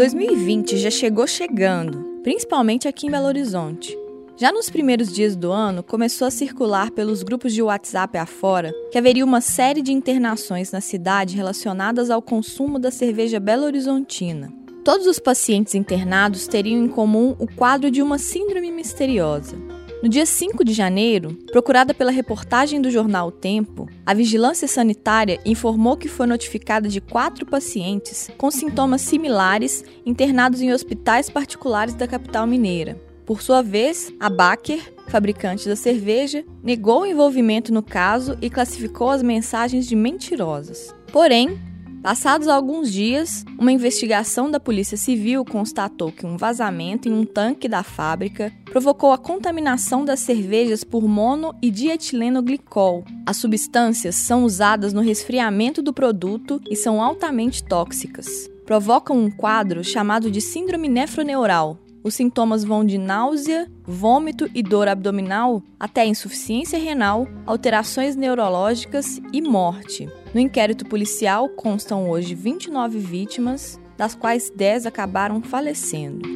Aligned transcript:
2020 0.00 0.78
já 0.78 0.90
chegou 0.90 1.26
chegando, 1.26 2.22
principalmente 2.22 2.88
aqui 2.88 3.06
em 3.06 3.10
Belo 3.10 3.26
Horizonte. 3.26 3.94
Já 4.34 4.50
nos 4.50 4.70
primeiros 4.70 5.12
dias 5.12 5.36
do 5.36 5.52
ano, 5.52 5.82
começou 5.82 6.26
a 6.26 6.30
circular 6.30 6.90
pelos 6.90 7.22
grupos 7.22 7.52
de 7.52 7.60
WhatsApp 7.60 8.16
afora 8.16 8.72
que 8.90 8.96
haveria 8.96 9.22
uma 9.22 9.42
série 9.42 9.82
de 9.82 9.92
internações 9.92 10.72
na 10.72 10.80
cidade 10.80 11.36
relacionadas 11.36 12.08
ao 12.08 12.22
consumo 12.22 12.78
da 12.78 12.90
cerveja 12.90 13.38
Belo 13.38 13.64
Horizontina. 13.64 14.50
Todos 14.82 15.06
os 15.06 15.18
pacientes 15.18 15.74
internados 15.74 16.48
teriam 16.48 16.82
em 16.82 16.88
comum 16.88 17.36
o 17.38 17.46
quadro 17.46 17.90
de 17.90 18.00
uma 18.00 18.16
síndrome 18.16 18.72
misteriosa. 18.72 19.54
No 20.02 20.08
dia 20.08 20.24
5 20.24 20.64
de 20.64 20.72
janeiro, 20.72 21.36
procurada 21.52 21.92
pela 21.92 22.10
reportagem 22.10 22.80
do 22.80 22.90
jornal 22.90 23.28
O 23.28 23.30
Tempo, 23.30 23.86
a 24.06 24.14
Vigilância 24.14 24.66
Sanitária 24.66 25.38
informou 25.44 25.94
que 25.94 26.08
foi 26.08 26.26
notificada 26.26 26.88
de 26.88 27.02
quatro 27.02 27.44
pacientes 27.44 28.30
com 28.38 28.50
sintomas 28.50 29.02
similares 29.02 29.84
internados 30.06 30.62
em 30.62 30.72
hospitais 30.72 31.28
particulares 31.28 31.92
da 31.92 32.08
capital 32.08 32.46
mineira. 32.46 32.98
Por 33.26 33.42
sua 33.42 33.60
vez, 33.60 34.10
a 34.18 34.30
Baker, 34.30 34.80
fabricante 35.06 35.68
da 35.68 35.76
cerveja, 35.76 36.46
negou 36.62 37.02
o 37.02 37.06
envolvimento 37.06 37.70
no 37.70 37.82
caso 37.82 38.38
e 38.40 38.48
classificou 38.48 39.10
as 39.10 39.22
mensagens 39.22 39.86
de 39.86 39.94
mentirosas. 39.94 40.94
Porém, 41.12 41.60
Passados 42.02 42.48
alguns 42.48 42.90
dias, 42.90 43.44
uma 43.58 43.70
investigação 43.70 44.50
da 44.50 44.58
Polícia 44.58 44.96
Civil 44.96 45.44
constatou 45.44 46.10
que 46.10 46.24
um 46.24 46.38
vazamento 46.38 47.06
em 47.06 47.12
um 47.12 47.26
tanque 47.26 47.68
da 47.68 47.82
fábrica 47.82 48.50
provocou 48.64 49.12
a 49.12 49.18
contaminação 49.18 50.02
das 50.02 50.20
cervejas 50.20 50.82
por 50.82 51.06
mono 51.06 51.54
e 51.60 51.70
dietileno 51.70 52.40
glicol. 52.40 53.04
As 53.26 53.36
substâncias 53.36 54.14
são 54.14 54.44
usadas 54.44 54.94
no 54.94 55.02
resfriamento 55.02 55.82
do 55.82 55.92
produto 55.92 56.58
e 56.70 56.74
são 56.74 57.02
altamente 57.02 57.62
tóxicas. 57.62 58.48
Provocam 58.64 59.18
um 59.18 59.30
quadro 59.30 59.84
chamado 59.84 60.30
de 60.30 60.40
síndrome 60.40 60.88
nefroneural, 60.88 61.78
os 62.02 62.14
sintomas 62.14 62.64
vão 62.64 62.82
de 62.82 62.96
náusea, 62.96 63.70
vômito 63.84 64.48
e 64.54 64.62
dor 64.62 64.88
abdominal 64.88 65.62
até 65.78 66.06
insuficiência 66.06 66.78
renal, 66.78 67.28
alterações 67.44 68.16
neurológicas 68.16 69.20
e 69.32 69.42
morte. 69.42 70.08
No 70.32 70.40
inquérito 70.40 70.86
policial 70.86 71.48
constam 71.48 72.08
hoje 72.08 72.36
29 72.36 72.98
vítimas, 73.00 73.80
das 73.96 74.14
quais 74.14 74.48
10 74.48 74.86
acabaram 74.86 75.42
falecendo. 75.42 76.28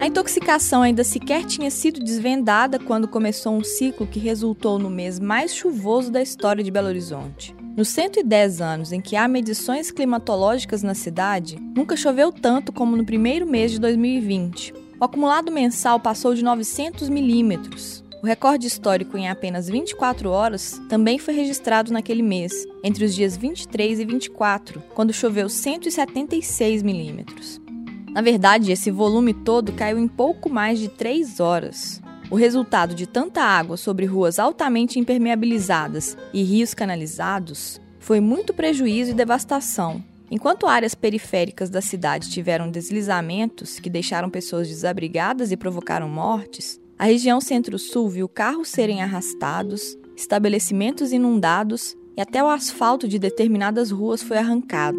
A 0.00 0.06
intoxicação 0.06 0.80
ainda 0.80 1.04
sequer 1.04 1.44
tinha 1.44 1.70
sido 1.70 2.00
desvendada 2.00 2.78
quando 2.78 3.06
começou 3.06 3.52
um 3.52 3.62
ciclo 3.62 4.06
que 4.06 4.18
resultou 4.18 4.78
no 4.78 4.88
mês 4.88 5.20
mais 5.20 5.54
chuvoso 5.54 6.10
da 6.10 6.22
história 6.22 6.64
de 6.64 6.70
Belo 6.70 6.88
Horizonte. 6.88 7.54
Nos 7.76 7.88
110 7.88 8.62
anos 8.62 8.90
em 8.90 9.00
que 9.00 9.14
há 9.14 9.28
medições 9.28 9.90
climatológicas 9.90 10.82
na 10.82 10.94
cidade, 10.94 11.58
nunca 11.76 11.94
choveu 11.94 12.32
tanto 12.32 12.72
como 12.72 12.96
no 12.96 13.04
primeiro 13.04 13.46
mês 13.46 13.70
de 13.70 13.78
2020. 13.78 14.72
O 14.98 15.04
acumulado 15.04 15.52
mensal 15.52 16.00
passou 16.00 16.34
de 16.34 16.42
900 16.42 17.08
milímetros. 17.10 18.02
O 18.20 18.26
recorde 18.26 18.66
histórico 18.66 19.16
em 19.16 19.28
apenas 19.28 19.68
24 19.68 20.28
horas 20.30 20.80
também 20.88 21.20
foi 21.20 21.34
registrado 21.34 21.92
naquele 21.92 22.22
mês, 22.22 22.52
entre 22.82 23.04
os 23.04 23.14
dias 23.14 23.36
23 23.36 24.00
e 24.00 24.04
24, 24.04 24.82
quando 24.92 25.12
choveu 25.12 25.48
176 25.48 26.82
milímetros. 26.82 27.60
Na 28.10 28.20
verdade, 28.20 28.72
esse 28.72 28.90
volume 28.90 29.32
todo 29.32 29.72
caiu 29.72 29.98
em 29.98 30.08
pouco 30.08 30.50
mais 30.50 30.80
de 30.80 30.88
3 30.88 31.38
horas. 31.38 32.02
O 32.28 32.34
resultado 32.34 32.92
de 32.92 33.06
tanta 33.06 33.40
água 33.40 33.76
sobre 33.76 34.04
ruas 34.04 34.40
altamente 34.40 34.98
impermeabilizadas 34.98 36.16
e 36.32 36.42
rios 36.42 36.74
canalizados 36.74 37.80
foi 38.00 38.18
muito 38.18 38.52
prejuízo 38.52 39.12
e 39.12 39.14
devastação. 39.14 40.02
Enquanto 40.28 40.66
áreas 40.66 40.94
periféricas 40.94 41.70
da 41.70 41.80
cidade 41.80 42.30
tiveram 42.30 42.68
deslizamentos 42.68 43.78
que 43.78 43.88
deixaram 43.88 44.28
pessoas 44.28 44.66
desabrigadas 44.66 45.52
e 45.52 45.56
provocaram 45.56 46.08
mortes, 46.08 46.80
a 46.98 47.04
região 47.04 47.40
centro-sul 47.40 48.08
viu 48.08 48.28
carros 48.28 48.68
serem 48.68 49.00
arrastados, 49.02 49.96
estabelecimentos 50.16 51.12
inundados 51.12 51.96
e 52.16 52.20
até 52.20 52.42
o 52.42 52.48
asfalto 52.48 53.06
de 53.06 53.20
determinadas 53.20 53.92
ruas 53.92 54.20
foi 54.20 54.36
arrancado. 54.36 54.98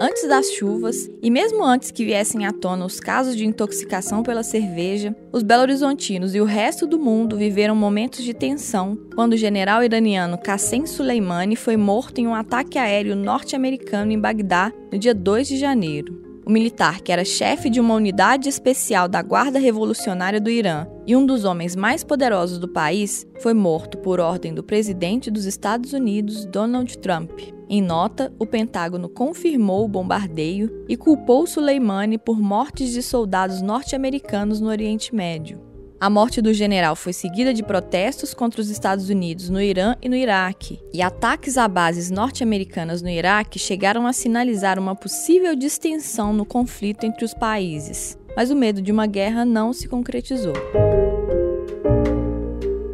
Antes 0.00 0.28
das 0.28 0.52
chuvas, 0.52 1.10
e 1.20 1.28
mesmo 1.28 1.62
antes 1.62 1.90
que 1.90 2.04
viessem 2.04 2.46
à 2.46 2.52
tona 2.52 2.86
os 2.86 3.00
casos 3.00 3.36
de 3.36 3.44
intoxicação 3.44 4.22
pela 4.22 4.44
cerveja, 4.44 5.14
os 5.32 5.42
belo-horizontinos 5.42 6.36
e 6.36 6.40
o 6.40 6.44
resto 6.44 6.86
do 6.86 6.98
mundo 6.98 7.36
viveram 7.36 7.74
momentos 7.74 8.24
de 8.24 8.32
tensão 8.32 8.96
quando 9.14 9.32
o 9.32 9.36
general 9.36 9.82
iraniano 9.82 10.38
Qassem 10.38 10.86
Soleimani 10.86 11.56
foi 11.56 11.76
morto 11.76 12.20
em 12.20 12.28
um 12.28 12.34
ataque 12.34 12.78
aéreo 12.78 13.16
norte-americano 13.16 14.12
em 14.12 14.20
Bagdá 14.20 14.72
no 14.90 14.98
dia 14.98 15.12
2 15.12 15.48
de 15.48 15.58
janeiro. 15.58 16.27
O 16.48 16.50
militar, 16.50 17.02
que 17.02 17.12
era 17.12 17.26
chefe 17.26 17.68
de 17.68 17.78
uma 17.78 17.92
unidade 17.92 18.48
especial 18.48 19.06
da 19.06 19.20
Guarda 19.20 19.58
Revolucionária 19.58 20.40
do 20.40 20.48
Irã 20.48 20.86
e 21.06 21.14
um 21.14 21.26
dos 21.26 21.44
homens 21.44 21.76
mais 21.76 22.02
poderosos 22.02 22.58
do 22.58 22.66
país, 22.66 23.26
foi 23.40 23.52
morto 23.52 23.98
por 23.98 24.18
ordem 24.18 24.54
do 24.54 24.62
presidente 24.64 25.30
dos 25.30 25.44
Estados 25.44 25.92
Unidos, 25.92 26.46
Donald 26.46 26.96
Trump. 27.00 27.32
Em 27.68 27.82
nota, 27.82 28.32
o 28.38 28.46
Pentágono 28.46 29.10
confirmou 29.10 29.84
o 29.84 29.88
bombardeio 29.88 30.86
e 30.88 30.96
culpou 30.96 31.46
Soleimani 31.46 32.16
por 32.16 32.40
mortes 32.40 32.92
de 32.92 33.02
soldados 33.02 33.60
norte-americanos 33.60 34.58
no 34.58 34.70
Oriente 34.70 35.14
Médio. 35.14 35.67
A 36.00 36.08
morte 36.08 36.40
do 36.40 36.54
general 36.54 36.94
foi 36.94 37.12
seguida 37.12 37.52
de 37.52 37.60
protestos 37.60 38.32
contra 38.32 38.60
os 38.60 38.70
Estados 38.70 39.10
Unidos 39.10 39.50
no 39.50 39.60
Irã 39.60 39.96
e 40.00 40.08
no 40.08 40.14
Iraque, 40.14 40.78
e 40.94 41.02
ataques 41.02 41.58
a 41.58 41.66
bases 41.66 42.08
norte-americanas 42.08 43.02
no 43.02 43.08
Iraque 43.08 43.58
chegaram 43.58 44.06
a 44.06 44.12
sinalizar 44.12 44.78
uma 44.78 44.94
possível 44.94 45.56
distensão 45.56 46.32
no 46.32 46.46
conflito 46.46 47.02
entre 47.02 47.24
os 47.24 47.34
países. 47.34 48.16
Mas 48.36 48.48
o 48.48 48.54
medo 48.54 48.80
de 48.80 48.92
uma 48.92 49.08
guerra 49.08 49.44
não 49.44 49.72
se 49.72 49.88
concretizou. 49.88 50.52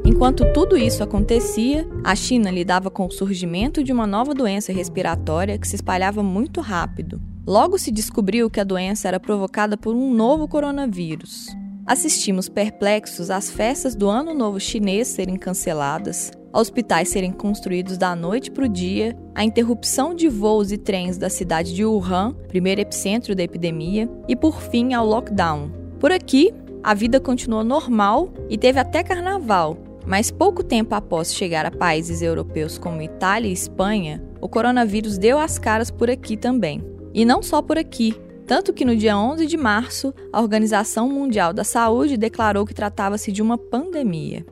Enquanto 0.03 0.51
tudo 0.55 0.75
isso 0.75 1.03
acontecia, 1.03 1.87
a 2.03 2.15
China 2.15 2.51
lidava 2.51 2.91
com 2.91 3.05
o 3.05 3.11
surgimento 3.11 3.85
de 3.85 3.93
uma 3.93 4.07
nova 4.07 4.33
doença 4.33 4.73
respiratória 4.73 5.59
que 5.59 5.69
se 5.69 5.77
espalhava 5.77 6.23
muito 6.23 6.63
rápido. 6.63 7.21
Logo 7.47 7.77
se 7.77 7.93
descobriu 7.93 8.49
que 8.49 8.61
a 8.61 8.65
doença 8.65 9.09
era 9.09 9.21
provocada 9.21 9.77
por 9.77 9.95
um 9.95 10.15
novo 10.15 10.49
coronavírus. 10.49 11.55
Assistimos 11.87 12.49
perplexos 12.49 13.31
às 13.31 13.51
festas 13.51 13.95
do 13.95 14.09
Ano 14.09 14.33
Novo 14.33 14.59
Chinês 14.59 15.07
serem 15.09 15.37
canceladas, 15.37 16.33
hospitais 16.51 17.11
serem 17.11 17.31
construídos 17.31 17.99
da 17.99 18.17
noite 18.17 18.51
para 18.51 18.65
o 18.65 18.69
dia, 18.69 19.15
a 19.35 19.45
interrupção 19.45 20.15
de 20.15 20.27
voos 20.27 20.73
e 20.73 20.79
trens 20.79 21.19
da 21.19 21.29
cidade 21.29 21.75
de 21.75 21.85
Wuhan, 21.85 22.33
primeiro 22.49 22.81
epicentro 22.81 23.35
da 23.35 23.43
epidemia, 23.43 24.09
e 24.27 24.35
por 24.35 24.63
fim 24.63 24.95
ao 24.95 25.05
lockdown. 25.05 25.71
Por 26.01 26.11
aqui, 26.11 26.55
a 26.83 26.95
vida 26.95 27.21
continuou 27.21 27.63
normal 27.63 28.33
e 28.49 28.57
teve 28.57 28.81
até 28.81 29.03
carnaval, 29.03 29.77
mas 30.07 30.31
pouco 30.31 30.65
tempo 30.65 30.95
após 30.95 31.35
chegar 31.35 31.67
a 31.67 31.71
países 31.71 32.23
europeus 32.23 32.79
como 32.79 33.03
Itália 33.03 33.51
e 33.51 33.53
Espanha, 33.53 34.25
o 34.41 34.49
coronavírus 34.49 35.19
deu 35.19 35.39
as 35.39 35.59
caras 35.59 35.91
por 35.91 36.09
aqui 36.09 36.35
também. 36.35 36.83
E 37.13 37.27
não 37.27 37.43
só 37.43 37.61
por 37.61 37.77
aqui, 37.77 38.15
tanto 38.47 38.73
que 38.73 38.85
no 38.85 38.97
dia 38.97 39.17
11 39.17 39.47
de 39.47 39.57
março, 39.57 40.15
a 40.33 40.41
Organização 40.41 41.09
Mundial 41.09 41.53
da 41.53 41.65
Saúde 41.65 42.17
declarou 42.17 42.67
que 42.67 42.75
tratava-se 42.75 43.33
de 43.33 43.41
uma 43.41 43.57
pandemia. 43.57 44.45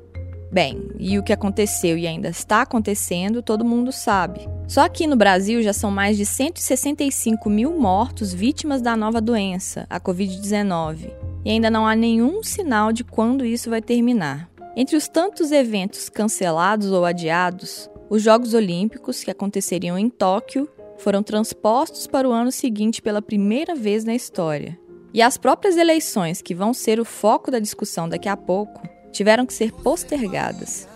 Bem, 0.52 0.90
e 0.98 1.18
o 1.18 1.22
que 1.22 1.32
aconteceu 1.32 1.96
e 1.96 2.06
ainda 2.06 2.28
está 2.28 2.60
acontecendo, 2.60 3.42
todo 3.42 3.64
mundo 3.64 3.90
sabe. 3.90 4.46
Só 4.68 4.82
aqui 4.82 5.06
no 5.06 5.16
Brasil 5.16 5.62
já 5.62 5.72
são 5.72 5.90
mais 5.90 6.16
de 6.16 6.26
165 6.26 7.48
mil 7.48 7.78
mortos 7.78 8.34
vítimas 8.34 8.82
da 8.82 8.94
nova 8.94 9.18
doença, 9.18 9.86
a 9.88 9.98
Covid-19. 9.98 11.10
E 11.44 11.50
ainda 11.50 11.70
não 11.70 11.86
há 11.86 11.96
nenhum 11.96 12.42
sinal 12.42 12.92
de 12.92 13.02
quando 13.02 13.46
isso 13.46 13.70
vai 13.70 13.80
terminar. 13.80 14.50
Entre 14.76 14.94
os 14.94 15.08
tantos 15.08 15.52
eventos 15.52 16.08
cancelados 16.08 16.90
ou 16.90 17.04
adiados, 17.04 17.90
os 18.10 18.22
Jogos 18.22 18.52
Olímpicos, 18.52 19.24
que 19.24 19.30
aconteceriam 19.30 19.98
em 19.98 20.10
Tóquio, 20.10 20.68
foram 20.98 21.22
transpostos 21.22 22.06
para 22.06 22.28
o 22.28 22.32
ano 22.32 22.52
seguinte 22.52 23.02
pela 23.02 23.22
primeira 23.22 23.74
vez 23.74 24.04
na 24.04 24.14
história. 24.14 24.78
E 25.14 25.20
as 25.20 25.36
próprias 25.36 25.76
eleições, 25.76 26.40
que 26.40 26.54
vão 26.54 26.72
ser 26.72 26.98
o 26.98 27.04
foco 27.04 27.50
da 27.50 27.58
discussão 27.58 28.08
daqui 28.08 28.28
a 28.28 28.36
pouco, 28.36 28.88
tiveram 29.10 29.44
que 29.44 29.52
ser 29.52 29.72
postergadas. 29.72 30.88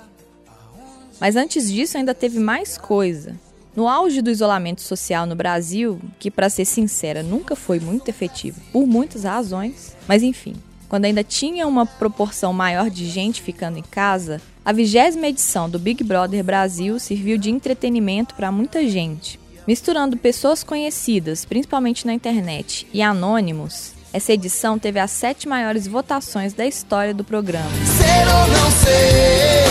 Mas 1.21 1.37
antes 1.37 1.71
disso, 1.71 1.99
ainda 1.99 2.15
teve 2.15 2.39
mais 2.39 2.79
coisa. 2.79 3.35
No 3.75 3.87
auge 3.87 4.23
do 4.23 4.31
isolamento 4.31 4.81
social 4.81 5.27
no 5.27 5.37
Brasil, 5.37 6.01
que, 6.19 6.31
para 6.31 6.49
ser 6.49 6.65
sincera, 6.65 7.23
nunca 7.23 7.55
foi 7.55 7.79
muito 7.79 8.09
efetivo, 8.09 8.59
por 8.73 8.87
muitas 8.87 9.25
razões, 9.25 9.95
mas 10.09 10.23
enfim, 10.23 10.55
quando 10.89 11.05
ainda 11.05 11.23
tinha 11.23 11.67
uma 11.67 11.85
proporção 11.85 12.55
maior 12.55 12.89
de 12.89 13.07
gente 13.07 13.43
ficando 13.43 13.79
em 13.79 13.83
casa, 13.83 14.41
a 14.65 14.73
vigésima 14.73 15.27
edição 15.27 15.69
do 15.69 15.79
Big 15.79 16.03
Brother 16.03 16.43
Brasil 16.43 16.99
serviu 16.99 17.37
de 17.37 17.51
entretenimento 17.51 18.35
para 18.35 18.51
muita 18.51 18.87
gente. 18.89 19.39
Misturando 19.67 20.17
pessoas 20.17 20.63
conhecidas, 20.63 21.45
principalmente 21.45 22.07
na 22.07 22.15
internet, 22.15 22.87
e 22.93 23.03
anônimos, 23.03 23.95
essa 24.13 24.33
edição 24.33 24.79
teve 24.79 25.01
as 25.01 25.11
sete 25.11 25.49
maiores 25.49 25.89
votações 25.89 26.53
da 26.53 26.65
história 26.65 27.13
do 27.13 27.25
programa. 27.25 27.69
Ser 27.85 28.29
ou 28.29 28.47
não 28.47 28.71
ser. 28.71 29.67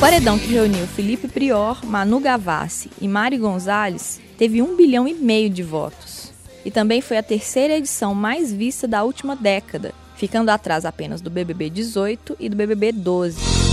paredão 0.00 0.38
que 0.38 0.46
reuniu 0.46 0.86
Felipe 0.86 1.28
Prior, 1.28 1.84
Manu 1.84 2.18
Gavassi 2.18 2.90
e 2.98 3.06
Mari 3.06 3.36
Gonzalez 3.36 4.20
teve 4.38 4.62
um 4.62 4.74
bilhão 4.74 5.06
e 5.06 5.12
meio 5.12 5.50
de 5.50 5.62
votos. 5.62 6.32
E 6.64 6.70
também 6.70 7.02
foi 7.02 7.18
a 7.18 7.22
terceira 7.22 7.76
edição 7.76 8.14
mais 8.14 8.50
vista 8.50 8.88
da 8.88 9.04
última 9.04 9.36
década, 9.36 9.92
ficando 10.16 10.48
atrás 10.48 10.86
apenas 10.86 11.20
do 11.20 11.28
BBB 11.28 11.68
18 11.68 12.38
e 12.40 12.48
do 12.48 12.56
BBB 12.56 12.90
12. 12.92 13.65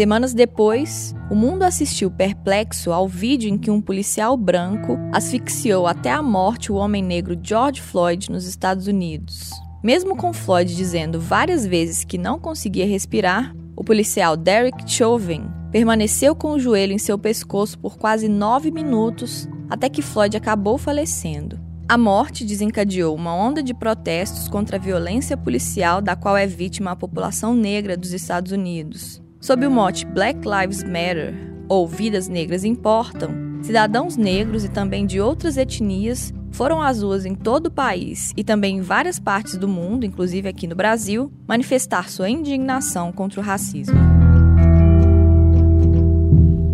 Semanas 0.00 0.32
depois, 0.32 1.14
o 1.30 1.34
mundo 1.34 1.62
assistiu 1.62 2.10
perplexo 2.10 2.90
ao 2.90 3.06
vídeo 3.06 3.50
em 3.50 3.58
que 3.58 3.70
um 3.70 3.82
policial 3.82 4.34
branco 4.34 4.98
asfixiou 5.12 5.86
até 5.86 6.10
a 6.10 6.22
morte 6.22 6.72
o 6.72 6.76
homem 6.76 7.02
negro 7.02 7.38
George 7.42 7.82
Floyd 7.82 8.32
nos 8.32 8.46
Estados 8.46 8.86
Unidos. 8.86 9.50
Mesmo 9.84 10.16
com 10.16 10.32
Floyd 10.32 10.74
dizendo 10.74 11.20
várias 11.20 11.66
vezes 11.66 12.02
que 12.02 12.16
não 12.16 12.38
conseguia 12.38 12.86
respirar, 12.86 13.54
o 13.76 13.84
policial 13.84 14.38
Derek 14.38 14.90
Chauvin 14.90 15.42
permaneceu 15.70 16.34
com 16.34 16.52
o 16.52 16.58
joelho 16.58 16.94
em 16.94 16.98
seu 16.98 17.18
pescoço 17.18 17.78
por 17.78 17.98
quase 17.98 18.26
nove 18.26 18.70
minutos 18.70 19.46
até 19.68 19.90
que 19.90 20.00
Floyd 20.00 20.34
acabou 20.34 20.78
falecendo. 20.78 21.60
A 21.86 21.98
morte 21.98 22.42
desencadeou 22.42 23.14
uma 23.14 23.34
onda 23.34 23.62
de 23.62 23.74
protestos 23.74 24.48
contra 24.48 24.78
a 24.78 24.80
violência 24.80 25.36
policial 25.36 26.00
da 26.00 26.16
qual 26.16 26.38
é 26.38 26.46
vítima 26.46 26.92
a 26.92 26.96
população 26.96 27.54
negra 27.54 27.98
dos 27.98 28.14
Estados 28.14 28.50
Unidos. 28.50 29.20
Sob 29.40 29.66
o 29.66 29.70
mote 29.70 30.04
Black 30.04 30.40
Lives 30.46 30.84
Matter, 30.84 31.34
ou 31.66 31.88
Vidas 31.88 32.28
Negras 32.28 32.62
Importam, 32.62 33.30
cidadãos 33.62 34.14
negros 34.14 34.64
e 34.64 34.68
também 34.68 35.06
de 35.06 35.18
outras 35.18 35.56
etnias 35.56 36.30
foram 36.50 36.82
às 36.82 37.02
ruas 37.02 37.24
em 37.24 37.34
todo 37.34 37.68
o 37.68 37.70
país 37.70 38.34
e 38.36 38.44
também 38.44 38.76
em 38.76 38.80
várias 38.82 39.18
partes 39.18 39.56
do 39.56 39.66
mundo, 39.66 40.04
inclusive 40.04 40.46
aqui 40.46 40.66
no 40.66 40.74
Brasil, 40.74 41.32
manifestar 41.48 42.10
sua 42.10 42.28
indignação 42.28 43.10
contra 43.12 43.40
o 43.40 43.42
racismo. 43.42 43.98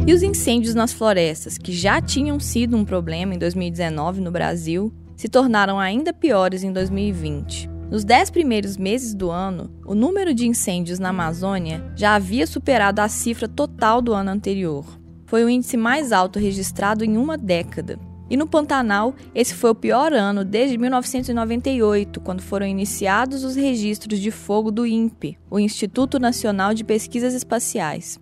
E 0.04 0.12
os 0.12 0.24
incêndios 0.24 0.74
nas 0.74 0.92
florestas, 0.92 1.56
que 1.56 1.70
já 1.70 2.00
tinham 2.00 2.40
sido 2.40 2.76
um 2.76 2.84
problema 2.84 3.32
em 3.32 3.38
2019 3.38 4.20
no 4.20 4.32
Brasil, 4.32 4.92
se 5.14 5.28
tornaram 5.28 5.78
ainda 5.78 6.12
piores 6.12 6.64
em 6.64 6.72
2020. 6.72 7.75
Nos 7.90 8.04
dez 8.04 8.30
primeiros 8.30 8.76
meses 8.76 9.14
do 9.14 9.30
ano, 9.30 9.70
o 9.86 9.94
número 9.94 10.34
de 10.34 10.44
incêndios 10.44 10.98
na 10.98 11.10
Amazônia 11.10 11.92
já 11.94 12.16
havia 12.16 12.44
superado 12.44 13.00
a 13.00 13.08
cifra 13.08 13.46
total 13.46 14.02
do 14.02 14.12
ano 14.12 14.30
anterior. 14.30 14.84
Foi 15.24 15.44
o 15.44 15.48
índice 15.48 15.76
mais 15.76 16.10
alto 16.10 16.36
registrado 16.36 17.04
em 17.04 17.16
uma 17.16 17.38
década. 17.38 17.96
E 18.28 18.36
no 18.36 18.48
Pantanal, 18.48 19.14
esse 19.32 19.54
foi 19.54 19.70
o 19.70 19.74
pior 19.74 20.12
ano 20.12 20.44
desde 20.44 20.76
1998, 20.76 22.20
quando 22.20 22.42
foram 22.42 22.66
iniciados 22.66 23.44
os 23.44 23.54
registros 23.54 24.18
de 24.18 24.32
fogo 24.32 24.72
do 24.72 24.84
INPE, 24.84 25.38
o 25.48 25.60
Instituto 25.60 26.18
Nacional 26.18 26.74
de 26.74 26.82
Pesquisas 26.82 27.34
Espaciais. 27.34 28.18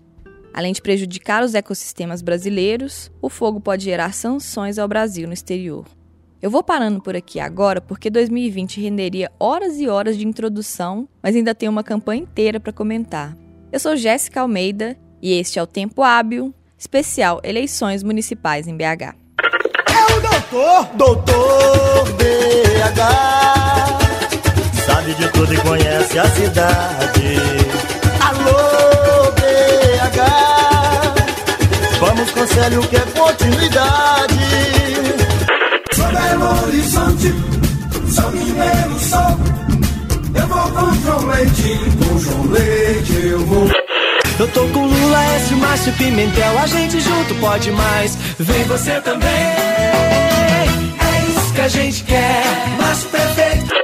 Além 0.53 0.75
de 0.75 0.83
prejudicar 0.83 1.43
os 1.43 1.55
ecossistemas 1.55 2.21
brasileiros, 2.21 3.11
o 3.21 3.31
fogo 3.31 3.61
pode 3.61 3.83
gerar 3.83 4.13
sanções 4.13 4.79
ao 4.79 4.87
Brasil 4.87 5.27
no 5.27 5.33
exterior. 5.33 5.87
Eu 6.45 6.51
vou 6.51 6.63
parando 6.63 7.01
por 7.01 7.17
aqui 7.17 7.41
agora 7.41 7.81
porque 7.81 8.11
2020 8.11 8.79
renderia 8.79 9.33
horas 9.41 9.81
e 9.81 9.89
horas 9.89 10.15
de 10.15 10.27
introdução, 10.27 11.09
mas 11.23 11.35
ainda 11.35 11.55
tem 11.55 11.71
uma 11.71 11.83
campanha 11.83 12.21
inteira 12.21 12.61
para 12.61 12.71
comentar. 12.71 13.35
Eu 13.73 13.81
sou 13.81 13.97
Jéssica 13.97 14.43
Almeida 14.43 14.95
e 15.23 15.33
este 15.33 15.59
é 15.59 15.63
o 15.63 15.67
Tempo 15.67 16.03
Hábil, 16.03 16.53
especial 16.77 17.41
Eleições 17.43 18.03
Municipais 18.03 18.69
em 18.69 18.77
BH. 18.77 19.15
É 19.89 20.05
o 20.13 20.21
doutor, 20.21 20.85
doutor 20.97 22.13
BH. 22.13 23.01
Sabe 24.85 25.15
de 25.15 25.33
tudo 25.33 25.55
e 25.55 25.57
conhece 25.63 26.19
a 26.19 26.27
cidade. 26.27 27.39
Alô, 28.21 29.33
BH. 29.33 30.21
Vamos 31.99 32.31
com 32.33 32.47
Célio 32.47 32.87
que 32.87 32.97
é 32.97 33.01
continuidade. 33.19 34.84
Belo 36.15 36.47
Horizonte, 36.65 37.35
sou 38.09 38.31
mineiro, 38.31 38.99
sou. 39.01 39.35
Eu 40.41 40.47
vou 40.47 40.71
com 40.71 40.95
João 40.95 41.27
Leite, 41.27 41.77
com 41.99 42.17
João 42.19 42.47
Leite 42.53 43.27
eu 43.27 43.41
vou. 43.41 43.67
Eu 44.39 44.49
tô 44.53 44.61
com 44.69 44.87
Lula, 44.87 45.25
S, 45.37 45.53
Márcio 45.57 45.93
Pimentel, 45.95 46.57
a 46.57 46.67
gente 46.69 47.01
junto 47.01 47.35
pode 47.41 47.73
mais. 47.73 48.15
Vem 48.39 48.63
você 48.65 49.01
também. 49.01 49.29
É 49.29 50.67
isso 51.31 51.53
que 51.53 51.61
a 51.61 51.69
gente 51.69 52.05
quer, 52.05 52.45
Márcio 52.81 53.11
perfeito. 53.11 53.75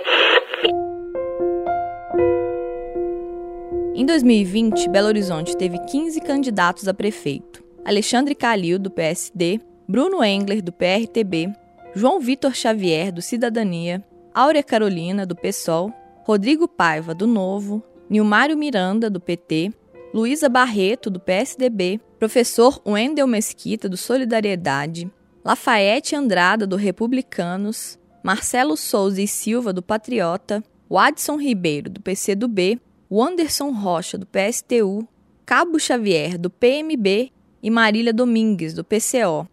Em 3.97 4.07
2020, 4.07 4.89
Belo 4.89 5.09
Horizonte 5.09 5.57
teve 5.57 5.79
15 5.79 6.21
candidatos 6.21 6.87
a 6.87 6.95
prefeito. 6.95 7.61
Alexandre 7.85 8.37
Calil, 8.37 8.79
do 8.79 8.89
PSD, 8.89 9.59
Bruno 9.89 10.23
Engler, 10.23 10.63
do 10.63 10.71
PRTB, 10.71 11.51
João 11.95 12.21
Vitor 12.21 12.55
Xavier, 12.55 13.11
do 13.11 13.21
Cidadania, 13.21 14.05
Áurea 14.33 14.63
Carolina, 14.63 15.27
do 15.27 15.35
PSOL, 15.35 15.93
Rodrigo 16.23 16.69
Paiva, 16.69 17.13
do 17.13 17.27
Novo, 17.27 17.83
Nilmário 18.09 18.57
Miranda, 18.57 19.11
do 19.11 19.19
PT, 19.19 19.73
Luísa 20.15 20.49
Barreto, 20.49 21.11
do 21.11 21.19
PSDB, 21.19 22.01
professor 22.19 22.81
Wendel 22.87 23.27
Mesquita, 23.27 23.89
do 23.89 23.97
Solidariedade, 23.97 25.11
Lafayette 25.45 26.15
Andrada, 26.15 26.65
do 26.65 26.77
Republicanos, 26.77 27.99
Marcelo 28.23 28.77
Souza 28.77 29.21
e 29.21 29.27
Silva, 29.27 29.73
do 29.73 29.83
Patriota, 29.83 30.63
Wadson 30.89 31.37
Ribeiro, 31.37 31.91
do 31.91 32.01
PCdoB, 32.01 32.81
Wanderson 33.11 33.71
Rocha, 33.71 34.17
do 34.17 34.27
PSTU, 34.27 35.09
Cabo 35.45 35.81
Xavier, 35.81 36.39
do 36.39 36.51
PMB 36.51 37.33
e 37.61 37.71
Marília 37.71 38.13
Domingues, 38.13 38.75
do 38.75 38.85
PCO. 38.85 39.49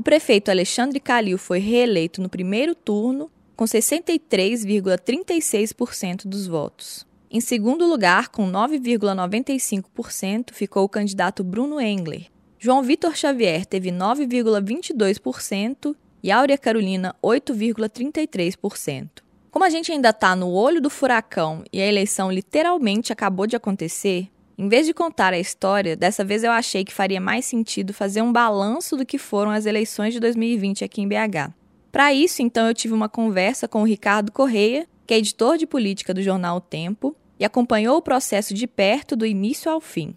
O 0.00 0.02
prefeito 0.02 0.50
Alexandre 0.50 0.98
Calil 0.98 1.36
foi 1.36 1.58
reeleito 1.58 2.22
no 2.22 2.30
primeiro 2.30 2.74
turno 2.74 3.30
com 3.54 3.66
63,36% 3.66 6.26
dos 6.26 6.46
votos. 6.46 7.06
Em 7.30 7.38
segundo 7.38 7.86
lugar, 7.86 8.30
com 8.30 8.50
9,95%, 8.50 10.54
ficou 10.54 10.84
o 10.84 10.88
candidato 10.88 11.44
Bruno 11.44 11.78
Engler. 11.78 12.28
João 12.58 12.82
Vitor 12.82 13.14
Xavier 13.14 13.66
teve 13.66 13.90
9,22% 13.90 15.94
e 16.22 16.30
Áurea 16.30 16.56
Carolina 16.56 17.14
8,33%. 17.22 19.10
Como 19.50 19.66
a 19.66 19.68
gente 19.68 19.92
ainda 19.92 20.08
está 20.08 20.34
no 20.34 20.50
olho 20.50 20.80
do 20.80 20.88
furacão 20.88 21.62
e 21.70 21.78
a 21.78 21.86
eleição 21.86 22.32
literalmente 22.32 23.12
acabou 23.12 23.46
de 23.46 23.54
acontecer, 23.54 24.30
em 24.60 24.68
vez 24.68 24.84
de 24.84 24.92
contar 24.92 25.32
a 25.32 25.38
história, 25.38 25.96
dessa 25.96 26.22
vez 26.22 26.44
eu 26.44 26.50
achei 26.50 26.84
que 26.84 26.92
faria 26.92 27.18
mais 27.18 27.46
sentido 27.46 27.94
fazer 27.94 28.20
um 28.20 28.30
balanço 28.30 28.94
do 28.94 29.06
que 29.06 29.16
foram 29.16 29.50
as 29.50 29.64
eleições 29.64 30.12
de 30.12 30.20
2020 30.20 30.84
aqui 30.84 31.00
em 31.00 31.08
BH. 31.08 31.50
Para 31.90 32.12
isso, 32.12 32.42
então, 32.42 32.68
eu 32.68 32.74
tive 32.74 32.92
uma 32.92 33.08
conversa 33.08 33.66
com 33.66 33.80
o 33.80 33.86
Ricardo 33.86 34.30
Correia, 34.30 34.86
que 35.06 35.14
é 35.14 35.16
editor 35.16 35.56
de 35.56 35.66
política 35.66 36.12
do 36.12 36.22
jornal 36.22 36.58
O 36.58 36.60
Tempo, 36.60 37.16
e 37.38 37.44
acompanhou 37.44 37.96
o 37.96 38.02
processo 38.02 38.52
de 38.52 38.66
perto 38.66 39.16
do 39.16 39.24
início 39.24 39.72
ao 39.72 39.80
fim. 39.80 40.14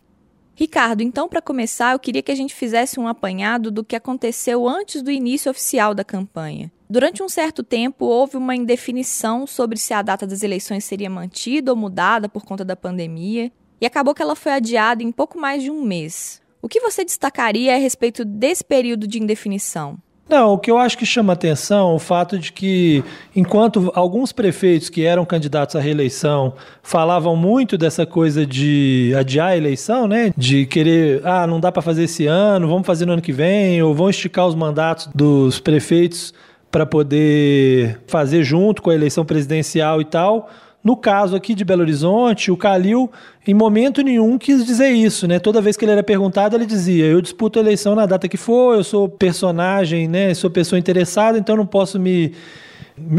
Ricardo, 0.53 1.01
então, 1.01 1.29
para 1.29 1.41
começar, 1.41 1.93
eu 1.93 1.99
queria 1.99 2.21
que 2.21 2.31
a 2.31 2.35
gente 2.35 2.53
fizesse 2.53 2.99
um 2.99 3.07
apanhado 3.07 3.71
do 3.71 3.81
que 3.81 3.95
aconteceu 3.95 4.67
antes 4.67 5.01
do 5.01 5.09
início 5.09 5.49
oficial 5.49 5.95
da 5.95 6.03
campanha. 6.03 6.69
Durante 6.89 7.23
um 7.23 7.29
certo 7.29 7.63
tempo, 7.63 8.05
houve 8.05 8.35
uma 8.35 8.57
indefinição 8.57 9.47
sobre 9.47 9.79
se 9.79 9.93
a 9.93 10.01
data 10.01 10.27
das 10.27 10.43
eleições 10.43 10.83
seria 10.83 11.09
mantida 11.09 11.71
ou 11.71 11.77
mudada 11.77 12.27
por 12.27 12.43
conta 12.43 12.65
da 12.65 12.75
pandemia, 12.75 13.49
e 13.83 13.85
acabou 13.85 14.15
que 14.15 14.21
ela 14.21 14.33
foi 14.33 14.53
adiada 14.53 15.03
em 15.03 15.11
pouco 15.11 15.37
mais 15.37 15.61
de 15.61 15.69
um 15.69 15.83
mês. 15.83 16.41
O 16.61 16.69
que 16.69 16.79
você 16.79 17.03
destacaria 17.03 17.75
a 17.75 17.77
respeito 17.77 18.23
desse 18.23 18.63
período 18.63 19.05
de 19.05 19.21
indefinição? 19.21 19.97
Não, 20.29 20.53
o 20.53 20.57
que 20.57 20.71
eu 20.71 20.77
acho 20.77 20.97
que 20.97 21.05
chama 21.05 21.33
atenção 21.33 21.91
é 21.91 21.93
o 21.95 21.99
fato 21.99 22.39
de 22.39 22.53
que, 22.53 23.03
enquanto 23.35 23.91
alguns 23.93 24.31
prefeitos 24.31 24.87
que 24.87 25.03
eram 25.03 25.25
candidatos 25.25 25.75
à 25.75 25.81
reeleição 25.81 26.53
falavam 26.81 27.35
muito 27.35 27.77
dessa 27.77 28.05
coisa 28.05 28.45
de 28.45 29.13
adiar 29.17 29.49
a 29.49 29.57
eleição, 29.57 30.07
né? 30.07 30.31
De 30.37 30.65
querer, 30.65 31.21
ah, 31.27 31.45
não 31.45 31.59
dá 31.59 31.69
para 31.69 31.81
fazer 31.81 32.03
esse 32.03 32.25
ano, 32.25 32.69
vamos 32.69 32.87
fazer 32.87 33.05
no 33.05 33.11
ano 33.11 33.21
que 33.21 33.33
vem, 33.33 33.83
ou 33.83 33.93
vão 33.93 34.09
esticar 34.09 34.47
os 34.47 34.55
mandatos 34.55 35.09
dos 35.13 35.59
prefeitos 35.59 36.33
para 36.71 36.85
poder 36.85 37.99
fazer 38.07 38.43
junto 38.45 38.81
com 38.81 38.91
a 38.91 38.95
eleição 38.95 39.25
presidencial 39.25 39.99
e 39.99 40.05
tal. 40.05 40.49
No 40.83 40.97
caso 40.97 41.35
aqui 41.35 41.55
de 41.55 41.63
Belo 41.63 41.81
Horizonte, 41.81 42.51
o 42.51 42.57
Calil, 42.57 43.09
em 43.47 43.53
momento 43.53 44.01
nenhum, 44.01 44.37
quis 44.37 44.65
dizer 44.65 44.89
isso, 44.89 45.25
né? 45.27 45.39
Toda 45.39 45.61
vez 45.61 45.77
que 45.77 45.85
ele 45.85 45.93
era 45.93 46.03
perguntado, 46.03 46.57
ele 46.57 46.65
dizia: 46.65 47.05
Eu 47.05 47.21
disputo 47.21 47.57
a 47.57 47.61
eleição 47.61 47.95
na 47.95 48.05
data 48.05 48.27
que 48.27 48.35
for, 48.35 48.75
eu 48.75 48.83
sou 48.83 49.07
personagem, 49.07 50.09
né? 50.09 50.33
Sou 50.33 50.49
pessoa 50.49 50.77
interessada, 50.77 51.37
então 51.37 51.55
não 51.55 51.65
posso 51.65 51.97
me 51.97 52.33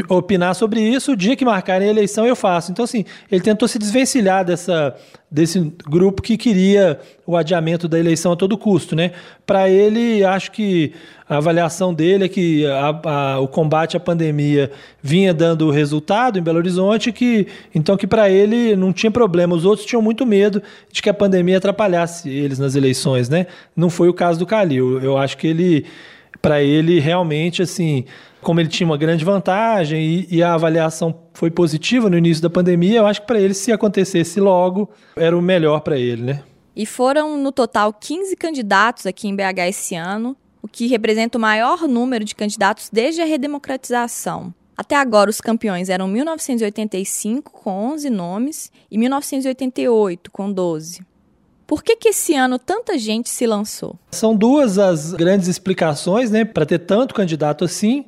opinar 0.09 0.55
sobre 0.55 0.81
isso, 0.81 1.13
o 1.13 1.17
dia 1.17 1.35
que 1.35 1.45
marcarem 1.45 1.89
a 1.89 1.91
eleição 1.91 2.27
eu 2.27 2.37
faço. 2.37 2.71
Então, 2.71 2.85
assim, 2.85 3.05
ele 3.31 3.41
tentou 3.41 3.67
se 3.67 3.79
desvencilhar 3.79 4.45
dessa, 4.45 4.95
desse 5.31 5.73
grupo 5.85 6.23
que 6.23 6.37
queria 6.37 7.01
o 7.27 7.37
adiamento 7.37 7.89
da 7.89 7.99
eleição 7.99 8.33
a 8.33 8.37
todo 8.37 8.57
custo, 8.57 8.95
né? 8.95 9.11
Para 9.45 9.69
ele, 9.69 10.25
acho 10.25 10.53
que 10.53 10.93
a 11.29 11.39
avaliação 11.39 11.93
dele 11.93 12.27
é 12.27 12.29
que 12.29 12.67
a, 12.67 13.01
a, 13.05 13.41
o 13.41 13.49
combate 13.49 13.97
à 13.97 14.01
pandemia 14.01 14.71
vinha 15.03 15.35
dando 15.35 15.71
resultado 15.71 16.39
em 16.39 16.43
Belo 16.43 16.59
Horizonte, 16.59 17.11
que 17.11 17.49
então 17.75 17.97
que 17.97 18.07
para 18.07 18.31
ele 18.31 18.77
não 18.77 18.93
tinha 18.93 19.11
problema. 19.11 19.57
Os 19.57 19.65
outros 19.65 19.87
tinham 19.87 20.03
muito 20.03 20.25
medo 20.25 20.63
de 20.93 21.03
que 21.03 21.11
a 21.11 21.15
pandemia 21.15 21.59
atrapalhasse 21.59 22.31
eles 22.31 22.59
nas 22.59 22.77
eleições, 22.77 23.29
né? 23.29 23.47
Não 23.75 23.91
foi 23.91 24.09
o 24.09 24.15
caso 24.15 24.39
do 24.39 24.47
Calil. 24.47 25.01
Eu 25.01 25.19
acho 25.19 25.37
que 25.37 25.49
ele, 25.49 25.85
para 26.41 26.63
ele, 26.63 27.01
realmente, 27.01 27.61
assim, 27.61 28.05
como 28.45 28.61
ele 28.61 28.69
tinha 28.69 28.87
uma 28.87 28.97
grande 28.97 29.25
vantagem 29.25 30.01
e, 30.01 30.37
e, 30.37 30.43
a 30.43 30.55
avaliação 30.55 31.15
foi 31.33 31.51
positiva 31.51 32.09
no 32.09 32.17
início 32.17 32.43
da 32.43 32.51
pandemia, 32.51 32.99
eu 32.99 33.07
acho 33.07 33.23
que 33.23 33.27
para 33.27 33.41
ele, 33.41 33.55
se 33.55 33.73
acontecesse 33.73 34.39
logo, 34.39 34.91
era 35.17 35.37
o 35.37 35.43
melhor 35.43 35.81
para 35.81 35.99
ele, 35.99 36.23
né? 36.23 36.43
E 36.77 36.85
foram, 36.87 37.37
no 37.37 37.51
total, 37.51 37.93
15 37.93 38.37
candidatos 38.37 39.07
aqui 39.07 39.29
em 39.29 39.35
BH 39.35 39.69
esse 39.69 39.95
ano, 39.95 40.37
o 40.61 40.69
que 40.69 40.87
representa 40.87 41.39
o 41.39 41.41
maior 41.41 41.89
número 41.89 42.25
de 42.25 42.35
candidatos 42.35 42.91
desde 42.93 43.23
a 43.23 43.25
redemocratização. 43.25 44.53
Até 44.77 44.97
agora, 44.97 45.31
os 45.31 45.41
campeões 45.41 45.89
eram 45.89 46.09
1985, 46.09 47.51
com 47.53 47.93
11 47.93 48.11
nomes, 48.11 48.73
e 48.91 48.99
1988, 48.99 50.31
com 50.31 50.53
12. 50.53 51.01
Por 51.67 51.83
que, 51.83 51.97
que 51.97 52.11
esse 52.11 52.35
ano 52.35 52.59
tanta 52.59 52.99
gente 52.99 53.31
se 53.31 53.47
lançou? 53.47 53.97
São 54.11 54.37
duas 54.37 54.79
as 54.79 55.13
grandes 55.13 55.49
explicações, 55.49 56.31
né, 56.31 56.45
para 56.45 56.67
ter 56.67 56.81
tanto 56.81 57.15
candidato 57.15 57.65
assim. 57.65 58.05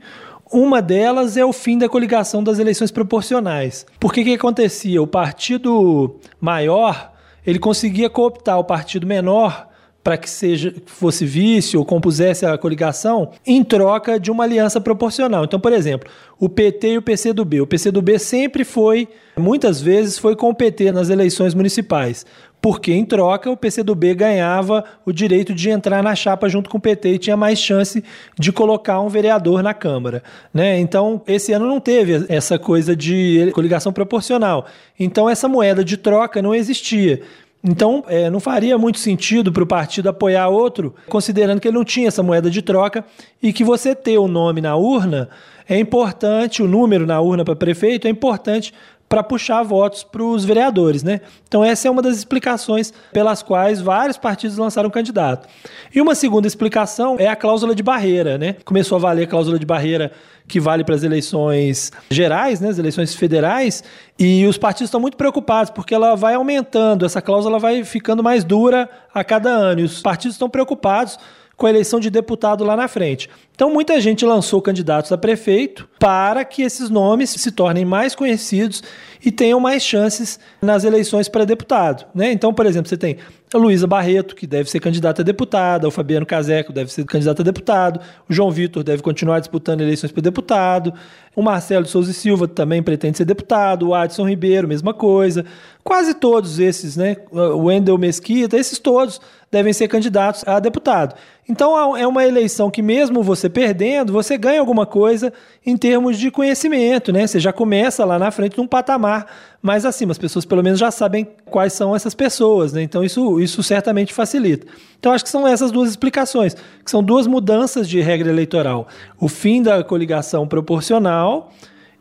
Uma 0.53 0.81
delas 0.81 1.37
é 1.37 1.45
o 1.45 1.53
fim 1.53 1.77
da 1.77 1.89
coligação 1.89 2.43
das 2.43 2.59
eleições 2.59 2.91
proporcionais. 2.91 3.85
Por 3.99 4.13
que 4.13 4.23
que 4.23 4.35
acontecia? 4.35 5.03
O 5.03 5.07
partido 5.07 6.17
maior, 6.41 7.13
ele 7.45 7.59
conseguia 7.59 8.09
cooptar 8.09 8.59
o 8.59 8.65
partido 8.65 9.07
menor 9.07 9.69
para 10.07 10.17
que 10.17 10.31
seja 10.31 10.73
fosse 10.87 11.27
vice 11.27 11.77
ou 11.77 11.85
compusesse 11.85 12.47
a 12.47 12.57
coligação 12.57 13.33
em 13.45 13.65
troca 13.65 14.21
de 14.21 14.31
uma 14.31 14.45
aliança 14.45 14.81
proporcional. 14.81 15.45
Então, 15.45 15.59
por 15.59 15.73
exemplo, 15.73 16.09
o 16.39 16.49
PT 16.49 16.93
e 16.93 16.99
o 16.99 17.03
PCdoB. 17.03 17.63
O 17.63 17.67
PCdoB 17.67 18.17
sempre 18.21 18.63
foi, 18.63 19.09
muitas 19.37 19.81
vezes, 19.81 20.17
foi 20.17 20.37
com 20.37 20.49
o 20.49 20.55
PT 20.55 20.93
nas 20.93 21.11
eleições 21.11 21.55
municipais 21.55 22.25
porque 22.67 22.93
em 22.93 23.05
troca 23.05 23.49
o 23.49 23.57
PCdoB 23.57 24.13
ganhava 24.13 24.83
o 25.05 25.13
direito 25.13 25.55
de 25.55 25.71
entrar 25.71 26.03
na 26.03 26.17
chapa 26.17 26.49
junto 26.49 26.69
com 26.69 26.79
o 26.79 26.81
PT 26.81 27.11
e 27.11 27.19
tinha 27.19 27.37
mais 27.37 27.61
chance 27.61 28.03
de 28.37 28.51
colocar 28.51 29.01
um 29.01 29.09
vereador 29.09 29.63
na 29.63 29.73
Câmara. 29.73 30.21
Né? 30.53 30.81
Então, 30.81 31.23
esse 31.29 31.53
ano 31.53 31.65
não 31.69 31.79
teve 31.79 32.27
essa 32.29 32.59
coisa 32.59 32.97
de 32.97 33.53
coligação 33.55 33.93
proporcional. 33.93 34.67
Então, 34.99 35.31
essa 35.31 35.47
moeda 35.47 35.85
de 35.85 35.97
troca 35.97 36.43
não 36.43 36.53
existia. 36.53 37.23
Então, 37.63 38.03
é, 38.09 38.29
não 38.29 38.41
faria 38.41 38.77
muito 38.77 38.99
sentido 38.99 39.53
para 39.53 39.63
o 39.63 39.67
partido 39.67 40.09
apoiar 40.09 40.49
outro, 40.49 40.93
considerando 41.09 41.61
que 41.61 41.69
ele 41.69 41.77
não 41.77 41.85
tinha 41.85 42.09
essa 42.09 42.21
moeda 42.21 42.51
de 42.51 42.63
troca 42.63 43.05
e 43.41 43.53
que 43.53 43.63
você 43.63 43.95
ter 43.95 44.19
o 44.19 44.27
nome 44.27 44.61
na 44.61 44.75
urna 44.75 45.29
é 45.69 45.79
importante, 45.79 46.63
o 46.63 46.69
número 46.69 47.07
na 47.07 47.21
urna 47.21 47.45
para 47.45 47.57
prefeito 47.57 48.07
é 48.07 48.11
importante 48.11 48.73
para 49.09 49.23
puxar 49.23 49.63
votos 49.63 50.03
para 50.03 50.23
os 50.23 50.45
vereadores, 50.45 51.03
né? 51.03 51.21
Então 51.47 51.65
essa 51.65 51.87
é 51.87 51.91
uma 51.91 52.03
das 52.03 52.17
explicações 52.17 52.93
pelas 53.13 53.43
quais 53.43 53.81
vários 53.81 54.17
partidos 54.17 54.57
lançaram 54.57 54.91
candidato. 54.91 55.49
E 55.95 56.01
uma 56.01 56.15
segunda 56.15 56.47
explicação 56.47 57.17
é 57.19 57.29
a 57.29 57.37
cláusula 57.37 57.75
de 57.75 57.83
barreira, 57.83 58.37
né? 58.37 58.57
Começou 58.65 58.97
a 58.97 59.01
valer 59.01 59.25
a 59.25 59.27
cláusula 59.27 59.59
de 59.59 59.67
barreira 59.67 60.13
que 60.49 60.61
vale 60.61 60.85
para 60.85 60.95
as 60.95 61.03
eleições 61.03 61.93
gerais, 62.11 62.61
né, 62.61 62.69
as 62.69 62.79
eleições 62.79 63.15
federais, 63.15 63.83
e 64.19 64.47
os 64.47 64.57
partidos 64.57 64.89
estão 64.89 65.01
muito 65.01 65.17
preocupados 65.17 65.71
porque 65.71 65.95
ela 65.95 66.15
vai 66.15 66.35
aumentando, 66.35 67.05
essa 67.05 67.21
cláusula 67.21 67.59
vai 67.59 67.83
ficando 67.85 68.23
mais 68.23 68.45
dura 68.45 68.89
a 69.13 69.25
cada 69.25 69.51
ano, 69.51 69.81
e 69.81 69.85
os 69.85 70.01
partidos 70.01 70.37
estão 70.37 70.49
preocupados 70.49 71.19
com 71.57 71.67
a 71.67 71.71
eleição 71.71 71.99
de 71.99 72.11
deputado 72.11 72.63
lá 72.65 72.77
na 72.77 72.87
frente. 72.87 73.31
Então, 73.57 73.73
muita 73.73 73.99
gente 74.03 74.23
lançou 74.23 74.61
candidatos 74.61 75.11
a 75.11 75.17
prefeito 75.17 75.89
para 75.99 76.45
que 76.45 76.61
esses 76.61 76.91
nomes 76.91 77.31
se 77.31 77.51
tornem 77.51 77.87
mais 77.87 78.15
conhecidos 78.15 78.83
e 79.25 79.33
tenham 79.33 79.59
mais 79.59 79.83
chances 79.83 80.39
nas 80.61 80.85
eleições 80.85 81.27
para 81.27 81.47
deputado. 81.47 82.07
Né? 82.15 82.31
Então, 82.33 82.53
por 82.53 82.67
exemplo, 82.67 82.87
você 82.87 82.99
tem 82.99 83.17
a 83.55 83.57
Luísa 83.57 83.87
Barreto, 83.87 84.37
que 84.37 84.47
deve 84.47 84.69
ser 84.69 84.79
candidata 84.81 85.23
a 85.23 85.25
deputada, 85.25 85.89
o 85.89 85.91
Fabiano 85.91 86.27
Caseco 86.27 86.73
deve 86.73 86.93
ser 86.93 87.05
candidato 87.07 87.41
a 87.41 87.45
deputado, 87.45 88.01
o 88.29 88.33
João 88.33 88.51
Vitor 88.51 88.83
deve 88.83 89.03
continuar 89.03 89.39
disputando 89.39 89.81
eleições 89.81 90.13
para 90.13 90.21
deputado, 90.21 90.93
o 91.35 91.43
Marcelo 91.43 91.85
de 91.85 91.91
Souza 91.91 92.11
e 92.11 92.15
Silva 92.15 92.49
também 92.49 92.83
pretende 92.83 93.19
ser 93.19 93.25
deputado, 93.25 93.89
o 93.89 93.95
Adson 93.95 94.29
Ribeiro, 94.29 94.69
mesma 94.69 94.93
coisa. 94.93 95.45
Quase 95.83 96.15
todos 96.15 96.59
esses, 96.59 96.97
né? 96.97 97.17
O 97.31 97.67
Wendel 97.67 97.97
Mesquita, 97.97 98.57
esses 98.57 98.79
todos 98.79 99.21
devem 99.51 99.73
ser 99.73 99.87
candidatos 99.87 100.43
a 100.47 100.59
deputado. 100.59 101.15
Então 101.49 101.97
é 101.97 102.07
uma 102.07 102.27
eleição 102.27 102.71
que, 102.71 102.83
mesmo 102.83 103.23
você 103.23 103.46
perdendo, 103.49 104.13
você 104.13 104.37
ganha 104.37 104.61
alguma 104.61 104.87
coisa 104.87 105.33
em 105.65 105.77
termos 105.77 106.19
de 106.19 106.31
conhecimento, 106.31 107.13
né? 107.13 107.27
Você 107.27 107.41
já 107.41 107.53
começa 107.53 108.05
lá 108.05 108.19
na 108.19 108.31
frente 108.31 108.57
num 108.59 108.67
patamar 108.67 109.27
mais 109.63 109.85
acima. 109.85 110.13
As 110.13 110.19
pessoas, 110.19 110.45
pelo 110.45 110.63
menos, 110.63 110.79
já 110.79 110.91
sabem 110.91 111.27
quais 111.47 111.73
são 111.73 111.95
essas 111.95 112.15
pessoas, 112.15 112.73
né? 112.73 112.83
Então 112.83 113.03
isso, 113.03 113.41
isso 113.41 113.63
certamente 113.63 114.13
facilita. 114.13 114.67
Então 114.99 115.13
acho 115.13 115.25
que 115.25 115.31
são 115.31 115.47
essas 115.47 115.71
duas 115.71 115.91
explicações, 115.91 116.55
que 116.55 116.91
são 116.91 117.03
duas 117.03 117.27
mudanças 117.27 117.89
de 117.89 118.01
regra 118.01 118.31
eleitoral: 118.31 118.89
o 119.21 119.29
fim 119.29 119.63
da 119.63 119.83
coligação 119.83 120.47
proporcional 120.47 121.53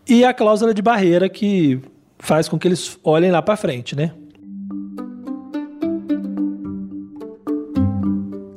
e 0.08 0.24
a 0.24 0.34
cláusula 0.34 0.74
de 0.74 0.82
barreira 0.82 1.28
que 1.28 1.80
faz 2.20 2.48
com 2.48 2.58
que 2.58 2.68
eles 2.68 2.98
olhem 3.04 3.32
lá 3.32 3.42
para 3.42 3.56
frente, 3.56 3.96
né? 3.96 4.12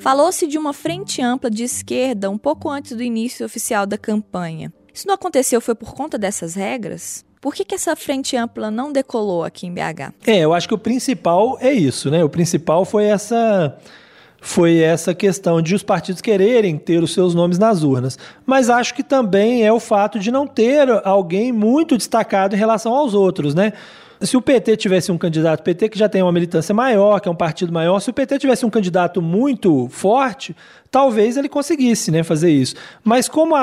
Falou-se 0.08 0.46
de 0.46 0.56
uma 0.56 0.72
frente 0.72 1.20
ampla 1.20 1.50
de 1.50 1.64
esquerda 1.64 2.30
um 2.30 2.38
pouco 2.38 2.70
antes 2.70 2.96
do 2.96 3.02
início 3.02 3.44
oficial 3.44 3.84
da 3.84 3.98
campanha. 3.98 4.72
Isso 4.90 5.06
não 5.06 5.14
aconteceu 5.14 5.60
foi 5.60 5.74
por 5.74 5.92
conta 5.92 6.16
dessas 6.16 6.54
regras? 6.54 7.26
Por 7.42 7.54
que, 7.54 7.62
que 7.62 7.74
essa 7.74 7.94
frente 7.94 8.34
ampla 8.34 8.70
não 8.70 8.90
decolou 8.90 9.44
aqui 9.44 9.66
em 9.66 9.70
BH? 9.70 10.14
É, 10.26 10.38
eu 10.38 10.54
acho 10.54 10.66
que 10.66 10.72
o 10.72 10.78
principal 10.78 11.58
é 11.60 11.74
isso, 11.74 12.10
né? 12.10 12.24
O 12.24 12.28
principal 12.30 12.86
foi 12.86 13.04
essa 13.04 13.76
foi 14.40 14.78
essa 14.78 15.14
questão 15.14 15.60
de 15.60 15.74
os 15.74 15.82
partidos 15.82 16.22
quererem 16.22 16.78
ter 16.78 17.02
os 17.02 17.12
seus 17.12 17.34
nomes 17.34 17.58
nas 17.58 17.82
urnas. 17.82 18.18
Mas 18.46 18.70
acho 18.70 18.94
que 18.94 19.02
também 19.02 19.66
é 19.66 19.70
o 19.70 19.78
fato 19.78 20.18
de 20.18 20.30
não 20.30 20.46
ter 20.46 20.88
alguém 21.04 21.52
muito 21.52 21.98
destacado 21.98 22.56
em 22.56 22.58
relação 22.58 22.94
aos 22.94 23.12
outros, 23.12 23.54
né? 23.54 23.74
Se 24.20 24.36
o 24.36 24.42
PT 24.42 24.76
tivesse 24.76 25.12
um 25.12 25.18
candidato, 25.18 25.62
PT 25.62 25.90
que 25.90 25.98
já 25.98 26.08
tem 26.08 26.22
uma 26.22 26.32
militância 26.32 26.74
maior, 26.74 27.20
que 27.20 27.28
é 27.28 27.32
um 27.32 27.36
partido 27.36 27.72
maior, 27.72 28.00
se 28.00 28.10
o 28.10 28.12
PT 28.12 28.38
tivesse 28.40 28.66
um 28.66 28.70
candidato 28.70 29.22
muito 29.22 29.88
forte, 29.90 30.56
talvez 30.90 31.36
ele 31.36 31.48
conseguisse 31.48 32.10
né, 32.10 32.24
fazer 32.24 32.50
isso. 32.50 32.74
Mas 33.04 33.28
como 33.28 33.54
a, 33.54 33.62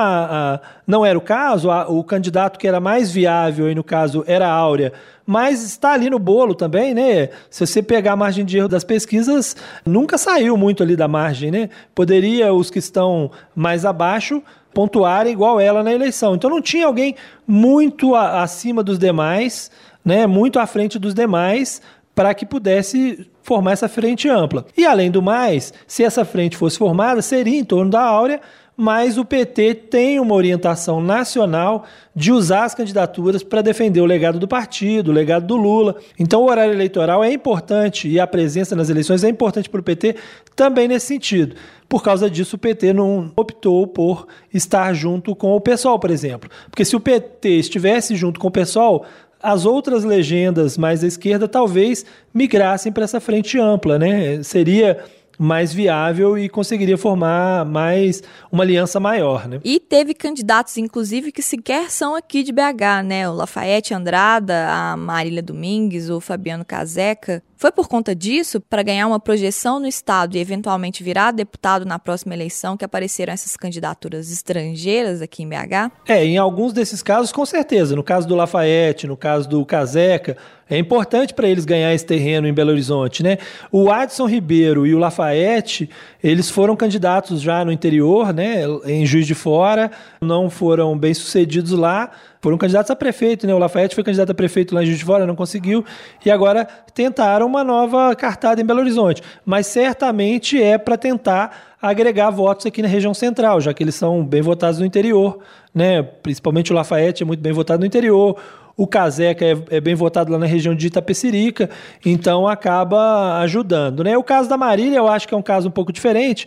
a 0.56 0.60
não 0.88 1.06
era 1.06 1.18
o 1.18 1.22
caso, 1.22 1.70
a, 1.70 1.90
o 1.90 2.04
candidato 2.06 2.58
que 2.58 2.68
era 2.68 2.80
mais 2.80 3.12
viável, 3.12 3.70
e 3.70 3.76
no 3.76 3.84
caso 3.84 4.24
era 4.28 4.48
a 4.48 4.52
Áurea, 4.52 4.94
mas 5.26 5.62
está 5.62 5.92
ali 5.92 6.10
no 6.10 6.20
bolo 6.20 6.56
também, 6.56 6.94
né? 6.94 7.30
Se 7.50 7.66
você 7.66 7.82
pegar 7.82 8.14
a 8.14 8.16
margem 8.16 8.46
de 8.46 8.58
erro 8.58 8.70
das 8.70 8.84
pesquisas, 8.84 9.58
nunca 9.86 10.18
saiu 10.18 10.56
muito 10.56 10.84
ali 10.84 10.96
da 10.96 11.08
margem, 11.08 11.52
né? 11.52 11.70
Poderia 11.94 12.54
os 12.54 12.70
que 12.70 12.80
estão 12.80 13.30
mais 13.54 13.84
abaixo 13.84 14.42
pontuarem 14.74 15.32
igual 15.32 15.60
ela 15.60 15.82
na 15.82 15.92
eleição. 15.92 16.36
Então 16.36 16.50
não 16.50 16.62
tinha 16.62 16.86
alguém 16.86 17.16
muito 17.48 18.14
a, 18.14 18.44
acima 18.44 18.84
dos 18.84 19.00
demais 19.00 19.72
né, 20.06 20.28
muito 20.28 20.60
à 20.60 20.68
frente 20.68 21.00
dos 21.00 21.14
demais 21.14 21.82
para 22.14 22.34
que 22.34 22.46
pudesse 22.46 23.28
formar 23.44 23.74
essa 23.74 23.90
frente 23.90 24.30
ampla. 24.30 24.66
E 24.78 24.86
além 24.86 25.12
do 25.12 25.22
mais, 25.22 25.74
se 25.86 26.04
essa 26.04 26.24
frente 26.24 26.56
fosse 26.56 26.78
formada, 26.78 27.22
seria 27.22 27.60
em 27.60 27.64
torno 27.64 27.92
da 27.92 28.02
Áurea, 28.02 28.40
mas 28.78 29.18
o 29.18 29.24
PT 29.24 29.76
tem 29.76 30.20
uma 30.20 30.36
orientação 30.36 31.02
nacional 31.02 31.86
de 32.16 32.32
usar 32.32 32.66
as 32.66 32.76
candidaturas 32.76 33.42
para 33.42 33.62
defender 33.62 34.02
o 34.02 34.06
legado 34.06 34.38
do 34.38 34.48
partido, 34.48 35.12
o 35.12 35.14
legado 35.14 35.46
do 35.46 35.56
Lula. 35.56 35.96
Então 36.20 36.42
o 36.42 36.50
horário 36.50 36.74
eleitoral 36.74 37.24
é 37.24 37.32
importante 37.32 38.08
e 38.08 38.20
a 38.20 38.28
presença 38.28 38.76
nas 38.76 38.90
eleições 38.90 39.24
é 39.24 39.30
importante 39.30 39.70
para 39.70 39.80
o 39.80 39.84
PT 39.84 40.16
também 40.56 40.88
nesse 40.88 41.08
sentido. 41.08 41.56
Por 41.88 42.04
causa 42.04 42.30
disso, 42.30 42.56
o 42.56 42.60
PT 42.60 42.94
não 42.94 43.32
optou 43.36 43.86
por 43.86 44.28
estar 44.54 44.92
junto 44.94 45.36
com 45.36 45.56
o 45.56 45.62
PSOL, 45.62 46.00
por 46.00 46.10
exemplo. 46.10 46.50
Porque 46.70 46.84
se 46.84 46.96
o 46.96 47.00
PT 47.00 47.50
estivesse 47.50 48.16
junto 48.16 48.40
com 48.40 48.48
o 48.48 48.52
PSOL, 48.52 49.06
as 49.46 49.66
outras 49.66 50.04
legendas 50.04 50.78
mais 50.78 51.04
à 51.04 51.08
esquerda 51.08 51.48
talvez 51.48 52.06
migrassem 52.34 52.92
para 52.92 53.04
essa 53.04 53.20
frente 53.20 53.60
ampla, 53.60 54.00
né? 54.00 54.42
Seria 54.42 55.04
mais 55.38 55.74
viável 55.74 56.38
e 56.38 56.50
conseguiria 56.50 56.98
formar 56.98 57.66
mais 57.66 58.24
uma 58.52 58.64
aliança 58.64 59.00
maior, 59.00 59.48
né? 59.48 59.60
E 59.64 59.80
teve 59.80 60.14
candidatos, 60.14 60.78
inclusive, 60.78 61.32
que 61.32 61.42
sequer 61.42 61.92
são 61.92 62.16
aqui 62.16 62.42
de 62.42 62.52
BH, 62.52 63.04
né? 63.06 63.30
O 63.30 63.34
Lafayette 63.34 63.94
Andrada, 63.94 64.68
a 64.70 64.98
Marília 64.98 65.44
Domingues, 65.44 66.10
o 66.10 66.20
Fabiano 66.20 66.66
Caseca. 66.66 67.44
Foi 67.66 67.72
por 67.72 67.88
conta 67.88 68.14
disso, 68.14 68.62
para 68.62 68.84
ganhar 68.84 69.08
uma 69.08 69.20
projeção 69.20 69.80
no 69.80 69.88
Estado 69.88 70.38
e 70.38 70.40
eventualmente 70.40 71.04
virar 71.04 71.32
deputado 71.32 71.84
na 71.84 71.98
próxima 71.98 72.36
eleição, 72.36 72.78
que 72.78 72.86
apareceram 72.86 73.34
essas 73.34 73.58
candidaturas 73.58 74.32
estrangeiras 74.32 75.20
aqui 75.20 75.42
em 75.42 75.50
BH? 75.50 75.92
É, 76.08 76.24
em 76.24 76.38
alguns 76.38 76.74
desses 76.74 77.02
casos, 77.02 77.32
com 77.32 77.44
certeza. 77.44 77.96
No 77.96 78.04
caso 78.04 78.28
do 78.28 78.36
Lafayette, 78.36 79.08
no 79.08 79.18
caso 79.18 79.50
do 79.50 79.66
Caseca, 79.66 80.38
é 80.70 80.78
importante 80.78 81.34
para 81.34 81.48
eles 81.48 81.66
ganhar 81.66 81.92
esse 81.92 82.06
terreno 82.06 82.48
em 82.48 82.54
Belo 82.54 82.70
Horizonte, 82.70 83.24
né? 83.24 83.40
O 83.72 83.92
Adson 83.92 84.28
Ribeiro 84.28 84.86
e 84.86 84.94
o 84.94 85.00
Lafayette, 85.00 85.90
eles 86.24 86.52
foram 86.52 86.76
candidatos 86.76 87.42
já 87.42 87.66
no 87.66 87.72
interior, 87.72 88.32
né? 88.32 88.62
Em 88.86 89.08
Juiz 89.08 89.26
de 89.26 89.34
Fora, 89.34 89.90
não 90.22 90.52
foram 90.52 90.96
bem 90.96 91.16
sucedidos 91.16 91.72
lá, 91.72 92.12
foram 92.42 92.58
candidatos 92.58 92.92
a 92.92 92.96
prefeito, 92.96 93.48
né? 93.48 93.54
O 93.54 93.58
Lafayette 93.58 93.96
foi 93.96 94.04
candidato 94.04 94.32
a 94.32 94.36
prefeito 94.36 94.76
lá 94.76 94.84
em 94.84 94.86
Juiz 94.86 95.00
de 95.00 95.06
Fora, 95.06 95.26
não 95.26 95.36
conseguiu, 95.36 95.84
e 96.26 96.32
agora 96.32 96.66
tentaram 96.94 97.46
uma 97.46 97.64
nova 97.64 98.16
cartada 98.16 98.62
em 98.62 98.66
Belo 98.66 98.80
Horizonte. 98.80 99.22
Mas 99.46 99.68
certamente 99.68 100.62
é 100.62 100.78
para 100.78 100.98
tentar 100.98 101.76
agregar 101.82 102.30
votos 102.30 102.66
aqui 102.66 102.82
na 102.82 102.88
região 102.88 103.14
central, 103.14 103.62
já 103.62 103.74
que 103.74 103.84
eles 103.84 103.96
são 103.96 104.24
bem 104.24 104.42
votados 104.42 104.80
no 104.80 104.86
interior, 104.86 105.40
né? 105.74 106.02
Principalmente 106.02 106.72
o 106.72 106.76
Lafayette 106.76 107.24
é 107.24 107.26
muito 107.26 107.42
bem 107.42 107.54
votado 107.54 107.80
no 107.80 107.86
interior. 107.86 108.38
O 108.78 108.86
Caseca 108.86 109.46
é, 109.46 109.56
é, 109.70 109.80
bem 109.80 109.96
votado 109.96 110.32
lá 110.32 110.38
na 110.38 110.46
região 110.46 110.76
de 110.76 110.88
Itapecerica, 110.88 111.70
então 112.06 112.46
acaba 112.46 113.40
ajudando. 113.40 114.04
Né? 114.04 114.18
O 114.18 114.24
caso 114.24 114.50
da 114.50 114.58
Marília, 114.58 114.98
eu 114.98 115.08
acho 115.08 115.28
que 115.28 115.34
é 115.34 115.38
um 115.38 115.42
caso 115.42 115.70
um 115.70 115.72
pouco 115.72 115.94
diferente, 115.94 116.46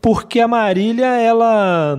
porque 0.00 0.40
a 0.40 0.48
Marília, 0.48 1.06
ela. 1.06 1.98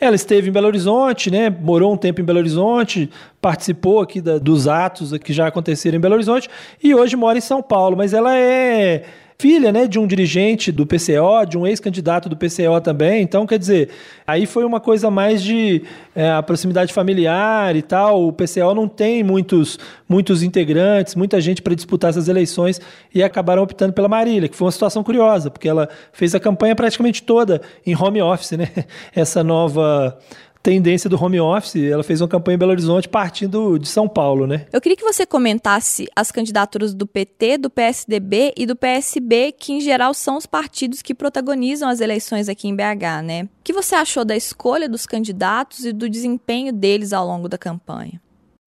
Ela 0.00 0.16
esteve 0.16 0.48
em 0.48 0.52
Belo 0.52 0.66
Horizonte, 0.66 1.30
né? 1.30 1.50
Morou 1.50 1.92
um 1.92 1.96
tempo 1.96 2.22
em 2.22 2.24
Belo 2.24 2.38
Horizonte, 2.38 3.10
participou 3.40 4.00
aqui 4.00 4.20
da, 4.20 4.38
dos 4.38 4.66
atos 4.66 5.16
que 5.18 5.32
já 5.32 5.46
aconteceram 5.46 5.98
em 5.98 6.00
Belo 6.00 6.14
Horizonte 6.14 6.48
e 6.82 6.94
hoje 6.94 7.16
mora 7.16 7.36
em 7.36 7.42
São 7.42 7.62
Paulo. 7.62 7.96
Mas 7.96 8.14
ela 8.14 8.34
é 8.34 9.04
filha 9.40 9.72
né, 9.72 9.86
de 9.86 9.98
um 9.98 10.06
dirigente 10.06 10.70
do 10.70 10.86
PCO, 10.86 11.46
de 11.48 11.56
um 11.56 11.66
ex-candidato 11.66 12.28
do 12.28 12.36
PCO 12.36 12.78
também. 12.82 13.22
Então, 13.22 13.46
quer 13.46 13.58
dizer, 13.58 13.88
aí 14.26 14.44
foi 14.44 14.66
uma 14.66 14.78
coisa 14.78 15.10
mais 15.10 15.42
de 15.42 15.82
é, 16.14 16.30
a 16.30 16.42
proximidade 16.42 16.92
familiar 16.92 17.74
e 17.74 17.80
tal. 17.80 18.26
O 18.26 18.32
PCO 18.34 18.74
não 18.74 18.86
tem 18.86 19.22
muitos, 19.22 19.78
muitos 20.06 20.42
integrantes, 20.42 21.14
muita 21.14 21.40
gente 21.40 21.62
para 21.62 21.74
disputar 21.74 22.10
essas 22.10 22.28
eleições 22.28 22.82
e 23.14 23.22
acabaram 23.22 23.62
optando 23.62 23.94
pela 23.94 24.08
Marília, 24.08 24.46
que 24.46 24.54
foi 24.54 24.66
uma 24.66 24.72
situação 24.72 25.02
curiosa, 25.02 25.50
porque 25.50 25.66
ela 25.66 25.88
fez 26.12 26.34
a 26.34 26.40
campanha 26.40 26.76
praticamente 26.76 27.22
toda 27.22 27.62
em 27.86 27.96
home 27.96 28.20
office, 28.20 28.52
né? 28.52 28.68
Essa 29.16 29.42
nova 29.42 30.18
tendência 30.62 31.08
do 31.08 31.22
home 31.22 31.40
office. 31.40 31.76
Ela 31.76 32.02
fez 32.02 32.20
uma 32.20 32.28
campanha 32.28 32.56
em 32.56 32.58
Belo 32.58 32.72
Horizonte 32.72 33.08
partindo 33.08 33.78
de 33.78 33.88
São 33.88 34.08
Paulo, 34.08 34.46
né? 34.46 34.66
Eu 34.72 34.80
queria 34.80 34.96
que 34.96 35.04
você 35.04 35.26
comentasse 35.26 36.08
as 36.14 36.30
candidaturas 36.30 36.94
do 36.94 37.06
PT, 37.06 37.58
do 37.58 37.70
PSDB 37.70 38.52
e 38.56 38.66
do 38.66 38.76
PSB, 38.76 39.52
que 39.52 39.72
em 39.72 39.80
geral 39.80 40.14
são 40.14 40.36
os 40.36 40.46
partidos 40.46 41.02
que 41.02 41.14
protagonizam 41.14 41.88
as 41.88 42.00
eleições 42.00 42.48
aqui 42.48 42.68
em 42.68 42.74
BH, 42.74 43.22
né? 43.24 43.42
O 43.44 43.48
que 43.64 43.72
você 43.72 43.94
achou 43.94 44.24
da 44.24 44.36
escolha 44.36 44.88
dos 44.88 45.06
candidatos 45.06 45.84
e 45.84 45.92
do 45.92 46.08
desempenho 46.08 46.72
deles 46.72 47.12
ao 47.12 47.26
longo 47.26 47.48
da 47.48 47.58
campanha? 47.58 48.20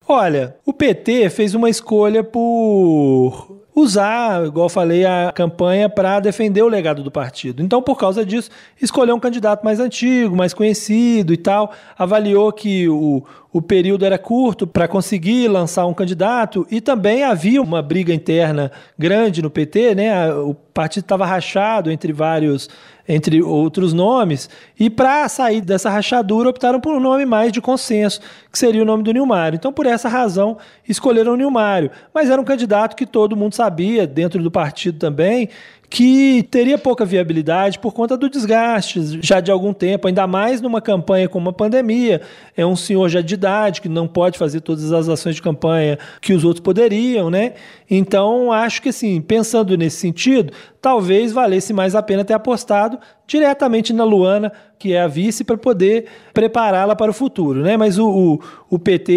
Olha, 0.06 0.56
o 0.66 0.72
PT 0.72 1.30
fez 1.30 1.54
uma 1.54 1.70
escolha 1.70 2.22
por 2.22 3.54
usar, 3.74 4.46
igual 4.46 4.68
falei, 4.68 5.04
a 5.04 5.32
campanha 5.34 5.88
para 5.88 6.20
defender 6.20 6.62
o 6.62 6.68
legado 6.68 7.02
do 7.02 7.10
partido. 7.10 7.62
Então, 7.62 7.82
por 7.82 7.98
causa 7.98 8.24
disso, 8.24 8.50
escolheu 8.80 9.16
um 9.16 9.20
candidato 9.20 9.64
mais 9.64 9.80
antigo, 9.80 10.36
mais 10.36 10.54
conhecido 10.54 11.32
e 11.32 11.36
tal. 11.36 11.72
Avaliou 11.98 12.52
que 12.52 12.88
o, 12.88 13.24
o 13.52 13.60
período 13.60 14.04
era 14.04 14.16
curto 14.16 14.66
para 14.66 14.86
conseguir 14.86 15.48
lançar 15.48 15.86
um 15.86 15.94
candidato 15.94 16.66
e 16.70 16.80
também 16.80 17.24
havia 17.24 17.60
uma 17.60 17.82
briga 17.82 18.14
interna 18.14 18.70
grande 18.96 19.42
no 19.42 19.50
PT, 19.50 19.94
né? 19.96 20.32
O 20.34 20.54
partido 20.54 21.04
estava 21.04 21.26
rachado 21.26 21.90
entre 21.90 22.12
vários 22.12 22.68
entre 23.08 23.42
outros 23.42 23.92
nomes, 23.92 24.48
e 24.78 24.88
para 24.88 25.28
sair 25.28 25.60
dessa 25.60 25.90
rachadura 25.90 26.48
optaram 26.48 26.80
por 26.80 26.94
um 26.94 27.00
nome 27.00 27.26
mais 27.26 27.52
de 27.52 27.60
consenso, 27.60 28.20
que 28.50 28.58
seria 28.58 28.82
o 28.82 28.84
nome 28.84 29.02
do 29.02 29.12
Nilmário. 29.12 29.56
Então, 29.56 29.72
por 29.72 29.86
essa 29.86 30.08
razão, 30.08 30.56
escolheram 30.88 31.34
o 31.34 31.36
Nilmário. 31.36 31.90
Mas 32.12 32.30
era 32.30 32.40
um 32.40 32.44
candidato 32.44 32.96
que 32.96 33.06
todo 33.06 33.36
mundo 33.36 33.54
sabia, 33.54 34.06
dentro 34.06 34.42
do 34.42 34.50
partido 34.50 34.98
também, 34.98 35.48
que 35.94 36.42
teria 36.50 36.76
pouca 36.76 37.04
viabilidade 37.04 37.78
por 37.78 37.94
conta 37.94 38.16
do 38.16 38.28
desgaste 38.28 39.20
já 39.22 39.38
de 39.38 39.52
algum 39.52 39.72
tempo, 39.72 40.08
ainda 40.08 40.26
mais 40.26 40.60
numa 40.60 40.80
campanha 40.80 41.28
com 41.28 41.38
uma 41.38 41.52
pandemia. 41.52 42.20
É 42.56 42.66
um 42.66 42.74
senhor 42.74 43.08
já 43.08 43.20
de 43.20 43.34
idade 43.34 43.80
que 43.80 43.88
não 43.88 44.08
pode 44.08 44.36
fazer 44.36 44.60
todas 44.60 44.90
as 44.90 45.08
ações 45.08 45.36
de 45.36 45.42
campanha 45.42 45.96
que 46.20 46.32
os 46.32 46.42
outros 46.42 46.64
poderiam, 46.64 47.30
né? 47.30 47.52
Então, 47.88 48.50
acho 48.50 48.82
que 48.82 48.88
assim, 48.88 49.20
pensando 49.20 49.76
nesse 49.76 49.98
sentido, 49.98 50.52
talvez 50.82 51.30
valesse 51.30 51.72
mais 51.72 51.94
a 51.94 52.02
pena 52.02 52.24
ter 52.24 52.34
apostado 52.34 52.98
diretamente 53.24 53.92
na 53.92 54.02
Luana, 54.02 54.50
que 54.80 54.94
é 54.94 55.00
a 55.00 55.06
vice, 55.06 55.44
para 55.44 55.56
poder 55.56 56.06
prepará-la 56.32 56.96
para 56.96 57.12
o 57.12 57.14
futuro, 57.14 57.62
né? 57.62 57.76
Mas 57.76 58.00
o, 58.00 58.08
o, 58.08 58.40
o 58.68 58.78
PT, 58.80 59.12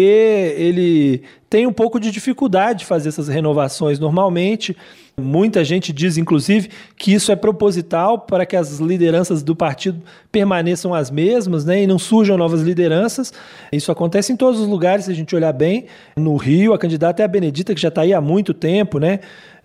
ele 0.56 1.24
tem 1.50 1.66
um 1.66 1.72
pouco 1.72 1.98
de 1.98 2.12
dificuldade 2.12 2.80
de 2.80 2.84
fazer 2.84 3.08
essas 3.08 3.26
renovações 3.26 3.98
normalmente. 3.98 4.76
Muita 5.20 5.64
gente 5.64 5.92
diz, 5.92 6.16
inclusive, 6.16 6.70
que 6.96 7.12
isso 7.12 7.32
é 7.32 7.36
proposital 7.36 8.20
para 8.20 8.46
que 8.46 8.54
as 8.54 8.78
lideranças 8.78 9.42
do 9.42 9.56
partido 9.56 10.00
permaneçam 10.30 10.94
as 10.94 11.10
mesmas 11.10 11.64
né, 11.64 11.82
e 11.82 11.86
não 11.88 11.98
surjam 11.98 12.36
novas 12.36 12.62
lideranças. 12.62 13.32
Isso 13.72 13.90
acontece 13.90 14.32
em 14.32 14.36
todos 14.36 14.60
os 14.60 14.68
lugares, 14.68 15.06
se 15.06 15.10
a 15.10 15.14
gente 15.14 15.34
olhar 15.34 15.52
bem. 15.52 15.86
No 16.16 16.36
Rio, 16.36 16.72
a 16.72 16.78
candidata 16.78 17.20
é 17.20 17.24
a 17.24 17.28
Benedita, 17.28 17.74
que 17.74 17.80
já 17.80 17.88
está 17.88 18.02
aí 18.02 18.14
há 18.14 18.20
muito 18.20 18.54
tempo, 18.54 19.00
né? 19.00 19.18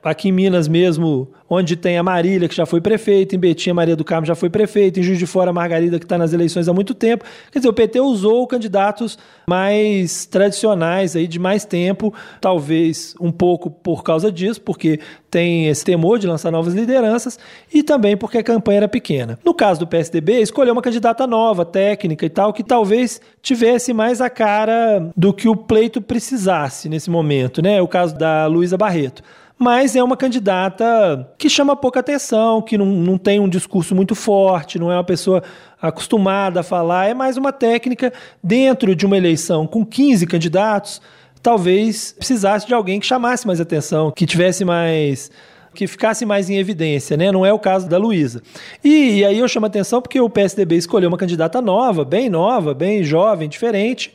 Aqui 0.03 0.27
em 0.27 0.31
Minas 0.33 0.67
mesmo, 0.67 1.29
onde 1.49 1.77
tem 1.77 1.97
a 1.97 2.03
Marília, 2.03 2.49
que 2.49 2.55
já 2.55 2.65
foi 2.65 2.81
prefeita, 2.81 3.35
em 3.35 3.39
Betim 3.39 3.71
Maria 3.71 3.95
do 3.95 4.03
Carmo 4.03 4.25
já 4.25 4.35
foi 4.35 4.49
prefeita, 4.49 4.99
em 4.99 5.03
Juiz 5.03 5.17
de 5.17 5.25
Fora 5.25 5.51
a 5.51 5.53
Margarida, 5.53 5.97
que 5.97 6.05
está 6.05 6.17
nas 6.17 6.33
eleições 6.33 6.67
há 6.67 6.73
muito 6.73 6.93
tempo. 6.93 7.23
Quer 7.51 7.59
dizer, 7.59 7.69
o 7.69 7.73
PT 7.73 8.01
usou 8.01 8.45
candidatos 8.45 9.17
mais 9.47 10.25
tradicionais 10.25 11.15
aí 11.15 11.25
de 11.25 11.39
mais 11.39 11.63
tempo, 11.63 12.13
talvez 12.41 13.15
um 13.19 13.31
pouco 13.31 13.69
por 13.69 14.03
causa 14.03 14.29
disso, 14.29 14.59
porque 14.61 14.99
tem 15.31 15.67
esse 15.67 15.85
temor 15.85 16.19
de 16.19 16.27
lançar 16.27 16.51
novas 16.51 16.73
lideranças 16.73 17.39
e 17.73 17.81
também 17.81 18.17
porque 18.17 18.37
a 18.37 18.43
campanha 18.43 18.77
era 18.77 18.87
pequena. 18.87 19.39
No 19.43 19.53
caso 19.53 19.79
do 19.79 19.87
PSDB, 19.87 20.41
escolheu 20.41 20.73
uma 20.73 20.81
candidata 20.81 21.25
nova, 21.25 21.63
técnica 21.63 22.25
e 22.25 22.29
tal, 22.29 22.51
que 22.51 22.63
talvez 22.63 23.21
tivesse 23.41 23.93
mais 23.93 24.19
a 24.19 24.29
cara 24.29 25.11
do 25.15 25.33
que 25.33 25.47
o 25.47 25.55
pleito 25.55 26.01
precisasse 26.01 26.89
nesse 26.89 27.09
momento, 27.09 27.61
né? 27.61 27.81
O 27.81 27.87
caso 27.87 28.17
da 28.17 28.47
Luísa 28.47 28.77
Barreto 28.77 29.23
mas 29.63 29.95
é 29.95 30.04
uma 30.04 30.17
candidata 30.17 31.26
que 31.38 31.49
chama 31.49 31.73
pouca 31.73 32.02
atenção, 32.02 32.62
que 32.62 32.78
não, 32.78 32.86
não 32.86 33.17
tem 33.17 33.39
um 33.39 33.47
discurso 33.47 33.95
muito 33.95 34.13
forte, 34.13 34.78
não 34.78 34.91
é 34.91 34.95
uma 34.97 35.06
pessoa 35.06 35.41
acostumada 35.82 36.60
a 36.60 36.63
falar, 36.63 37.08
é 37.08 37.13
mais 37.13 37.38
uma 37.38 37.54
técnica 37.54 38.12
dentro 38.43 38.93
de 38.93 39.06
uma 39.06 39.15
eleição 39.15 39.65
com 39.65 39.86
15 39.86 40.28
candidatos, 40.28 41.02
talvez 41.41 42.12
precisasse 42.12 42.67
de 42.67 42.73
alguém 42.73 42.99
que 42.99 43.06
chamasse 43.06 43.47
mais 43.47 43.62
atenção, 43.62 44.12
que 44.12 44.26
tivesse 44.26 44.65
mais 44.65 45.32
que 45.73 45.88
ficasse 45.88 46.23
mais 46.23 46.52
em 46.52 46.58
evidência, 46.58 47.17
né? 47.17 47.32
Não 47.32 47.43
é 47.43 47.52
o 47.52 47.58
caso 47.58 47.89
da 47.89 47.97
Luísa. 47.97 48.43
E, 48.84 49.19
e, 49.19 49.26
aí 49.26 49.39
eu 49.39 49.47
chamo 49.47 49.65
atenção 49.65 50.04
porque 50.04 50.21
o 50.21 50.30
PSDB 50.30 50.76
escolheu 50.76 51.10
uma 51.10 51.17
candidata 51.17 51.60
nova, 51.62 52.06
bem 52.06 52.30
nova, 52.30 52.76
bem 52.76 53.04
jovem, 53.04 53.49
diferente, 53.49 54.13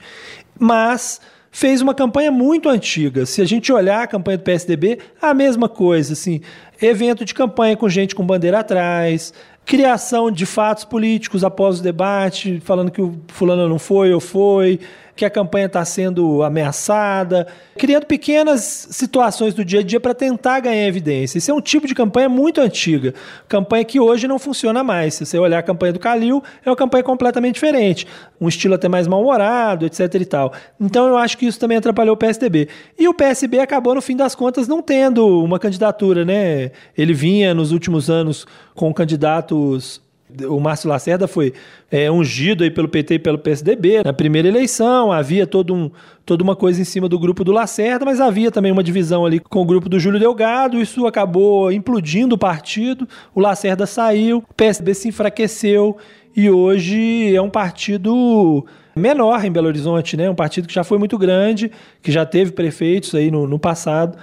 mas 0.57 1.21
fez 1.51 1.81
uma 1.81 1.95
campanha 1.95 2.31
muito 2.31 2.69
antiga. 2.69 3.27
Se 3.27 3.43
a 3.43 3.45
gente 3.45 3.73
olhar 3.73 4.03
a 4.03 4.07
campanha 4.07 4.39
do 4.39 4.45
PSDB, 4.45 4.99
a 5.21 5.33
mesma 5.35 5.69
coisa, 5.69 6.13
assim, 6.13 6.41
evento 6.81 7.25
de 7.25 7.35
campanha 7.35 7.77
com 7.77 7.89
gente 7.89 8.15
com 8.15 8.25
bandeira 8.25 8.61
atrás, 8.61 9.33
criação 9.65 10.31
de 10.31 10.47
fatos 10.47 10.85
políticos 10.85 11.45
após 11.45 11.81
o 11.81 11.83
debate, 11.83 12.61
falando 12.65 12.91
que 12.91 13.03
o 13.03 13.21
fulano 13.29 13.69
não 13.69 13.79
foi 13.79 14.15
ou 14.15 14.21
foi, 14.21 14.81
que 15.19 15.25
a 15.25 15.31
campanha 15.31 15.67
está 15.67 15.85
sendo 15.85 16.45
ameaçada, 16.45 17.49
criando 17.77 18.07
pequenas 18.07 18.87
situações 18.89 19.53
do 19.53 19.65
dia 19.65 19.81
a 19.81 19.83
dia 19.83 19.99
para 19.99 20.15
tentar 20.15 20.61
ganhar 20.61 20.87
evidência. 20.87 21.39
Isso 21.39 21.51
é 21.51 21.55
um 21.55 21.61
tipo 21.61 21.89
de 21.89 21.95
campanha 21.95 22.29
muito 22.29 22.61
antiga, 22.61 23.13
campanha 23.49 23.85
que 23.85 23.99
hoje 23.99 24.29
não 24.29 24.39
funciona 24.39 24.85
mais. 24.85 25.15
Se 25.15 25.27
você 25.27 25.37
olhar 25.37 25.59
a 25.59 25.63
campanha 25.63 25.93
do 25.93 25.99
Calil, 25.99 26.41
é 26.65 26.71
uma 26.71 26.77
campanha 26.77 27.03
completamente 27.03 27.55
diferente, 27.55 28.07
um 28.41 28.47
estilo 28.47 28.75
até 28.75 28.89
mais 28.89 29.09
mal-humorado, 29.09 29.85
etc 29.85 30.15
e 30.15 30.25
tal. 30.25 30.53
Então 30.81 31.09
eu 31.09 31.17
acho 31.17 31.37
que 31.37 31.47
isso 31.47 31.59
também 31.59 31.77
atrapalhou 31.77 32.15
o 32.15 32.17
PSDB. 32.17 32.69
E 32.97 33.09
o 33.09 33.13
PSB 33.13 33.59
acabou, 33.59 33.97
no 33.97 34.01
fim 34.01 34.17
das 34.17 34.37
contas, 34.37 34.69
não 34.69 34.81
tendo 34.81 35.43
uma 35.43 35.59
candidatura, 35.59 36.25
né? 36.25 36.71
Ele 36.97 37.13
vinha 37.13 37.53
nos 37.53 37.73
últimos 37.73 38.09
anos 38.09 38.47
com 38.73 38.95
candidatos 38.95 40.01
o 40.49 40.61
Márcio 40.61 40.88
Lacerda 40.88 41.27
foi 41.27 41.55
é, 41.91 42.11
ungido 42.11 42.62
aí 42.62 42.71
pelo 42.71 42.88
PT 42.88 43.14
e 43.14 43.19
pelo 43.19 43.38
PSDB 43.38 44.03
na 44.05 44.12
primeira 44.12 44.49
eleição. 44.49 45.11
Havia 45.11 45.47
todo 45.47 45.75
um, 45.75 45.91
toda 46.27 46.43
uma 46.43 46.55
coisa 46.55 46.81
em 46.81 46.85
cima 46.85 47.09
do 47.09 47.19
grupo 47.19 47.43
do 47.45 47.53
Lacerda, 47.53 48.05
mas 48.05 48.21
havia 48.21 48.51
também 48.51 48.71
uma 48.71 48.83
divisão 48.83 49.25
ali 49.25 49.41
com 49.41 49.62
o 49.62 49.64
grupo 49.64 49.88
do 49.88 49.99
Júlio 49.99 50.21
Delgado. 50.21 50.81
Isso 50.81 51.07
acabou 51.07 51.73
implodindo 51.73 52.35
o 52.35 52.38
partido. 52.38 53.09
O 53.35 53.41
Lacerda 53.41 53.87
saiu, 53.87 54.45
o 54.49 54.55
PSDB 54.55 54.95
se 54.95 55.09
enfraqueceu 55.09 55.97
e 56.37 56.51
hoje 56.51 57.35
é 57.35 57.41
um 57.41 57.51
partido 57.51 58.64
menor 58.95 59.45
em 59.45 59.51
Belo 59.51 59.69
Horizonte, 59.69 60.17
né? 60.17 60.29
Um 60.29 60.35
partido 60.35 60.69
que 60.69 60.75
já 60.75 60.85
foi 60.85 60.99
muito 60.99 61.17
grande, 61.17 61.71
que 62.03 62.12
já 62.12 62.27
teve 62.27 62.53
prefeitos 62.53 63.14
aí 63.14 63.31
no, 63.31 63.47
no 63.47 63.59
passado 63.59 64.19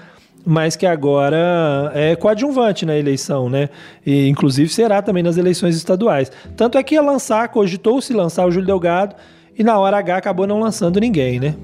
mas 0.45 0.75
que 0.75 0.85
agora 0.85 1.91
é 1.95 2.15
coadjuvante 2.15 2.85
na 2.85 2.95
eleição, 2.95 3.49
né? 3.49 3.69
E 4.05 4.27
inclusive 4.27 4.69
será 4.69 5.01
também 5.01 5.23
nas 5.23 5.37
eleições 5.37 5.75
estaduais. 5.75 6.31
Tanto 6.55 6.77
é 6.77 6.83
que 6.83 6.95
ia 6.95 7.01
lançar, 7.01 7.49
cogitou-se 7.49 8.13
lançar 8.13 8.45
o 8.45 8.51
Júlio 8.51 8.67
Delgado 8.67 9.15
e 9.57 9.63
na 9.63 9.79
hora 9.79 9.97
H 9.97 10.17
acabou 10.17 10.45
não 10.45 10.59
lançando 10.59 10.99
ninguém, 10.99 11.39
né? 11.39 11.55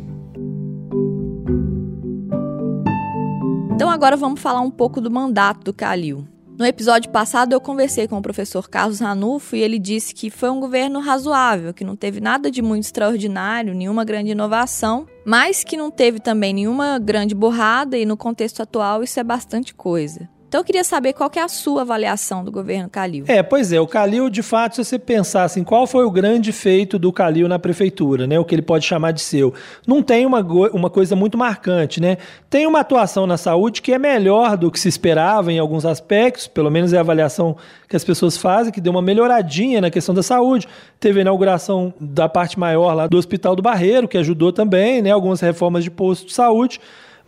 Então 3.75 3.89
agora 3.89 4.17
vamos 4.17 4.39
falar 4.39 4.61
um 4.61 4.71
pouco 4.71 4.99
do 4.99 5.11
mandato 5.11 5.63
do 5.63 5.73
Calil. 5.73 6.25
No 6.61 6.67
episódio 6.67 7.09
passado, 7.09 7.53
eu 7.53 7.59
conversei 7.59 8.07
com 8.07 8.19
o 8.19 8.21
professor 8.21 8.69
Carlos 8.69 8.99
Ranulfo 8.99 9.55
e 9.55 9.61
ele 9.61 9.79
disse 9.79 10.13
que 10.13 10.29
foi 10.29 10.51
um 10.51 10.59
governo 10.59 10.99
razoável, 10.99 11.73
que 11.73 11.83
não 11.83 11.95
teve 11.95 12.21
nada 12.21 12.51
de 12.51 12.61
muito 12.61 12.83
extraordinário, 12.83 13.73
nenhuma 13.73 14.05
grande 14.05 14.29
inovação, 14.29 15.07
mas 15.25 15.63
que 15.63 15.75
não 15.75 15.89
teve 15.89 16.19
também 16.19 16.53
nenhuma 16.53 16.99
grande 16.99 17.33
borrada 17.33 17.97
e 17.97 18.05
no 18.05 18.15
contexto 18.15 18.61
atual 18.61 19.01
isso 19.01 19.19
é 19.19 19.23
bastante 19.23 19.73
coisa. 19.73 20.29
Então 20.51 20.59
eu 20.59 20.65
queria 20.65 20.83
saber 20.83 21.13
qual 21.13 21.29
que 21.29 21.39
é 21.39 21.43
a 21.43 21.47
sua 21.47 21.83
avaliação 21.83 22.43
do 22.43 22.51
governo 22.51 22.89
Calil. 22.89 23.23
É, 23.25 23.41
pois 23.41 23.71
é, 23.71 23.79
o 23.79 23.87
Calil, 23.87 24.29
de 24.29 24.43
fato, 24.43 24.75
se 24.75 24.83
você 24.83 24.99
pensar 24.99 25.45
assim, 25.45 25.63
qual 25.63 25.87
foi 25.87 26.03
o 26.03 26.11
grande 26.11 26.51
feito 26.51 26.99
do 26.99 27.09
Calil 27.13 27.47
na 27.47 27.57
prefeitura, 27.57 28.27
né? 28.27 28.37
O 28.37 28.43
que 28.43 28.53
ele 28.53 28.61
pode 28.61 28.85
chamar 28.85 29.11
de 29.11 29.21
seu. 29.21 29.53
Não 29.87 30.03
tem 30.03 30.25
uma, 30.25 30.41
uma 30.73 30.89
coisa 30.89 31.15
muito 31.15 31.37
marcante, 31.37 32.01
né? 32.01 32.17
Tem 32.49 32.67
uma 32.67 32.81
atuação 32.81 33.25
na 33.25 33.37
saúde 33.37 33.81
que 33.81 33.93
é 33.93 33.97
melhor 33.97 34.57
do 34.57 34.69
que 34.69 34.77
se 34.77 34.89
esperava 34.89 35.53
em 35.53 35.57
alguns 35.57 35.85
aspectos, 35.85 36.47
pelo 36.47 36.69
menos 36.69 36.91
é 36.91 36.97
a 36.97 36.99
avaliação 36.99 37.55
que 37.87 37.95
as 37.95 38.03
pessoas 38.03 38.35
fazem, 38.35 38.73
que 38.73 38.81
deu 38.81 38.91
uma 38.91 39.01
melhoradinha 39.01 39.79
na 39.79 39.89
questão 39.89 40.13
da 40.13 40.21
saúde. 40.21 40.67
Teve 40.99 41.19
a 41.19 41.21
inauguração 41.21 41.93
da 41.97 42.27
parte 42.27 42.59
maior 42.59 42.93
lá 42.93 43.07
do 43.07 43.15
Hospital 43.17 43.55
do 43.55 43.61
Barreiro, 43.61 44.05
que 44.05 44.17
ajudou 44.17 44.51
também, 44.51 45.01
né? 45.01 45.11
Algumas 45.11 45.39
reformas 45.39 45.85
de 45.85 45.89
posto 45.89 46.27
de 46.27 46.33
saúde. 46.33 46.77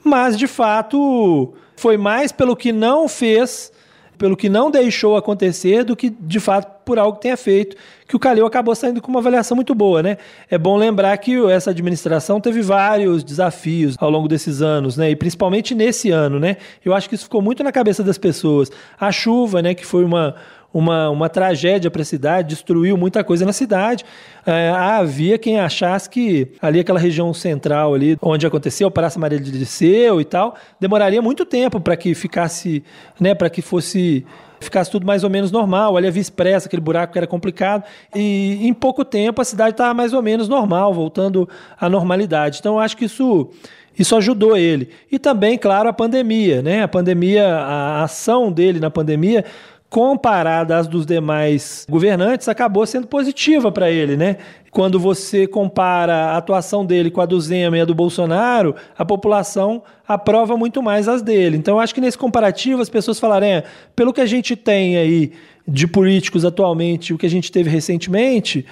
Mas, 0.04 0.38
de 0.38 0.48
fato, 0.48 1.54
foi 1.76 1.98
mais 1.98 2.32
pelo 2.32 2.56
que 2.56 2.72
não 2.72 3.08
fez, 3.08 3.72
pelo 4.18 4.36
que 4.36 4.50
não 4.50 4.70
deixou 4.70 5.16
acontecer, 5.16 5.84
do 5.84 5.96
que, 5.96 6.10
de 6.10 6.40
fato, 6.40 6.84
por 6.86 7.00
algo 7.00 7.16
que 7.16 7.24
tenha 7.24 7.38
feito, 7.38 7.76
que 8.08 8.16
o 8.16 8.20
Calil 8.20 8.46
acabou 8.46 8.76
saindo 8.76 9.02
com 9.02 9.10
uma 9.10 9.20
avaliação 9.20 9.56
muito 9.56 9.74
boa, 9.74 10.04
né? 10.04 10.18
É 10.50 10.58
bom 10.58 10.76
lembrar 10.76 11.18
que 11.18 11.36
essa 11.50 11.72
administração 11.72 12.40
teve 12.40 12.62
vários 12.62 13.24
desafios 13.24 13.96
ao 14.00 14.10
longo 14.10 14.28
desses 14.28 14.62
anos, 14.62 14.98
né? 14.98 15.10
E 15.10 15.16
principalmente 15.16 15.74
nesse 15.74 16.12
ano, 16.12 16.40
né? 16.40 16.58
Eu 16.84 16.94
acho 16.94 17.08
que 17.08 17.16
isso 17.16 17.24
ficou 17.24 17.42
muito 17.42 17.64
na 17.64 17.72
cabeça 17.72 18.04
das 18.04 18.18
pessoas. 18.18 18.70
A 19.00 19.12
chuva, 19.12 19.62
né, 19.62 19.74
que 19.74 19.86
foi 19.86 20.04
uma, 20.04 20.36
uma, 20.74 21.10
uma 21.10 21.30
tragédia 21.30 21.92
para 21.92 22.02
a 22.02 22.06
cidade, 22.06 22.50
destruiu 22.50 22.98
muita 22.98 23.24
coisa 23.24 23.46
na 23.46 23.54
cidade. 23.54 24.04
É, 24.46 24.70
havia 24.70 25.38
quem 25.38 25.60
achasse 25.60 26.10
que 26.10 26.48
ali 26.62 26.80
aquela 26.80 27.00
região 27.00 27.34
central 27.34 27.94
ali, 27.94 28.18
onde 28.22 28.48
aconteceu, 28.48 28.90
Praça 28.90 29.20
Maria 29.20 29.40
de 29.40 29.52
Liceu 29.52 30.20
e 30.20 30.26
tal, 30.26 30.56
demoraria 30.80 31.22
muito 31.22 31.46
tempo 31.46 31.80
para 31.80 31.96
que 31.96 32.16
ficasse, 32.16 32.84
né, 33.20 33.36
para 33.36 33.50
que 33.50 33.62
fosse 33.62 34.26
ficasse 34.60 34.90
tudo 34.90 35.06
mais 35.06 35.26
ou 35.26 35.30
menos 35.30 35.52
normal. 35.52 35.98
Ali 35.98 36.08
havia 36.08 36.22
expressa, 36.22 36.68
aquele 36.68 36.82
buraco 36.82 37.12
que 37.12 37.20
era 37.20 37.28
complicado. 37.28 37.84
E 38.16 38.66
em 38.66 38.74
pouco 38.74 39.04
tempo 39.04 39.42
a 39.42 39.46
cidade 39.46 39.72
estava 39.72 39.94
mais 39.94 40.14
ou 40.14 40.22
menos 40.22 40.48
normal, 40.48 40.94
voltando 40.94 41.48
à 41.78 41.90
normalidade. 41.90 42.60
Então 42.60 42.76
eu 42.76 42.80
acho 42.80 42.96
que 42.96 43.06
isso 43.06 43.50
isso 43.98 44.16
ajudou 44.16 44.58
ele. 44.58 44.90
E 45.12 45.20
também, 45.20 45.58
claro, 45.58 45.88
a 45.88 45.94
pandemia, 45.94 46.62
né? 46.62 46.82
A 46.82 46.88
pandemia, 46.88 47.48
a 47.48 48.04
ação 48.04 48.52
dele 48.52 48.80
na 48.80 48.90
pandemia 48.90 49.46
comparada 49.94 50.76
às 50.76 50.88
dos 50.88 51.06
demais 51.06 51.86
governantes, 51.88 52.48
acabou 52.48 52.84
sendo 52.84 53.06
positiva 53.06 53.72
para 53.72 53.92
ele, 53.92 54.18
né? 54.18 54.38
Quando 54.72 55.00
você 55.00 55.46
compara 55.46 56.32
a 56.32 56.38
atuação 56.38 56.84
dele 56.84 57.12
com 57.12 57.22
a 57.22 57.28
do 57.28 57.40
Zema 57.40 57.78
e 57.78 57.82
a 57.82 57.86
do 57.86 57.94
Bolsonaro, 57.94 58.74
a 58.98 59.06
população 59.06 59.84
aprova 60.08 60.58
muito 60.58 60.82
mais 60.82 61.08
as 61.08 61.22
dele. 61.22 61.58
Então, 61.58 61.76
eu 61.76 61.80
acho 61.80 61.94
que 61.94 62.02
nesse 62.02 62.18
comparativo 62.18 62.82
as 62.82 62.90
pessoas 62.90 63.20
falarem, 63.20 63.52
é, 63.52 63.64
pelo 63.96 64.12
que 64.12 64.20
a 64.20 64.26
gente 64.26 64.56
tem 64.56 64.98
aí 64.98 65.32
de 65.68 65.86
políticos 65.86 66.44
atualmente, 66.44 67.14
o 67.14 67.18
que 67.20 67.28
a 67.28 67.30
gente 67.30 67.52
teve 67.52 67.70
recentemente, 67.70 68.66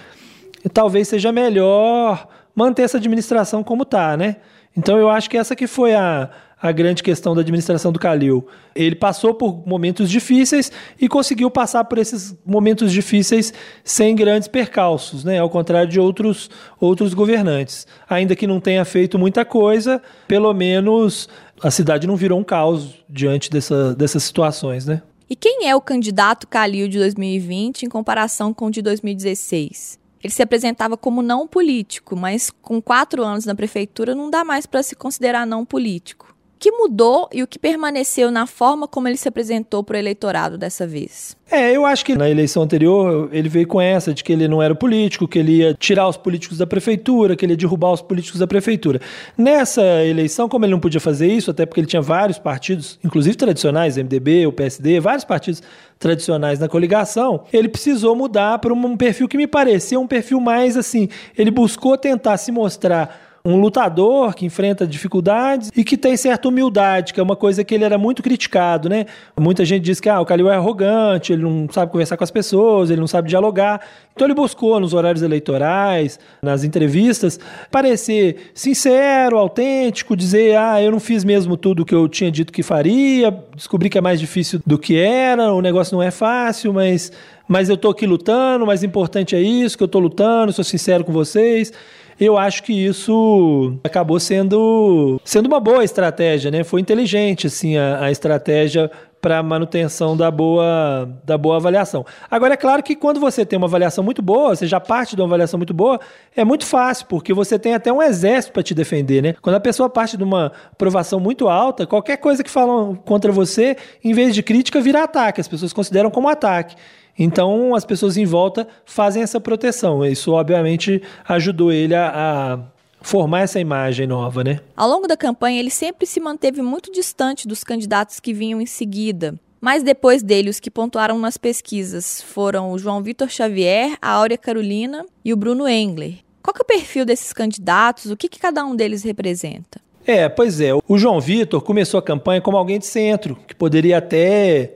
talvez 0.74 1.08
seja 1.08 1.32
melhor 1.32 2.28
manter 2.56 2.82
essa 2.82 2.98
administração 2.98 3.64
como 3.64 3.84
está, 3.84 4.18
né? 4.18 4.38
Então, 4.76 4.98
eu 4.98 5.08
acho 5.08 5.30
que 5.30 5.38
essa 5.38 5.56
que 5.56 5.68
foi 5.68 5.94
a 5.94 6.32
a 6.62 6.72
grande 6.72 7.02
questão 7.02 7.34
da 7.34 7.42
administração 7.42 7.92
do 7.92 8.00
Calil. 8.00 8.46
Ele 8.76 8.96
passou 8.96 9.34
por 9.34 9.66
momentos 9.66 10.10
difíceis 10.10 10.72
e 11.00 11.08
conseguiu 11.10 11.50
passar 11.50 11.84
por 11.86 11.98
esses 11.98 12.38
momentos 12.46 12.92
difíceis 12.92 13.52
sem 13.84 14.16
grandes 14.16 14.48
percalços, 14.48 15.24
né? 15.24 15.40
ao 15.40 15.50
contrário 15.50 15.90
de 15.90 16.00
outros, 16.00 16.50
outros 16.80 17.14
governantes. 17.14 17.88
Ainda 18.08 18.36
que 18.36 18.46
não 18.46 18.60
tenha 18.60 18.86
feito 18.86 19.18
muita 19.18 19.44
coisa, 19.44 20.02
pelo 20.28 20.54
menos 20.54 21.28
a 21.64 21.72
cidade 21.72 22.06
não 22.06 22.16
virou 22.16 22.40
um 22.40 22.44
caos 22.44 23.04
diante 23.10 23.50
dessa, 23.50 23.96
dessas 23.96 24.24
situações. 24.24 24.86
Né? 24.86 25.02
E 25.28 25.36
quem 25.36 25.68
é 25.68 25.76
o 25.76 25.82
candidato 25.82 26.48
Calil 26.48 26.88
de 26.88 27.00
2020 27.00 27.84
em 27.84 27.90
comparação 27.90 28.54
com 28.54 28.68
o 28.68 28.72
de 28.72 28.82
2016? 28.84 30.00
Ele 30.24 30.32
se 30.32 30.44
apresentava 30.44 30.96
como 30.96 31.24
não 31.24 31.48
político, 31.48 32.16
mas 32.16 32.52
com 32.62 32.80
quatro 32.80 33.24
anos 33.24 33.46
na 33.46 33.56
prefeitura 33.56 34.14
não 34.14 34.30
dá 34.30 34.44
mais 34.44 34.68
para 34.68 34.84
se 34.84 34.96
considerar 34.96 35.48
não 35.48 35.66
político 35.66 36.31
que 36.62 36.72
mudou 36.72 37.28
e 37.34 37.42
o 37.42 37.48
que 37.48 37.58
permaneceu 37.58 38.30
na 38.30 38.46
forma 38.46 38.88
como 38.88 39.08
ele 39.08 39.18
se 39.18 39.28
apresentou 39.28 39.84
para 39.84 39.96
o 39.96 39.98
eleitorado 39.98 40.60
dessa 40.60 40.86
vez? 40.86 41.36
É, 41.50 41.76
eu 41.76 41.88
acho 41.88 42.06
que 42.06 42.16
na 42.16 42.30
eleição 42.30 42.62
anterior 42.62 43.30
ele 43.34 43.50
veio 43.50 43.68
com 43.68 43.82
essa 43.82 44.14
de 44.14 44.24
que 44.24 44.32
ele 44.32 44.48
não 44.48 44.62
era 44.62 44.76
político, 44.76 45.28
que 45.28 45.40
ele 45.40 45.58
ia 45.58 45.74
tirar 45.74 46.08
os 46.08 46.18
políticos 46.18 46.60
da 46.60 46.68
prefeitura, 46.68 47.36
que 47.36 47.44
ele 47.44 47.54
ia 47.54 47.58
derrubar 47.58 47.92
os 47.92 48.02
políticos 48.02 48.40
da 48.40 48.46
prefeitura. 48.46 49.02
Nessa 49.36 49.82
eleição, 50.06 50.48
como 50.48 50.64
ele 50.64 50.72
não 50.72 50.80
podia 50.80 51.02
fazer 51.02 51.34
isso, 51.34 51.50
até 51.50 51.66
porque 51.66 51.80
ele 51.80 51.88
tinha 51.88 52.02
vários 52.02 52.38
partidos, 52.38 53.00
inclusive 53.04 53.36
tradicionais, 53.36 53.98
MDB, 53.98 54.46
o 54.46 54.54
PSD, 54.54 55.00
vários 55.00 55.26
partidos 55.26 55.64
tradicionais 55.98 56.60
na 56.60 56.70
coligação, 56.70 57.44
ele 57.52 57.70
precisou 57.70 58.16
mudar 58.16 58.60
para 58.60 58.72
um 58.72 58.96
perfil 58.96 59.28
que 59.28 59.36
me 59.36 59.48
parecia 59.48 60.00
um 60.00 60.08
perfil 60.08 60.40
mais 60.40 60.78
assim. 60.78 61.10
Ele 61.36 61.50
buscou 61.50 61.98
tentar 61.98 62.38
se 62.38 62.52
mostrar 62.52 63.31
um 63.44 63.60
lutador 63.60 64.36
que 64.36 64.46
enfrenta 64.46 64.86
dificuldades 64.86 65.72
e 65.76 65.84
que 65.84 65.98
tem 65.98 66.16
certa 66.16 66.48
humildade, 66.48 67.14
que 67.14 67.20
é 67.20 67.24
uma 67.24 67.36
coisa 67.36 67.64
que 67.64 67.74
ele 67.74 67.84
era 67.84 67.98
muito 67.98 68.22
criticado, 68.22 68.88
né? 68.88 69.06
Muita 69.40 69.66
gente 69.66 69.84
diz 69.84 70.00
que 70.00 70.10
ah, 70.10 70.22
o 70.22 70.26
Calil 70.26 70.50
é 70.50 70.56
arrogante, 70.56 71.34
ele 71.34 71.42
não 71.44 71.68
sabe 71.72 71.92
conversar 71.92 72.18
com 72.18 72.24
as 72.24 72.32
pessoas, 72.32 72.90
ele 72.90 73.00
não 73.00 73.08
sabe 73.08 73.30
dialogar. 73.30 73.82
Então 74.14 74.28
ele 74.28 74.36
buscou 74.36 74.80
nos 74.80 74.94
horários 74.94 75.24
eleitorais, 75.24 76.20
nas 76.42 76.64
entrevistas, 76.64 77.40
parecer 77.72 78.52
sincero, 78.54 79.38
autêntico, 79.38 80.16
dizer, 80.16 80.58
ah, 80.58 80.82
eu 80.82 80.92
não 80.92 81.00
fiz 81.00 81.24
mesmo 81.24 81.58
tudo 81.58 81.82
o 81.82 81.86
que 81.86 81.96
eu 81.96 82.08
tinha 82.08 82.32
dito 82.32 82.54
que 82.54 82.62
faria, 82.62 83.32
descobri 83.56 83.90
que 83.90 83.98
é 83.98 84.02
mais 84.02 84.20
difícil 84.20 84.62
do 84.66 84.78
que 84.78 84.98
era, 84.98 85.52
o 85.52 85.62
negócio 85.62 85.96
não 85.96 86.04
é 86.04 86.12
fácil, 86.12 86.74
mas 86.74 87.12
mas 87.48 87.68
eu 87.68 87.76
estou 87.76 87.92
aqui 87.92 88.06
lutando, 88.06 88.66
mais 88.66 88.82
importante 88.82 89.36
é 89.36 89.42
isso, 89.42 89.76
que 89.78 89.84
eu 89.84 89.86
estou 89.86 90.00
lutando, 90.00 90.54
sou 90.54 90.64
sincero 90.64 91.04
com 91.04 91.12
vocês 91.12 91.74
eu 92.22 92.38
acho 92.38 92.62
que 92.62 92.72
isso 92.72 93.80
acabou 93.84 94.20
sendo, 94.20 95.20
sendo 95.26 95.48
uma 95.48 95.60
boa 95.60 95.84
estratégia, 95.84 96.52
né? 96.52 96.64
Foi 96.64 96.80
inteligente, 96.80 97.48
assim, 97.48 97.76
a, 97.78 98.06
a 98.06 98.12
estratégia 98.12 98.92
para 99.20 99.42
manutenção 99.42 100.16
da 100.16 100.30
boa, 100.30 101.10
da 101.26 101.36
boa 101.36 101.56
avaliação. 101.56 102.06
Agora, 102.30 102.54
é 102.54 102.58
claro 102.58 102.84
que 102.84 102.96
quando 102.96 103.20
você 103.20 103.44
tem 103.44 103.58
uma 103.58 103.66
avaliação 103.66 104.04
muito 104.04 104.22
boa, 104.22 104.56
você 104.56 104.68
já 104.68 104.80
parte 104.80 105.16
de 105.16 105.22
uma 105.22 105.28
avaliação 105.28 105.58
muito 105.58 105.74
boa, 105.74 106.00
é 106.36 106.44
muito 106.44 106.66
fácil, 106.66 107.08
porque 107.08 107.34
você 107.34 107.58
tem 107.58 107.74
até 107.74 107.92
um 107.92 108.02
exército 108.02 108.54
para 108.54 108.62
te 108.62 108.76
defender, 108.76 109.24
né? 109.24 109.36
Quando 109.42 109.56
a 109.56 109.60
pessoa 109.60 109.90
parte 109.90 110.16
de 110.16 110.24
uma 110.24 110.52
aprovação 110.72 111.20
muito 111.20 111.50
alta, 111.50 111.88
qualquer 111.88 112.18
coisa 112.18 112.44
que 112.44 112.52
falam 112.52 112.96
contra 112.96 113.32
você, 113.32 113.78
em 114.04 114.14
vez 114.14 114.36
de 114.36 114.44
crítica, 114.44 114.80
vira 114.80 115.04
ataque. 115.04 115.42
As 115.42 115.48
pessoas 115.48 115.74
consideram 115.74 116.12
como 116.12 116.30
ataque. 116.30 116.76
Então, 117.18 117.76
as 117.76 117.86
pessoas 117.86 118.18
em 118.18 118.26
volta 118.26 118.68
fazem 118.86 119.22
essa 119.22 119.40
proteção. 119.40 120.06
Isso, 120.06 120.32
obviamente, 120.32 121.02
ajudou 121.28 121.72
ele 121.72 121.94
a, 121.94 122.12
a 122.14 122.60
formar 123.02 123.42
essa 123.42 123.60
imagem 123.60 124.08
nova, 124.08 124.44
né? 124.44 124.60
Ao 124.76 124.90
longo 124.90 125.08
da 125.08 125.18
campanha, 125.18 125.60
ele 125.60 125.70
sempre 125.70 126.06
se 126.06 126.20
manteve 126.20 126.62
muito 126.62 126.92
distante 126.92 127.48
dos 127.48 127.64
candidatos 127.64 128.20
que 128.20 128.34
vinham 128.34 128.62
em 128.62 128.66
seguida. 128.66 129.36
Mas 129.60 129.84
depois 129.84 130.24
dele, 130.24 130.50
os 130.50 130.60
que 130.60 130.72
pontuaram 130.72 131.20
nas 131.20 131.38
pesquisas 131.38 132.22
foram 132.22 132.72
o 132.72 132.80
João 132.80 133.04
Vitor 133.04 133.30
Xavier, 133.30 133.96
a 134.02 134.10
Áurea 134.10 134.38
Carolina 134.38 135.06
e 135.24 135.32
o 135.32 135.38
Bruno 135.38 135.68
Engler. 135.68 136.16
Qual 136.42 136.56
é 136.58 136.62
o 136.62 136.66
perfil 136.66 137.06
desses 137.06 137.32
candidatos? 137.32 138.10
O 138.10 138.18
que, 138.18 138.28
que 138.28 138.40
cada 138.40 138.66
um 138.66 138.76
deles 138.76 139.04
representa? 139.04 139.80
É, 140.06 140.28
pois 140.28 140.60
é. 140.60 140.72
O 140.88 140.98
João 140.98 141.22
Vitor 141.22 141.62
começou 141.62 142.00
a 142.00 142.02
campanha 142.02 142.42
como 142.42 142.58
alguém 142.58 142.80
de 142.80 142.88
centro, 142.88 143.36
que 143.48 143.54
poderia 143.54 144.00
até 144.00 144.74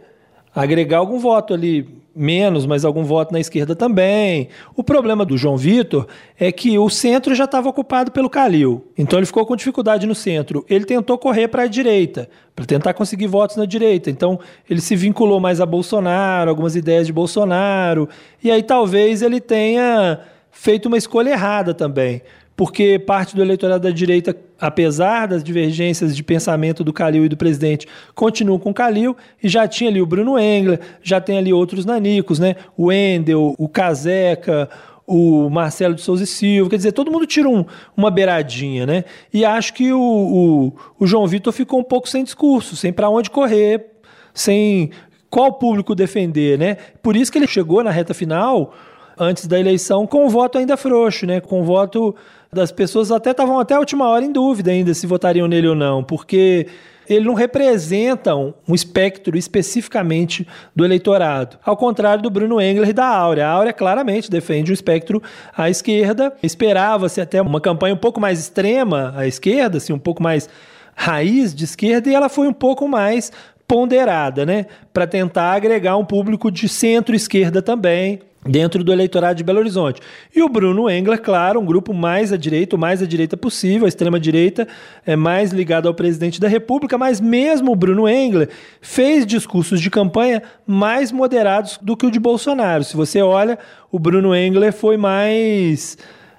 agregar 0.53 0.99
algum 0.99 1.17
voto 1.17 1.55
ali 1.55 2.04
menos, 2.15 2.65
mas 2.65 2.85
algum 2.85 3.03
voto 3.03 3.33
na 3.33 3.39
esquerda 3.39 3.75
também. 3.75 4.47
O 4.75 4.83
problema 4.83 5.25
do 5.25 5.37
João 5.37 5.57
Vitor 5.57 6.07
é 6.39 6.51
que 6.51 6.79
o 6.79 6.89
centro 6.89 7.35
já 7.35 7.43
estava 7.43 7.67
ocupado 7.67 8.11
pelo 8.11 8.29
Calil, 8.29 8.85
então 8.97 9.19
ele 9.19 9.25
ficou 9.25 9.45
com 9.45 9.55
dificuldade 9.55 10.07
no 10.07 10.15
centro. 10.15 10.65
Ele 10.69 10.85
tentou 10.85 11.17
correr 11.17 11.47
para 11.47 11.63
a 11.63 11.67
direita, 11.67 12.29
para 12.55 12.65
tentar 12.65 12.93
conseguir 12.93 13.27
votos 13.27 13.57
na 13.57 13.65
direita. 13.65 14.09
Então 14.09 14.39
ele 14.69 14.79
se 14.79 14.95
vinculou 14.95 15.39
mais 15.39 15.59
a 15.59 15.65
Bolsonaro, 15.65 16.49
algumas 16.49 16.75
ideias 16.75 17.05
de 17.05 17.13
Bolsonaro, 17.13 18.07
e 18.43 18.49
aí 18.49 18.63
talvez 18.63 19.21
ele 19.21 19.41
tenha 19.41 20.19
feito 20.51 20.85
uma 20.85 20.97
escolha 20.97 21.31
errada 21.31 21.73
também. 21.73 22.21
Porque 22.55 22.97
parte 22.97 23.35
do 23.35 23.41
eleitorado 23.41 23.83
da 23.83 23.89
direita, 23.89 24.35
apesar 24.59 25.27
das 25.27 25.43
divergências 25.43 26.15
de 26.15 26.23
pensamento 26.23 26.83
do 26.83 26.93
Calil 26.93 27.25
e 27.25 27.29
do 27.29 27.35
presidente, 27.35 27.87
continua 28.13 28.57
com 28.57 28.69
o 28.69 28.73
Calil, 28.73 29.15
e 29.43 29.49
já 29.49 29.67
tinha 29.67 29.89
ali 29.89 30.01
o 30.01 30.05
Bruno 30.05 30.39
Engler, 30.39 30.79
já 31.03 31.19
tem 31.19 31.37
ali 31.37 31.51
outros 31.51 31.85
nanicos, 31.85 32.39
né? 32.39 32.55
O 32.77 32.91
Endel, 32.91 33.53
o 33.57 33.67
Caseca, 33.67 34.69
o 35.05 35.49
Marcelo 35.49 35.93
de 35.93 36.01
Souza 36.01 36.23
e 36.23 36.27
Silva, 36.27 36.69
quer 36.69 36.77
dizer, 36.77 36.91
todo 36.93 37.11
mundo 37.11 37.27
tira 37.27 37.49
um, 37.49 37.65
uma 37.95 38.09
beiradinha, 38.09 38.85
né? 38.85 39.03
E 39.33 39.43
acho 39.43 39.73
que 39.73 39.91
o, 39.91 39.99
o, 39.99 40.73
o 40.99 41.05
João 41.05 41.27
Vitor 41.27 41.53
ficou 41.53 41.79
um 41.79 41.83
pouco 41.83 42.09
sem 42.09 42.23
discurso, 42.23 42.75
sem 42.75 42.91
para 42.91 43.09
onde 43.09 43.29
correr, 43.29 43.85
sem 44.33 44.91
qual 45.29 45.53
público 45.53 45.93
defender, 45.93 46.57
né? 46.57 46.77
Por 47.03 47.15
isso 47.15 47.31
que 47.31 47.37
ele 47.37 47.47
chegou 47.47 47.83
na 47.83 47.91
reta 47.91 48.13
final, 48.13 48.73
antes 49.17 49.47
da 49.47 49.59
eleição, 49.59 50.05
com 50.05 50.25
o 50.25 50.29
voto 50.29 50.57
ainda 50.57 50.77
frouxo, 50.77 51.25
né? 51.25 51.39
Com 51.39 51.61
o 51.61 51.63
voto 51.63 52.15
das 52.51 52.71
pessoas 52.71 53.11
até 53.11 53.31
estavam 53.31 53.59
até 53.59 53.73
a 53.75 53.79
última 53.79 54.07
hora 54.07 54.23
em 54.23 54.31
dúvida 54.31 54.71
ainda 54.71 54.93
se 54.93 55.05
votariam 55.05 55.47
nele 55.47 55.67
ou 55.67 55.75
não, 55.75 56.03
porque 56.03 56.67
ele 57.07 57.25
não 57.25 57.33
representa 57.33 58.35
um, 58.35 58.53
espectro 58.69 59.37
especificamente 59.37 60.47
do 60.75 60.83
eleitorado. 60.83 61.57
Ao 61.63 61.77
contrário 61.77 62.23
do 62.23 62.29
Bruno 62.29 62.59
Engler 62.59 62.89
e 62.89 62.93
da 62.93 63.05
Áurea. 63.05 63.47
A 63.47 63.51
Áurea 63.51 63.73
claramente 63.73 64.29
defende 64.29 64.71
um 64.71 64.73
espectro 64.73 65.21
à 65.55 65.69
esquerda. 65.69 66.33
Esperava-se 66.41 67.21
até 67.21 67.41
uma 67.41 67.61
campanha 67.61 67.93
um 67.93 67.97
pouco 67.97 68.19
mais 68.19 68.39
extrema 68.39 69.13
à 69.15 69.27
esquerda, 69.27 69.77
assim, 69.77 69.93
um 69.93 69.99
pouco 69.99 70.23
mais 70.23 70.49
raiz 70.95 71.53
de 71.53 71.65
esquerda, 71.65 72.09
e 72.09 72.15
ela 72.15 72.29
foi 72.29 72.47
um 72.47 72.53
pouco 72.53 72.87
mais 72.87 73.31
ponderada, 73.67 74.45
né? 74.45 74.65
Para 74.93 75.05
tentar 75.05 75.51
agregar 75.51 75.97
um 75.97 76.05
público 76.05 76.49
de 76.49 76.69
centro-esquerda 76.69 77.61
também 77.61 78.21
dentro 78.45 78.83
do 78.83 78.93
eleitorado 78.93 79.35
de 79.35 79.43
Belo 79.43 79.59
Horizonte. 79.59 79.99
E 80.33 80.43
o 80.43 80.49
Bruno 80.49 80.89
Engler, 80.89 81.19
claro, 81.19 81.59
um 81.59 81.65
grupo 81.65 81.93
mais 81.93 82.31
à 82.31 82.37
direita, 82.37 82.75
o 82.75 82.79
mais 82.79 83.01
à 83.01 83.05
direita 83.05 83.35
possível, 83.35 83.85
a 83.85 83.89
extrema-direita 83.89 84.67
é 85.05 85.15
mais 85.15 85.51
ligado 85.51 85.87
ao 85.87 85.93
presidente 85.93 86.39
da 86.39 86.47
República, 86.47 86.97
mas 86.97 87.19
mesmo 87.19 87.71
o 87.71 87.75
Bruno 87.75 88.07
Engler 88.07 88.49
fez 88.79 89.25
discursos 89.25 89.81
de 89.81 89.89
campanha 89.89 90.43
mais 90.65 91.11
moderados 91.11 91.79
do 91.81 91.97
que 91.97 92.05
o 92.05 92.11
de 92.11 92.19
Bolsonaro. 92.19 92.83
Se 92.83 92.95
você 92.95 93.21
olha, 93.21 93.57
o 93.91 93.97
Bruno 93.97 94.35
Engler 94.35 94.71
foi 94.71 94.95
mais 94.95 95.97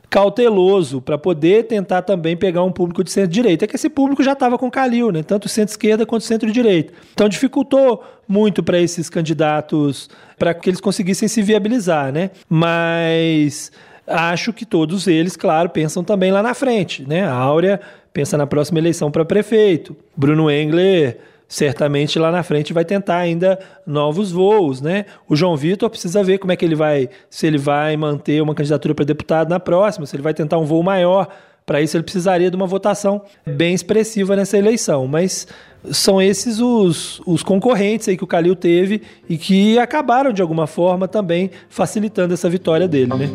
cauteloso 0.09 1.01
para 1.01 1.19
poder 1.19 1.65
tentar 1.65 2.03
também 2.03 2.37
pegar 2.37 2.63
um 2.63 2.73
público 2.73 3.03
de 3.03 3.11
centro-direita. 3.11 3.65
É 3.65 3.69
que 3.69 3.77
esse 3.77 3.89
público 3.89 4.23
já 4.23 4.33
estava 4.33 4.57
com 4.57 4.71
Calil, 4.71 5.11
né? 5.11 5.23
tanto 5.23 5.49
centro-esquerda 5.49 6.07
quanto 6.07 6.25
centro-direita. 6.25 6.93
Então 7.13 7.29
dificultou 7.29 8.05
muito 8.29 8.63
para 8.63 8.79
esses 8.79 9.11
candidatos 9.11 10.09
para 10.39 10.55
que 10.55 10.71
eles 10.71 10.81
conseguissem 10.81 11.29
se 11.29 11.43
viabilizar, 11.43 12.13
né? 12.13 12.31
Mas 12.49 13.73
acho 14.07 14.53
que 14.53 14.65
todos 14.65 15.07
eles, 15.07 15.37
claro, 15.37 15.71
pensam 15.71 16.05
também 16.05 16.31
lá 16.31 16.43
na 16.43 16.55
frente, 16.55 17.07
né? 17.07 17.25
A 17.25 17.33
Áurea 17.33 17.81
pensa 18.13 18.37
na 18.37 18.47
próxima 18.47 18.79
eleição 18.79 19.11
para 19.11 19.25
prefeito. 19.25 19.97
Bruno 20.17 20.51
Engler 20.51 21.19
certamente 21.49 22.19
lá 22.19 22.31
na 22.31 22.43
frente 22.43 22.73
vai 22.73 22.85
tentar 22.85 23.19
ainda 23.19 23.59
novos 23.87 24.33
voos, 24.33 24.81
né? 24.81 25.07
O 25.29 25.37
João 25.37 25.57
Vitor 25.57 25.89
precisa 25.89 26.23
ver 26.23 26.39
como 26.39 26.53
é 26.53 26.57
que 26.57 26.65
ele 26.65 26.75
vai, 26.75 27.09
se 27.31 27.47
ele 27.47 27.59
vai 27.59 27.97
manter 27.97 28.43
uma 28.43 28.55
candidatura 28.55 28.95
para 28.95 29.05
deputado 29.05 29.49
na 29.49 29.61
próxima, 29.61 30.07
se 30.07 30.17
ele 30.17 30.23
vai 30.23 30.35
tentar 30.35 30.59
um 30.59 30.65
voo 30.65 30.83
maior. 30.83 31.29
Para 31.65 31.83
isso 31.83 31.97
ele 31.97 32.05
precisaria 32.05 32.49
de 32.49 32.57
uma 32.57 32.67
votação 32.67 33.23
bem 33.45 33.75
expressiva 33.75 34.37
nessa 34.37 34.57
eleição, 34.57 35.09
mas 35.09 35.49
são 35.91 36.23
esses 36.23 36.61
os, 36.61 37.21
os 37.27 37.43
concorrentes 37.43 38.09
aí 38.09 38.17
que 38.17 38.23
o 38.23 38.27
Calil 38.27 38.55
teve 38.55 39.03
e 39.29 39.37
que 39.37 39.77
acabaram 39.77 40.33
de 40.33 40.41
alguma 40.41 40.69
forma 40.69 41.09
também 41.09 41.51
facilitando 41.69 42.35
essa 42.35 42.49
vitória 42.49 42.87
dele, 42.87 43.13
né? 43.15 43.29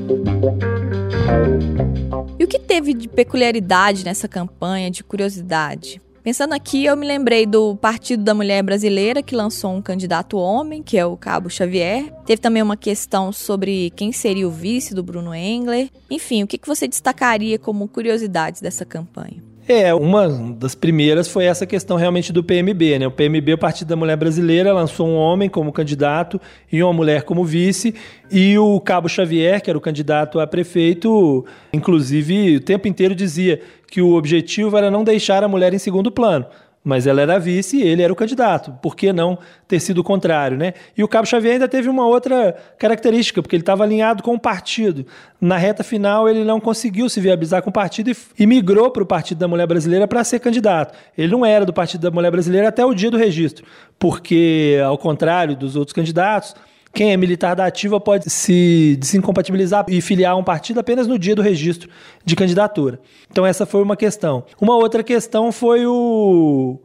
E 2.39 2.43
o 2.43 2.47
que 2.47 2.57
teve 2.57 2.93
de 2.93 3.09
peculiaridade 3.09 4.05
nessa 4.05 4.29
campanha, 4.29 4.89
de 4.89 5.03
curiosidade? 5.03 6.01
Pensando 6.23 6.53
aqui, 6.53 6.85
eu 6.85 6.95
me 6.95 7.07
lembrei 7.07 7.47
do 7.47 7.75
Partido 7.75 8.23
da 8.23 8.35
Mulher 8.35 8.61
Brasileira, 8.61 9.23
que 9.23 9.35
lançou 9.35 9.71
um 9.71 9.81
candidato 9.81 10.37
homem, 10.37 10.83
que 10.83 10.95
é 10.95 11.03
o 11.03 11.17
Cabo 11.17 11.49
Xavier. 11.49 12.13
Teve 12.25 12.39
também 12.39 12.61
uma 12.61 12.77
questão 12.77 13.31
sobre 13.31 13.89
quem 13.95 14.11
seria 14.11 14.47
o 14.47 14.51
vice 14.51 14.93
do 14.93 15.01
Bruno 15.01 15.33
Engler. 15.33 15.89
Enfim, 16.11 16.43
o 16.43 16.47
que 16.47 16.59
você 16.63 16.87
destacaria 16.87 17.57
como 17.57 17.87
curiosidades 17.87 18.61
dessa 18.61 18.85
campanha? 18.85 19.50
É, 19.67 19.93
uma 19.93 20.27
das 20.27 20.73
primeiras 20.73 21.27
foi 21.27 21.45
essa 21.45 21.65
questão 21.65 21.95
realmente 21.95 22.33
do 22.33 22.43
PMB, 22.43 22.99
né? 22.99 23.07
O 23.07 23.11
PMB, 23.11 23.53
o 23.53 23.57
Partido 23.57 23.89
da 23.89 23.95
Mulher 23.95 24.17
Brasileira, 24.17 24.73
lançou 24.73 25.07
um 25.07 25.15
homem 25.15 25.47
como 25.47 25.71
candidato 25.71 26.41
e 26.71 26.81
uma 26.81 26.91
mulher 26.91 27.23
como 27.23 27.45
vice, 27.45 27.93
e 28.31 28.57
o 28.57 28.79
Cabo 28.79 29.07
Xavier, 29.07 29.61
que 29.61 29.69
era 29.69 29.77
o 29.77 29.81
candidato 29.81 30.39
a 30.39 30.47
prefeito, 30.47 31.45
inclusive 31.71 32.57
o 32.57 32.61
tempo 32.61 32.87
inteiro 32.87 33.13
dizia 33.13 33.61
que 33.87 34.01
o 34.01 34.15
objetivo 34.15 34.77
era 34.77 34.89
não 34.89 35.03
deixar 35.03 35.43
a 35.43 35.47
mulher 35.47 35.73
em 35.73 35.79
segundo 35.79 36.11
plano 36.11 36.45
mas 36.83 37.05
ela 37.05 37.21
era 37.21 37.39
vice 37.39 37.77
e 37.77 37.83
ele 37.83 38.01
era 38.01 38.11
o 38.11 38.15
candidato. 38.15 38.71
Por 38.81 38.95
que 38.95 39.13
não 39.13 39.37
ter 39.67 39.79
sido 39.79 39.99
o 39.99 40.03
contrário, 40.03 40.57
né? 40.57 40.73
E 40.97 41.03
o 41.03 41.07
Cabo 41.07 41.27
Xavier 41.27 41.53
ainda 41.53 41.67
teve 41.67 41.87
uma 41.87 42.07
outra 42.07 42.55
característica, 42.77 43.41
porque 43.41 43.55
ele 43.55 43.61
estava 43.61 43.83
alinhado 43.83 44.23
com 44.23 44.33
o 44.33 44.39
partido. 44.39 45.05
Na 45.39 45.57
reta 45.57 45.83
final, 45.83 46.27
ele 46.27 46.43
não 46.43 46.59
conseguiu 46.59 47.07
se 47.07 47.19
viabilizar 47.19 47.61
com 47.61 47.69
o 47.69 47.73
partido 47.73 48.11
e, 48.37 48.47
migrou 48.47 48.89
para 48.89 49.03
o 49.03 49.05
Partido 49.05 49.37
da 49.37 49.47
Mulher 49.47 49.67
Brasileira 49.67 50.07
para 50.07 50.23
ser 50.23 50.39
candidato. 50.39 50.97
Ele 51.17 51.31
não 51.31 51.45
era 51.45 51.65
do 51.65 51.73
Partido 51.73 52.01
da 52.01 52.11
Mulher 52.11 52.31
Brasileira 52.31 52.69
até 52.69 52.83
o 52.83 52.93
dia 52.93 53.11
do 53.11 53.17
registro, 53.17 53.65
porque, 53.99 54.79
ao 54.83 54.97
contrário 54.97 55.55
dos 55.55 55.75
outros 55.75 55.93
candidatos, 55.93 56.55
quem 56.93 57.13
é 57.13 57.17
militar 57.17 57.55
da 57.55 57.65
ativa 57.65 57.99
pode 57.99 58.29
se 58.29 58.97
desincompatibilizar 58.99 59.85
e 59.87 60.01
filiar 60.01 60.33
a 60.33 60.35
um 60.35 60.43
partido 60.43 60.79
apenas 60.79 61.07
no 61.07 61.17
dia 61.17 61.35
do 61.35 61.41
registro 61.41 61.89
de 62.25 62.35
candidatura. 62.35 62.99
Então, 63.29 63.45
essa 63.45 63.65
foi 63.65 63.81
uma 63.81 63.95
questão. 63.95 64.43
Uma 64.59 64.75
outra 64.75 65.03
questão 65.03 65.51
foi 65.51 65.85
o. 65.85 66.79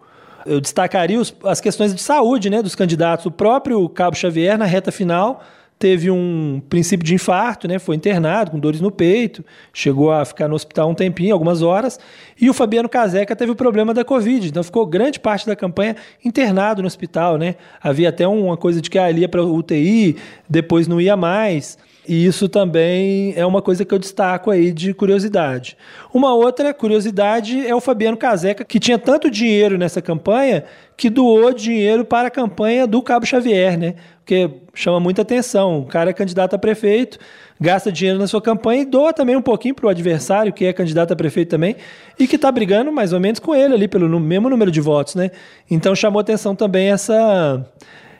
Eu 0.44 0.60
destacaria 0.60 1.20
os, 1.20 1.34
as 1.44 1.60
questões 1.60 1.92
de 1.92 2.00
saúde 2.00 2.48
né, 2.48 2.62
dos 2.62 2.76
candidatos. 2.76 3.26
O 3.26 3.32
próprio 3.32 3.88
Cabo 3.88 4.16
Xavier, 4.16 4.56
na 4.56 4.64
reta 4.64 4.92
final, 4.92 5.42
teve 5.78 6.10
um 6.10 6.60
princípio 6.68 7.04
de 7.04 7.14
infarto, 7.14 7.68
né? 7.68 7.78
Foi 7.78 7.94
internado 7.94 8.50
com 8.50 8.58
dores 8.58 8.80
no 8.80 8.90
peito, 8.90 9.44
chegou 9.72 10.10
a 10.10 10.24
ficar 10.24 10.48
no 10.48 10.54
hospital 10.54 10.90
um 10.90 10.94
tempinho, 10.94 11.32
algumas 11.32 11.62
horas. 11.62 11.98
E 12.40 12.48
o 12.48 12.54
Fabiano 12.54 12.88
Caseca 12.88 13.36
teve 13.36 13.52
o 13.52 13.56
problema 13.56 13.92
da 13.92 14.04
Covid, 14.04 14.48
então 14.48 14.62
ficou 14.62 14.86
grande 14.86 15.20
parte 15.20 15.46
da 15.46 15.54
campanha 15.54 15.96
internado 16.24 16.82
no 16.82 16.86
hospital, 16.86 17.36
né? 17.36 17.56
Havia 17.82 18.08
até 18.08 18.26
uma 18.26 18.56
coisa 18.56 18.80
de 18.80 18.88
que 18.88 18.98
ali 18.98 19.20
ia 19.20 19.28
para 19.28 19.42
UTI, 19.42 20.16
depois 20.48 20.88
não 20.88 21.00
ia 21.00 21.16
mais. 21.16 21.76
E 22.08 22.24
isso 22.24 22.48
também 22.48 23.34
é 23.36 23.44
uma 23.44 23.60
coisa 23.60 23.84
que 23.84 23.92
eu 23.92 23.98
destaco 23.98 24.50
aí 24.50 24.70
de 24.70 24.94
curiosidade. 24.94 25.76
Uma 26.14 26.32
outra 26.34 26.72
curiosidade 26.72 27.66
é 27.66 27.74
o 27.74 27.80
Fabiano 27.80 28.16
Caseca, 28.16 28.64
que 28.64 28.78
tinha 28.78 28.96
tanto 28.96 29.28
dinheiro 29.28 29.76
nessa 29.76 30.00
campanha 30.00 30.64
que 30.96 31.10
doou 31.10 31.52
dinheiro 31.52 32.04
para 32.04 32.28
a 32.28 32.30
campanha 32.30 32.86
do 32.86 33.02
Cabo 33.02 33.26
Xavier, 33.26 33.78
né? 33.78 33.94
Porque 34.18 34.50
chama 34.74 34.98
muita 34.98 35.22
atenção. 35.22 35.80
O 35.80 35.86
cara 35.86 36.10
é 36.10 36.12
candidato 36.12 36.54
a 36.54 36.58
prefeito, 36.58 37.18
gasta 37.60 37.92
dinheiro 37.92 38.18
na 38.18 38.26
sua 38.26 38.40
campanha 38.40 38.82
e 38.82 38.84
doa 38.84 39.12
também 39.12 39.36
um 39.36 39.42
pouquinho 39.42 39.74
para 39.74 39.86
o 39.86 39.88
adversário, 39.88 40.52
que 40.52 40.64
é 40.64 40.72
candidato 40.72 41.12
a 41.12 41.16
prefeito 41.16 41.50
também, 41.50 41.76
e 42.18 42.26
que 42.26 42.36
está 42.36 42.50
brigando 42.50 42.90
mais 42.90 43.12
ou 43.12 43.20
menos 43.20 43.38
com 43.38 43.54
ele 43.54 43.74
ali, 43.74 43.86
pelo 43.86 44.18
mesmo 44.18 44.48
número 44.48 44.70
de 44.70 44.80
votos, 44.80 45.14
né? 45.14 45.30
Então 45.70 45.94
chamou 45.94 46.20
atenção 46.20 46.56
também 46.56 46.90
essa 46.90 47.64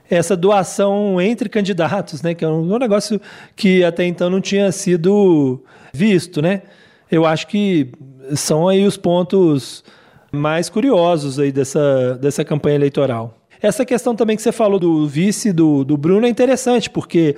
essa 0.09 0.37
doação 0.37 1.21
entre 1.21 1.49
candidatos, 1.49 2.23
né? 2.23 2.35
Que 2.35 2.45
é 2.45 2.49
um, 2.49 2.79
negócio 2.79 3.21
que 3.57 3.83
até 3.83 4.05
então 4.05 4.31
não 4.31 4.41
tinha 4.41 4.71
sido 4.71 5.63
visto, 5.93 6.41
né? 6.41 6.63
Eu 7.11 7.27
acho 7.27 7.47
que 7.49 7.91
são 8.35 8.69
aí 8.69 8.87
os 8.87 8.97
pontos 8.97 9.83
mais 10.37 10.69
curiosos 10.69 11.39
aí 11.39 11.51
dessa, 11.51 12.17
dessa 12.21 12.45
campanha 12.45 12.77
eleitoral. 12.77 13.35
Essa 13.61 13.85
questão 13.85 14.15
também 14.15 14.37
que 14.37 14.43
você 14.43 14.53
falou 14.53 14.79
do 14.79 15.07
vice 15.09 15.53
do, 15.53 15.83
do 15.83 15.97
Bruno 15.97 16.27
é 16.27 16.29
interessante, 16.29 16.91
porque 16.91 17.37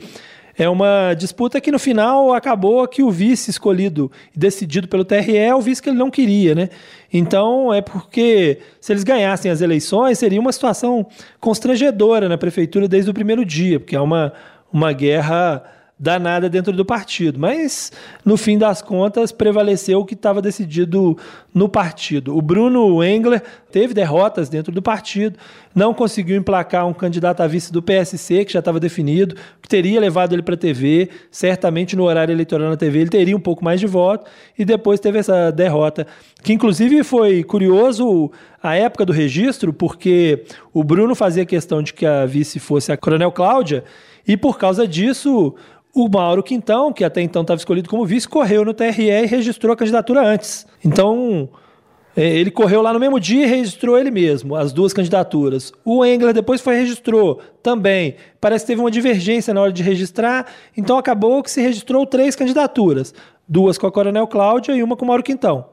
é 0.59 0.69
uma 0.69 1.15
disputa 1.15 1.61
que 1.61 1.71
no 1.71 1.79
final 1.79 2.35
acabou 2.35 2.87
que 2.89 3.03
o 3.03 3.11
vice 3.11 3.49
escolhido 3.49 4.11
e 4.35 4.39
decidido 4.39 4.89
pelo 4.89 5.05
TRE 5.05 5.37
é 5.37 5.55
o 5.55 5.61
vice 5.61 5.81
que 5.81 5.89
ele 5.89 5.97
não 5.97 6.11
queria, 6.11 6.53
né? 6.53 6.69
Então 7.13 7.73
é 7.73 7.81
porque 7.81 8.59
se 8.81 8.93
eles 8.93 9.05
ganhassem 9.05 9.51
as 9.51 9.61
eleições 9.61 10.19
seria 10.19 10.41
uma 10.41 10.51
situação 10.51 11.07
constrangedora 11.39 12.29
na 12.29 12.37
prefeitura 12.37 12.89
desde 12.89 13.09
o 13.09 13.15
primeiro 13.15 13.45
dia, 13.45 13.79
porque 13.79 13.95
é 13.95 14.01
uma, 14.01 14.33
uma 14.73 14.93
guerra 14.93 15.63
danada 15.99 16.49
dentro 16.49 16.73
do 16.73 16.85
partido. 16.85 17.39
Mas, 17.39 17.91
no 18.25 18.37
fim 18.37 18.57
das 18.57 18.81
contas, 18.81 19.33
prevaleceu 19.33 20.01
o 20.01 20.05
que 20.05 20.15
estava 20.15 20.41
decidido 20.41 21.17
no 21.53 21.69
partido. 21.69 22.37
O 22.37 22.41
Bruno 22.41 23.03
Engler 23.03 23.43
teve 23.71 23.93
derrotas 23.93 24.49
dentro 24.49 24.73
do 24.73 24.81
partido, 24.81 25.39
não 25.75 25.93
conseguiu 25.93 26.37
emplacar 26.37 26.87
um 26.87 26.93
candidato 26.93 27.43
a 27.43 27.47
vice 27.47 27.73
do 27.73 27.83
PSC, 27.83 28.45
que 28.45 28.53
já 28.53 28.61
estava 28.61 28.81
definido, 28.81 29.35
que 29.61 29.69
teria 29.69 30.01
levado 30.01 30.33
ele 30.33 30.43
para 30.43 30.55
a 30.55 30.59
TV, 30.59 31.11
certamente 31.31 31.95
no 31.95 32.05
horário 32.05 32.33
eleitoral 32.33 32.71
na 32.71 32.77
TV 32.77 33.01
ele 33.01 33.11
teria 33.11 33.37
um 33.37 33.41
pouco 33.41 33.65
mais 33.65 33.81
de 33.81 33.87
voto, 33.87 34.29
e 34.59 34.65
depois 34.65 35.01
teve 35.01 35.19
essa 35.19 35.51
derrota, 35.51 36.07
que 36.43 36.53
inclusive 36.53 37.05
foi 37.05 37.43
curioso 37.45 38.31
a 38.63 38.75
época 38.75 39.05
do 39.05 39.13
registro, 39.13 39.73
porque 39.73 40.45
o 40.73 40.83
Bruno 40.83 41.15
fazia 41.15 41.45
questão 41.45 41.83
de 41.83 41.93
que 41.93 42.07
a 42.07 42.25
vice 42.25 42.59
fosse 42.59 42.91
a 42.91 42.97
Coronel 42.97 43.33
Cláudia, 43.33 43.85
e 44.27 44.37
por 44.37 44.59
causa 44.59 44.87
disso, 44.87 45.55
o 46.05 46.09
Mauro 46.09 46.43
Quintão, 46.43 46.93
que 46.93 47.05
até 47.05 47.21
então 47.21 47.43
estava 47.43 47.59
escolhido 47.59 47.89
como 47.89 48.07
vice, 48.07 48.29
correu 48.29 48.65
no 48.65 48.73
TRE 48.73 49.11
e 49.11 49.27
registrou 49.27 49.73
a 49.73 49.77
candidatura 49.77 50.25
antes. 50.25 50.67
Então, 50.85 51.49
é, 52.17 52.25
ele 52.37 52.51
correu 52.51 52.83
lá 52.83 52.93
no 52.93 53.01
mesmo 53.01 53.19
dia 53.19 53.45
e 53.45 53.49
registrou 53.49 53.99
ele 53.99 54.11
mesmo, 54.11 54.55
as 54.55 54.73
duas 54.73 54.93
candidaturas. 54.93 55.73
O 55.85 56.05
Engler 56.05 56.33
depois 56.33 56.61
foi 56.61 56.77
registrou 56.77 57.41
também. 57.63 58.15
Parece 58.41 58.65
que 58.65 58.73
teve 58.73 58.81
uma 58.81 58.91
divergência 58.91 59.53
na 59.53 59.61
hora 59.61 59.73
de 59.73 59.83
registrar, 59.83 60.47
então 60.77 60.99
acabou 60.99 61.43
que 61.43 61.51
se 61.51 61.61
registrou 61.61 62.07
três 62.07 62.37
candidaturas. 62.37 63.13
Duas 63.49 63.79
com 63.79 63.87
a 63.87 63.93
Coronel 63.93 64.27
Cláudia 64.27 64.73
e 64.73 64.83
uma 64.83 64.97
com 64.97 65.05
o 65.05 65.09
Mauro 65.09 65.23
Quintão. 65.23 65.67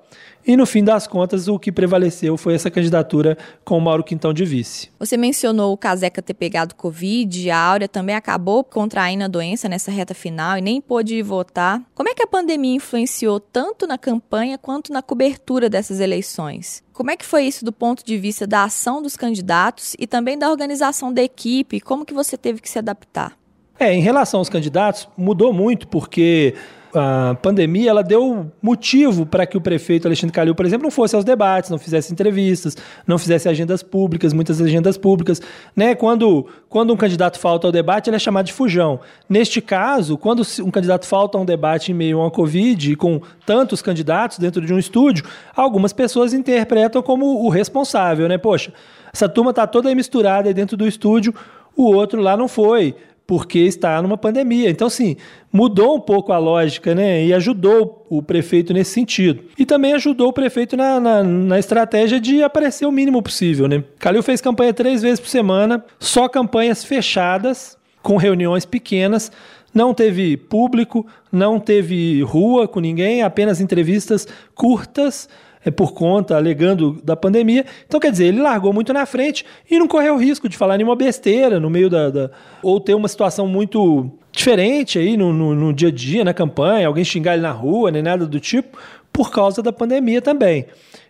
E 0.48 0.56
no 0.56 0.66
fim 0.68 0.84
das 0.84 1.08
contas, 1.08 1.48
o 1.48 1.58
que 1.58 1.72
prevaleceu 1.72 2.38
foi 2.38 2.54
essa 2.54 2.70
candidatura 2.70 3.36
com 3.64 3.80
o 3.80 3.82
Mauro 3.82 4.04
Quintão 4.04 4.32
de 4.32 4.46
vice. 4.46 4.92
Você 5.00 5.18
mencionou 5.18 5.74
o 5.74 5.78
Caseca 5.78 6.22
ter 6.22 6.36
pegado 6.36 6.76
Covid, 6.76 7.50
a 7.50 7.58
Áurea 7.58 7.88
também 7.88 8.16
acabou 8.16 8.64
contraindo 8.64 9.24
a 9.24 9.28
doença 9.28 9.68
nessa 9.68 9.90
reta 9.90 10.14
final 10.14 10.56
e 10.56 10.62
nem 10.62 10.80
pôde 10.80 11.20
votar. 11.24 11.82
Como 11.96 12.10
é 12.10 12.14
que 12.14 12.22
a 12.22 12.28
pandemia 12.28 12.76
influenciou 12.76 13.40
tanto 13.40 13.88
na 13.88 13.98
campanha 13.98 14.56
quanto 14.56 14.94
na 14.94 15.02
cobertura 15.02 15.68
dessas 15.68 16.00
eleições? 16.00 16.84
Como 16.94 17.10
é 17.10 17.18
que 17.18 17.26
foi 17.26 17.46
isso 17.46 17.66
do 17.66 17.74
ponto 17.74 18.06
de 18.06 18.16
vista 18.16 18.46
da 18.46 18.66
ação 18.66 19.02
dos 19.02 19.18
candidatos 19.18 19.96
e 19.98 20.06
também 20.06 20.38
da 20.38 20.52
organização 20.52 21.12
da 21.12 21.24
equipe? 21.24 21.82
Como 21.82 22.06
que 22.06 22.14
você 22.14 22.38
teve 22.38 22.62
que 22.62 22.70
se 22.70 22.78
adaptar? 22.78 23.36
É, 23.80 23.94
em 23.94 24.00
relação 24.00 24.40
aos 24.40 24.48
candidatos, 24.48 25.08
mudou 25.18 25.52
muito, 25.52 25.88
porque 25.88 26.54
a 26.98 27.36
pandemia 27.42 27.90
ela 27.90 28.04
deu 28.04 28.52
motivo 28.62 29.26
para 29.26 29.46
que 29.46 29.58
o 29.58 29.62
prefeito 29.62 30.08
Alexandre 30.08 30.34
Calil, 30.34 30.56
por 30.56 30.66
exemplo, 30.66 30.84
não 30.84 30.92
fosse 30.92 31.16
aos 31.16 31.26
debates, 31.26 31.70
não 31.70 31.78
fizesse 31.78 32.12
entrevistas, 32.12 32.78
não 33.06 33.18
fizesse 33.18 33.50
agendas 33.50 33.84
públicas, 33.84 34.34
muitas 34.34 34.62
agendas 34.62 34.98
públicas. 34.98 35.42
Né? 35.76 35.96
Quando, 35.96 36.48
quando 36.70 36.94
um 36.94 36.98
candidato 36.98 37.40
falta 37.40 37.68
ao 37.68 37.72
debate, 37.72 38.10
ele 38.10 38.16
é 38.16 38.20
chamado 38.20 38.46
de 38.46 38.54
fujão. 38.54 39.00
Neste 39.28 39.62
caso, 39.62 40.18
quando 40.18 40.44
um 40.62 40.72
candidato 40.72 41.06
falta 41.06 41.38
a 41.38 41.42
um 41.42 41.46
debate 41.46 41.92
em 41.92 41.96
meio 41.96 42.20
a 42.20 42.24
uma 42.24 42.32
Covid 42.32 42.96
com 42.96 43.22
tantos 43.46 43.82
candidatos 43.82 44.40
dentro 44.40 44.66
de 44.66 44.74
um 44.74 44.80
estúdio, 44.80 45.26
algumas 45.56 45.94
pessoas 45.94 46.34
interpretam 46.34 47.02
como 47.02 47.44
o 47.44 47.50
responsável. 47.50 48.28
Né? 48.28 48.38
Poxa, 48.38 48.74
essa 49.14 49.30
turma 49.30 49.52
está 49.52 49.66
toda 49.68 49.94
misturada 49.94 50.48
aí 50.48 50.54
dentro 50.54 50.76
do 50.76 50.88
estúdio, 50.88 51.34
o 51.76 51.94
outro 51.94 52.22
lá 52.22 52.38
não 52.38 52.48
foi 52.48 52.96
porque 53.28 53.60
está 53.60 54.02
numa 54.02 54.18
pandemia. 54.18 54.70
Então, 54.70 54.88
assim, 54.88 55.18
mudou 55.52 55.96
um 55.96 56.00
pouco 56.00 56.32
a 56.32 56.38
lógica, 56.38 56.94
né? 56.94 57.26
E 57.26 57.34
ajudou 57.34 58.06
o 58.10 58.22
prefeito 58.22 58.74
nesse 58.74 58.92
sentido. 58.92 59.44
E 59.58 59.66
também 59.66 59.94
ajudou 59.94 60.30
o 60.30 60.34
prefeito 60.34 60.78
na, 60.78 61.00
na, 61.00 61.24
na 61.24 61.60
estratégia 61.60 62.20
de 62.20 62.44
aparecer 62.44 62.86
o 62.86 62.92
mínimo 62.92 63.22
possível, 63.22 63.68
né? 63.68 63.84
Calil 63.98 64.22
fez 64.22 64.42
campanha 64.42 64.74
três 64.74 65.02
vezes 65.02 65.20
por 65.20 65.30
semana, 65.30 65.84
só 66.00 66.28
campanhas 66.28 66.84
fechadas, 66.84 67.78
com 68.02 68.18
reuniões 68.18 68.66
pequenas. 68.66 69.32
Não 69.74 69.94
teve 69.94 70.38
público, 70.38 71.06
não 71.32 71.60
teve 71.60 72.22
rua 72.22 72.68
com 72.68 72.80
ninguém, 72.80 73.24
apenas 73.24 73.60
entrevistas 73.60 74.28
curtas 74.54 75.28
por 75.72 75.94
conta, 75.94 76.36
alegando 76.36 77.00
da 77.04 77.16
pandemia. 77.16 77.66
Então, 77.86 78.00
quer 78.00 78.12
dizer, 78.12 78.26
ele 78.26 78.42
largou 78.42 78.72
muito 78.72 78.94
na 78.94 79.06
frente 79.06 79.46
e 79.70 79.80
não 79.80 79.88
correu 79.88 80.16
o 80.16 80.18
risco 80.18 80.48
de 80.48 80.58
falar 80.58 80.78
nenhuma 80.78 80.96
besteira 80.96 81.60
no 81.60 81.70
meio 81.70 81.90
da. 81.90 82.10
da 82.10 82.30
ou 82.62 82.80
ter 82.80 82.94
uma 82.94 83.08
situação 83.08 83.48
muito 83.48 84.10
diferente 84.32 85.00
aí 85.00 85.16
no, 85.16 85.32
no, 85.32 85.56
no, 85.56 85.74
dia 85.74 85.88
a 85.88 85.92
dia, 85.92 86.24
na 86.24 86.34
campanha, 86.34 86.88
alguém 86.88 87.04
xingar 87.04 87.34
ele 87.34 87.42
na 87.42 87.52
rua, 87.52 87.90
nem 87.90 88.02
nada 88.02 88.26
do 88.26 88.40
tipo, 88.40 88.78
por 89.12 89.32
causa 89.32 89.64
da 89.64 89.72
pandemia 89.72 90.22
também. 90.22 90.66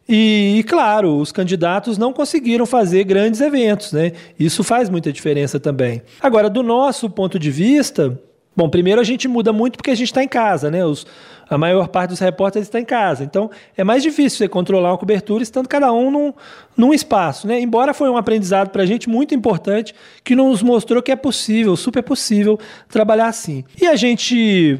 E, 0.08 0.64
claro, 0.68 1.18
os 1.18 1.32
candidatos 1.32 1.98
não 1.98 2.14
conseguiram 2.14 2.66
fazer 2.66 3.04
grandes 3.04 3.42
eventos, 3.42 3.92
né? 3.92 4.12
Isso 4.40 4.64
faz 4.64 4.88
muita 4.88 5.12
diferença 5.12 5.60
também. 5.60 6.04
Agora, 6.22 6.48
do 6.48 6.62
nosso 6.62 7.10
ponto 7.10 7.40
de 7.40 7.50
vista, 7.50 8.20
bom, 8.56 8.70
primeiro 8.70 9.02
a 9.02 9.04
gente 9.04 9.28
muda 9.28 9.52
muito 9.52 9.78
porque 9.78 9.92
a 9.92 9.96
gente 9.96 10.08
está 10.08 10.24
em 10.24 10.28
casa, 10.28 10.72
né? 10.72 10.86
Os, 10.86 11.06
a 11.50 11.58
maior 11.58 11.88
parte 11.88 12.10
dos 12.10 12.20
repórteres 12.20 12.68
está 12.68 12.80
em 12.80 12.86
casa. 12.86 13.24
Então, 13.24 13.50
é 13.78 13.84
mais 13.84 14.02
difícil 14.02 14.38
você 14.38 14.48
controlar 14.48 14.92
uma 14.92 14.98
cobertura 14.98 15.44
estando 15.44 15.68
cada 15.68 15.92
um 15.92 16.10
num, 16.10 16.34
num 16.76 16.94
espaço. 16.94 17.48
Né? 17.48 17.60
Embora 17.60 17.94
foi 17.94 18.10
um 18.10 18.18
aprendizado 18.18 18.70
para 18.70 18.84
a 18.84 18.86
gente 18.86 19.08
muito 19.10 19.36
importante, 19.36 19.94
que 20.24 20.36
nos 20.36 20.62
mostrou 20.64 21.02
que 21.02 21.12
é 21.12 21.16
possível, 21.16 21.76
super 21.76 22.02
possível, 22.02 22.60
trabalhar 22.90 23.28
assim. 23.28 23.64
E 23.80 23.86
a 23.86 23.96
gente, 23.96 24.80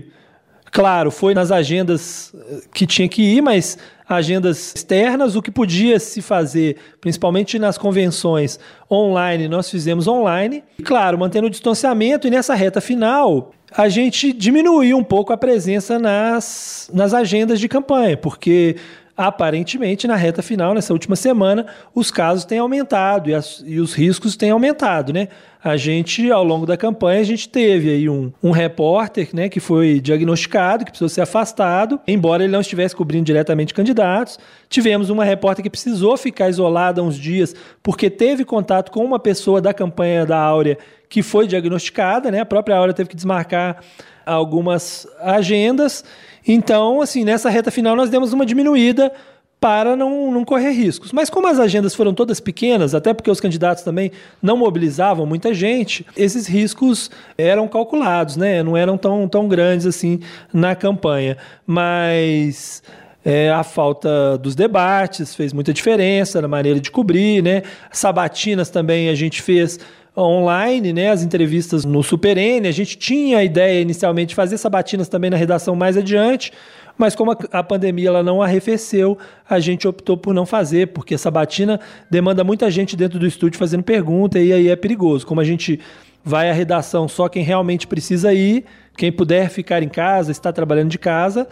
claro, 0.72 1.12
foi 1.12 1.34
nas 1.34 1.52
agendas 1.52 2.34
eh, 2.36 2.62
que 2.74 2.88
tinha 2.88 3.08
que 3.08 3.22
ir, 3.22 3.42
mas 3.42 3.78
agendas 4.08 4.74
externas, 4.76 5.36
o 5.36 5.42
que 5.42 5.52
podia 5.52 6.00
se 6.00 6.22
fazer, 6.22 6.78
principalmente 7.02 7.58
nas 7.58 7.78
convenções 7.78 8.60
online, 8.90 9.48
nós 9.48 9.70
fizemos 9.70 10.08
online. 10.08 10.64
E, 10.78 10.84
claro, 10.84 11.18
mantendo 11.18 11.48
o 11.48 11.50
distanciamento, 11.50 12.28
e 12.28 12.30
nessa 12.30 12.54
reta 12.54 12.80
final, 12.80 13.52
a 13.76 13.90
gente 13.90 14.32
diminuiu 14.32 14.98
um 14.98 15.04
pouco 15.04 15.34
a 15.34 15.38
presença 15.38 16.00
nas, 16.00 16.90
nas 16.94 17.14
agendas 17.14 17.60
de 17.60 17.68
campanha, 17.68 18.16
porque 18.16 18.78
aparentemente 19.18 20.08
na 20.08 20.16
reta 20.16 20.42
final, 20.42 20.74
nessa 20.74 20.92
última 20.92 21.16
semana, 21.16 21.66
os 21.94 22.12
casos 22.12 22.44
têm 22.44 22.60
aumentado 22.60 23.30
e, 23.30 23.34
as, 23.34 23.64
e, 23.66 23.80
os 23.80 23.94
riscos 23.94 24.36
têm 24.36 24.52
aumentado, 24.52 25.14
né? 25.14 25.30
A 25.64 25.78
gente, 25.78 26.30
ao 26.32 26.44
longo 26.44 26.66
da 26.66 26.78
campanha, 26.78 27.22
a 27.22 27.24
gente 27.24 27.50
teve 27.50 27.90
aí 27.90 28.08
um, 28.08 28.32
um 28.44 28.52
repórter 28.52 29.30
né, 29.34 29.50
que 29.50 29.60
foi 29.60 30.00
diagnosticado, 30.00 30.86
que 30.86 30.92
precisou 30.92 31.10
ser 31.10 31.22
afastado, 31.22 32.00
embora 32.06 32.44
ele 32.44 32.54
não 32.54 32.62
estivesse 32.62 32.96
cobrindo 32.96 33.26
diretamente 33.26 33.74
candidatos. 33.74 34.38
Tivemos 34.70 35.10
uma 35.10 35.24
repórter 35.24 35.64
que 35.64 35.70
precisou 35.70 36.18
ficar 36.18 36.50
isolada 36.50 37.02
uns 37.02 37.18
dias 37.18 37.56
porque 37.82 38.12
teve 38.12 38.46
contato 38.46 38.92
com 38.92 39.04
uma 39.04 39.18
pessoa 39.18 39.60
da 39.60 39.74
campanha 39.74 40.24
da 40.24 40.38
Áurea 40.38 40.78
que 41.10 41.24
foi 41.24 41.48
diagnosticada, 41.48 42.30
né? 42.30 42.42
A 42.42 42.46
própria 42.46 42.78
Áurea 42.78 42.94
teve 42.94 43.10
que 43.10 43.16
desmarcar 43.16 43.82
algumas 44.26 45.08
agendas. 45.20 46.04
Então, 46.48 47.02
assim, 47.02 47.24
nessa 47.24 47.50
reta 47.50 47.72
final 47.72 47.96
nós 47.96 48.10
demos 48.10 48.34
uma 48.34 48.46
diminuída 48.46 49.12
para 49.60 49.96
não, 49.96 50.32
não 50.32 50.46
correr 50.46 50.72
riscos. 50.72 51.12
Mas 51.12 51.30
como 51.30 51.48
as 51.48 51.60
agendas 51.60 51.96
foram 51.96 52.14
todas 52.14 52.40
pequenas, 52.40 52.94
até 52.94 53.14
porque 53.14 53.32
os 53.32 53.40
candidatos 53.40 53.84
também 53.84 54.12
não 54.42 54.56
mobilizavam 54.56 55.26
muita 55.26 55.54
gente, 55.54 56.06
esses 56.16 56.46
riscos 56.46 57.10
eram 57.38 57.68
calculados, 57.68 58.38
né? 58.38 58.62
Não 58.62 58.78
eram 58.78 58.98
tão, 58.98 59.28
tão 59.28 59.48
grandes 59.48 59.88
assim 59.88 60.20
na 60.54 60.76
campanha. 60.76 61.38
Mas 61.66 62.84
é, 63.24 63.50
a 63.50 63.64
falta 63.64 64.38
dos 64.38 64.54
debates 64.54 65.34
fez 65.34 65.52
muita 65.52 65.74
diferença 65.74 66.40
na 66.40 66.48
maneira 66.48 66.80
de 66.80 66.92
cobrir, 66.92 67.42
né? 67.42 67.64
Sabatinas 67.92 68.70
também 68.70 69.10
a 69.10 69.16
gente 69.16 69.42
fez 69.42 69.80
online, 70.18 70.94
né, 70.94 71.10
as 71.10 71.24
entrevistas 71.24 71.84
no 71.84 72.02
Super 72.02 72.38
N. 72.38 72.68
A 72.68 72.72
gente 72.72 72.98
tinha 72.98 73.40
a 73.40 73.44
ideia 73.44 73.82
inicialmente 73.82 74.30
de 74.30 74.36
fazer 74.36 74.58
sabatinas 74.58 75.10
também 75.10 75.30
na 75.30 75.38
redação 75.38 75.76
mais 75.76 75.98
adiante, 75.98 76.52
mas 76.98 77.16
como 77.16 77.36
a, 77.52 77.64
pandemia 77.64 78.08
ela 78.08 78.24
não 78.24 78.42
arrefeceu, 78.42 79.18
a 79.50 79.60
gente 79.60 79.88
optou 79.88 80.16
por 80.16 80.34
não 80.34 80.46
fazer, 80.46 80.88
porque 80.88 81.18
sabatina 81.18 81.80
demanda 82.10 82.44
muita 82.44 82.72
gente 82.72 82.96
dentro 82.96 83.20
do 83.20 83.28
estúdio 83.28 83.60
fazendo 83.60 83.84
pergunta 83.84 84.40
e 84.40 84.54
aí 84.54 84.70
é 84.70 84.76
perigoso. 84.76 85.28
Como 85.28 85.42
a 85.42 85.44
gente 85.44 85.80
vai 86.24 86.50
à 86.50 86.54
redação 86.54 87.08
só 87.08 87.28
quem 87.28 87.44
realmente 87.44 87.86
precisa 87.86 88.34
ir, 88.34 88.66
quem 88.98 89.12
puder 89.12 89.50
ficar 89.50 89.84
em 89.84 89.90
casa, 89.90 90.32
está 90.32 90.54
trabalhando 90.54 90.90
de 90.90 90.98
casa, 90.98 91.48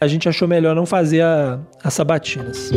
a 0.00 0.06
gente 0.06 0.28
achou 0.28 0.46
melhor 0.46 0.74
não 0.74 0.86
fazer 0.86 1.22
a, 1.22 1.58
as 1.82 1.94
sabatinas. 1.94 2.70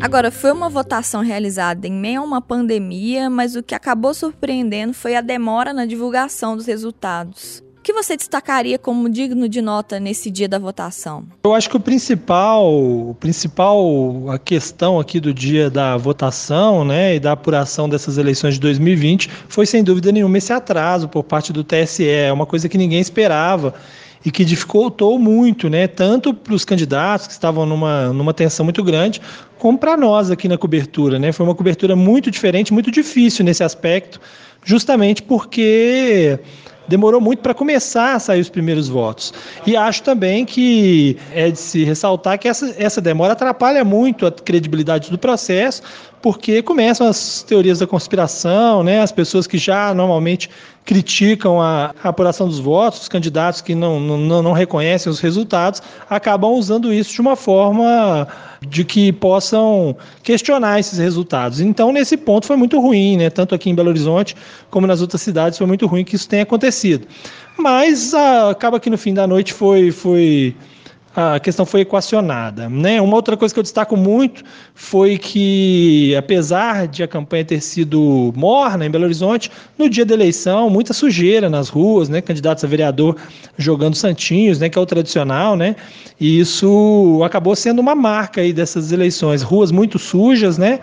Agora, 0.00 0.30
foi 0.30 0.52
uma 0.52 0.68
votação 0.68 1.22
realizada 1.22 1.86
em 1.86 1.92
meio 1.92 2.20
a 2.20 2.24
uma 2.24 2.40
pandemia, 2.40 3.30
mas 3.30 3.56
o 3.56 3.62
que 3.62 3.74
acabou 3.74 4.12
surpreendendo 4.12 4.92
foi 4.92 5.16
a 5.16 5.20
demora 5.20 5.72
na 5.72 5.86
divulgação 5.86 6.56
dos 6.56 6.66
resultados. 6.66 7.62
O 7.78 7.80
que 7.88 7.92
você 7.92 8.18
destacaria 8.18 8.78
como 8.78 9.08
digno 9.08 9.48
de 9.48 9.62
nota 9.62 9.98
nesse 9.98 10.30
dia 10.30 10.46
da 10.46 10.58
votação? 10.58 11.24
Eu 11.42 11.54
acho 11.54 11.70
que 11.70 11.76
o 11.76 11.80
principal, 11.80 12.70
o 12.70 13.16
principal 13.18 14.28
a 14.28 14.38
questão 14.38 15.00
aqui 15.00 15.18
do 15.18 15.32
dia 15.32 15.70
da 15.70 15.96
votação, 15.96 16.84
né, 16.84 17.14
e 17.14 17.20
da 17.20 17.32
apuração 17.32 17.88
dessas 17.88 18.18
eleições 18.18 18.54
de 18.54 18.60
2020 18.60 19.30
foi 19.48 19.64
sem 19.64 19.82
dúvida 19.82 20.12
nenhuma 20.12 20.36
esse 20.36 20.52
atraso 20.52 21.08
por 21.08 21.22
parte 21.22 21.50
do 21.50 21.64
TSE, 21.64 22.06
é 22.06 22.30
uma 22.30 22.44
coisa 22.44 22.68
que 22.68 22.76
ninguém 22.76 23.00
esperava 23.00 23.72
e 24.24 24.30
que 24.30 24.44
dificultou 24.44 25.18
muito, 25.18 25.68
né, 25.68 25.86
tanto 25.86 26.34
para 26.34 26.54
os 26.54 26.64
candidatos 26.64 27.26
que 27.26 27.32
estavam 27.32 27.64
numa, 27.64 28.12
numa 28.12 28.34
tensão 28.34 28.64
muito 28.64 28.82
grande, 28.82 29.20
como 29.58 29.78
para 29.78 29.96
nós 29.96 30.30
aqui 30.30 30.48
na 30.48 30.58
cobertura. 30.58 31.18
Né? 31.18 31.32
Foi 31.32 31.44
uma 31.44 31.54
cobertura 31.54 31.94
muito 31.94 32.30
diferente, 32.30 32.72
muito 32.72 32.90
difícil 32.90 33.44
nesse 33.44 33.62
aspecto, 33.62 34.20
justamente 34.64 35.22
porque 35.22 36.38
demorou 36.88 37.20
muito 37.20 37.40
para 37.40 37.52
começar 37.52 38.14
a 38.14 38.18
sair 38.18 38.40
os 38.40 38.48
primeiros 38.48 38.88
votos. 38.88 39.32
E 39.66 39.76
acho 39.76 40.02
também 40.02 40.44
que 40.44 41.16
é 41.32 41.50
de 41.50 41.58
se 41.58 41.84
ressaltar 41.84 42.38
que 42.38 42.48
essa, 42.48 42.74
essa 42.78 43.00
demora 43.00 43.34
atrapalha 43.34 43.84
muito 43.84 44.26
a 44.26 44.32
credibilidade 44.32 45.10
do 45.10 45.18
processo, 45.18 45.82
porque 46.20 46.62
começam 46.62 47.06
as 47.06 47.42
teorias 47.42 47.78
da 47.78 47.86
conspiração, 47.86 48.82
né? 48.82 49.00
As 49.00 49.12
pessoas 49.12 49.46
que 49.46 49.58
já 49.58 49.94
normalmente 49.94 50.50
criticam 50.84 51.60
a, 51.60 51.94
a 52.02 52.08
apuração 52.08 52.48
dos 52.48 52.58
votos, 52.58 53.02
os 53.02 53.08
candidatos 53.08 53.60
que 53.60 53.74
não, 53.74 54.00
não, 54.00 54.42
não 54.42 54.52
reconhecem 54.52 55.10
os 55.10 55.20
resultados, 55.20 55.82
acabam 56.08 56.52
usando 56.52 56.92
isso 56.92 57.12
de 57.12 57.20
uma 57.20 57.36
forma 57.36 58.26
de 58.66 58.84
que 58.84 59.12
possam 59.12 59.96
questionar 60.22 60.80
esses 60.80 60.98
resultados. 60.98 61.60
Então, 61.60 61.92
nesse 61.92 62.16
ponto 62.16 62.46
foi 62.46 62.56
muito 62.56 62.80
ruim, 62.80 63.18
né? 63.18 63.30
Tanto 63.30 63.54
aqui 63.54 63.70
em 63.70 63.74
Belo 63.74 63.90
Horizonte 63.90 64.34
como 64.70 64.86
nas 64.86 65.00
outras 65.00 65.20
cidades 65.22 65.58
foi 65.58 65.66
muito 65.66 65.86
ruim 65.86 66.04
que 66.04 66.16
isso 66.16 66.28
tenha 66.28 66.42
acontecido. 66.42 67.06
Mas 67.58 68.14
ah, 68.14 68.50
acaba 68.50 68.80
que 68.80 68.88
no 68.88 68.96
fim 68.96 69.12
da 69.12 69.26
noite 69.26 69.52
foi, 69.52 69.90
foi 69.90 70.56
a 71.14 71.40
questão 71.40 71.66
foi 71.66 71.80
equacionada. 71.80 72.68
Né? 72.68 73.00
Uma 73.00 73.16
outra 73.16 73.36
coisa 73.36 73.52
que 73.52 73.58
eu 73.58 73.62
destaco 73.62 73.96
muito 73.96 74.44
foi 74.74 75.18
que, 75.18 76.14
apesar 76.16 76.86
de 76.86 77.02
a 77.02 77.08
campanha 77.08 77.44
ter 77.44 77.60
sido 77.60 78.32
morna 78.36 78.86
em 78.86 78.90
Belo 78.90 79.04
Horizonte, 79.04 79.50
no 79.76 79.88
dia 79.88 80.04
da 80.04 80.14
eleição, 80.14 80.70
muita 80.70 80.92
sujeira 80.92 81.48
nas 81.48 81.68
ruas, 81.68 82.08
né? 82.08 82.20
candidatos 82.20 82.62
a 82.64 82.66
vereador 82.68 83.16
jogando 83.56 83.94
santinhos, 83.94 84.58
né? 84.58 84.68
que 84.68 84.78
é 84.78 84.80
o 84.80 84.86
tradicional, 84.86 85.56
né? 85.56 85.76
e 86.20 86.38
isso 86.38 87.20
acabou 87.24 87.56
sendo 87.56 87.80
uma 87.80 87.94
marca 87.94 88.40
aí 88.40 88.52
dessas 88.52 88.92
eleições. 88.92 89.42
Ruas 89.42 89.72
muito 89.72 89.98
sujas, 89.98 90.58
né? 90.58 90.80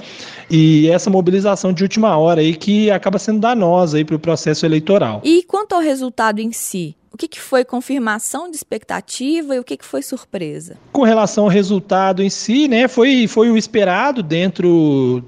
e 0.50 0.90
essa 0.90 1.10
mobilização 1.10 1.74
de 1.74 1.84
última 1.84 2.18
hora 2.18 2.42
aí 2.42 2.56
que 2.56 2.92
acaba 2.92 3.18
sendo 3.18 3.40
danosa 3.40 4.04
para 4.06 4.16
o 4.16 4.20
processo 4.20 4.66
eleitoral. 4.66 5.22
E 5.24 5.44
quanto 5.44 5.74
ao 5.74 5.82
resultado 5.82 6.40
em 6.40 6.52
si? 6.52 6.96
O 7.16 7.18
que, 7.18 7.30
que 7.30 7.40
foi 7.40 7.64
confirmação 7.64 8.52
de 8.52 8.58
expectativa 8.58 9.56
e 9.56 9.60
o 9.60 9.64
que, 9.64 9.78
que 9.78 9.86
foi 9.86 10.02
surpresa? 10.02 10.76
Com 10.92 11.04
relação 11.04 11.46
ao 11.46 11.50
resultado 11.50 12.22
em 12.22 12.30
si, 12.30 12.68
né, 12.68 12.90
foi, 12.90 13.26
foi 13.26 13.50
o 13.50 13.56
esperado 13.58 14.22
dentro 14.22 15.24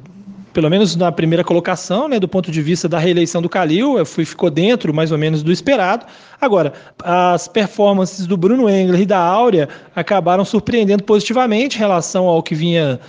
pelo 0.51 0.69
menos 0.69 0.97
na 0.97 1.13
primeira 1.13 1.45
colocação, 1.45 2.09
né, 2.09 2.19
do 2.19 2.27
ponto 2.27 2.51
de 2.51 2.61
vista 2.61 2.89
da 2.89 2.99
reeleição 2.99 3.41
do 3.41 3.47
Calil, 3.47 4.03
fui, 4.05 4.25
ficou 4.25 4.49
dentro 4.49 4.93
mais 4.93 5.13
ou 5.13 5.17
menos 5.17 5.41
do 5.41 5.49
esperado. 5.49 6.05
Agora, 6.41 6.73
as 7.01 7.47
performances 7.47 8.27
do 8.27 8.35
Bruno 8.35 8.69
Engler 8.69 8.99
e 8.99 9.05
da 9.05 9.19
Áurea 9.19 9.69
acabaram 9.95 10.43
surpreendendo 10.43 11.05
positivamente 11.05 11.77
em 11.77 11.79
relação 11.79 12.25
ao 12.25 12.43
que 12.43 12.53
vinha 12.53 12.99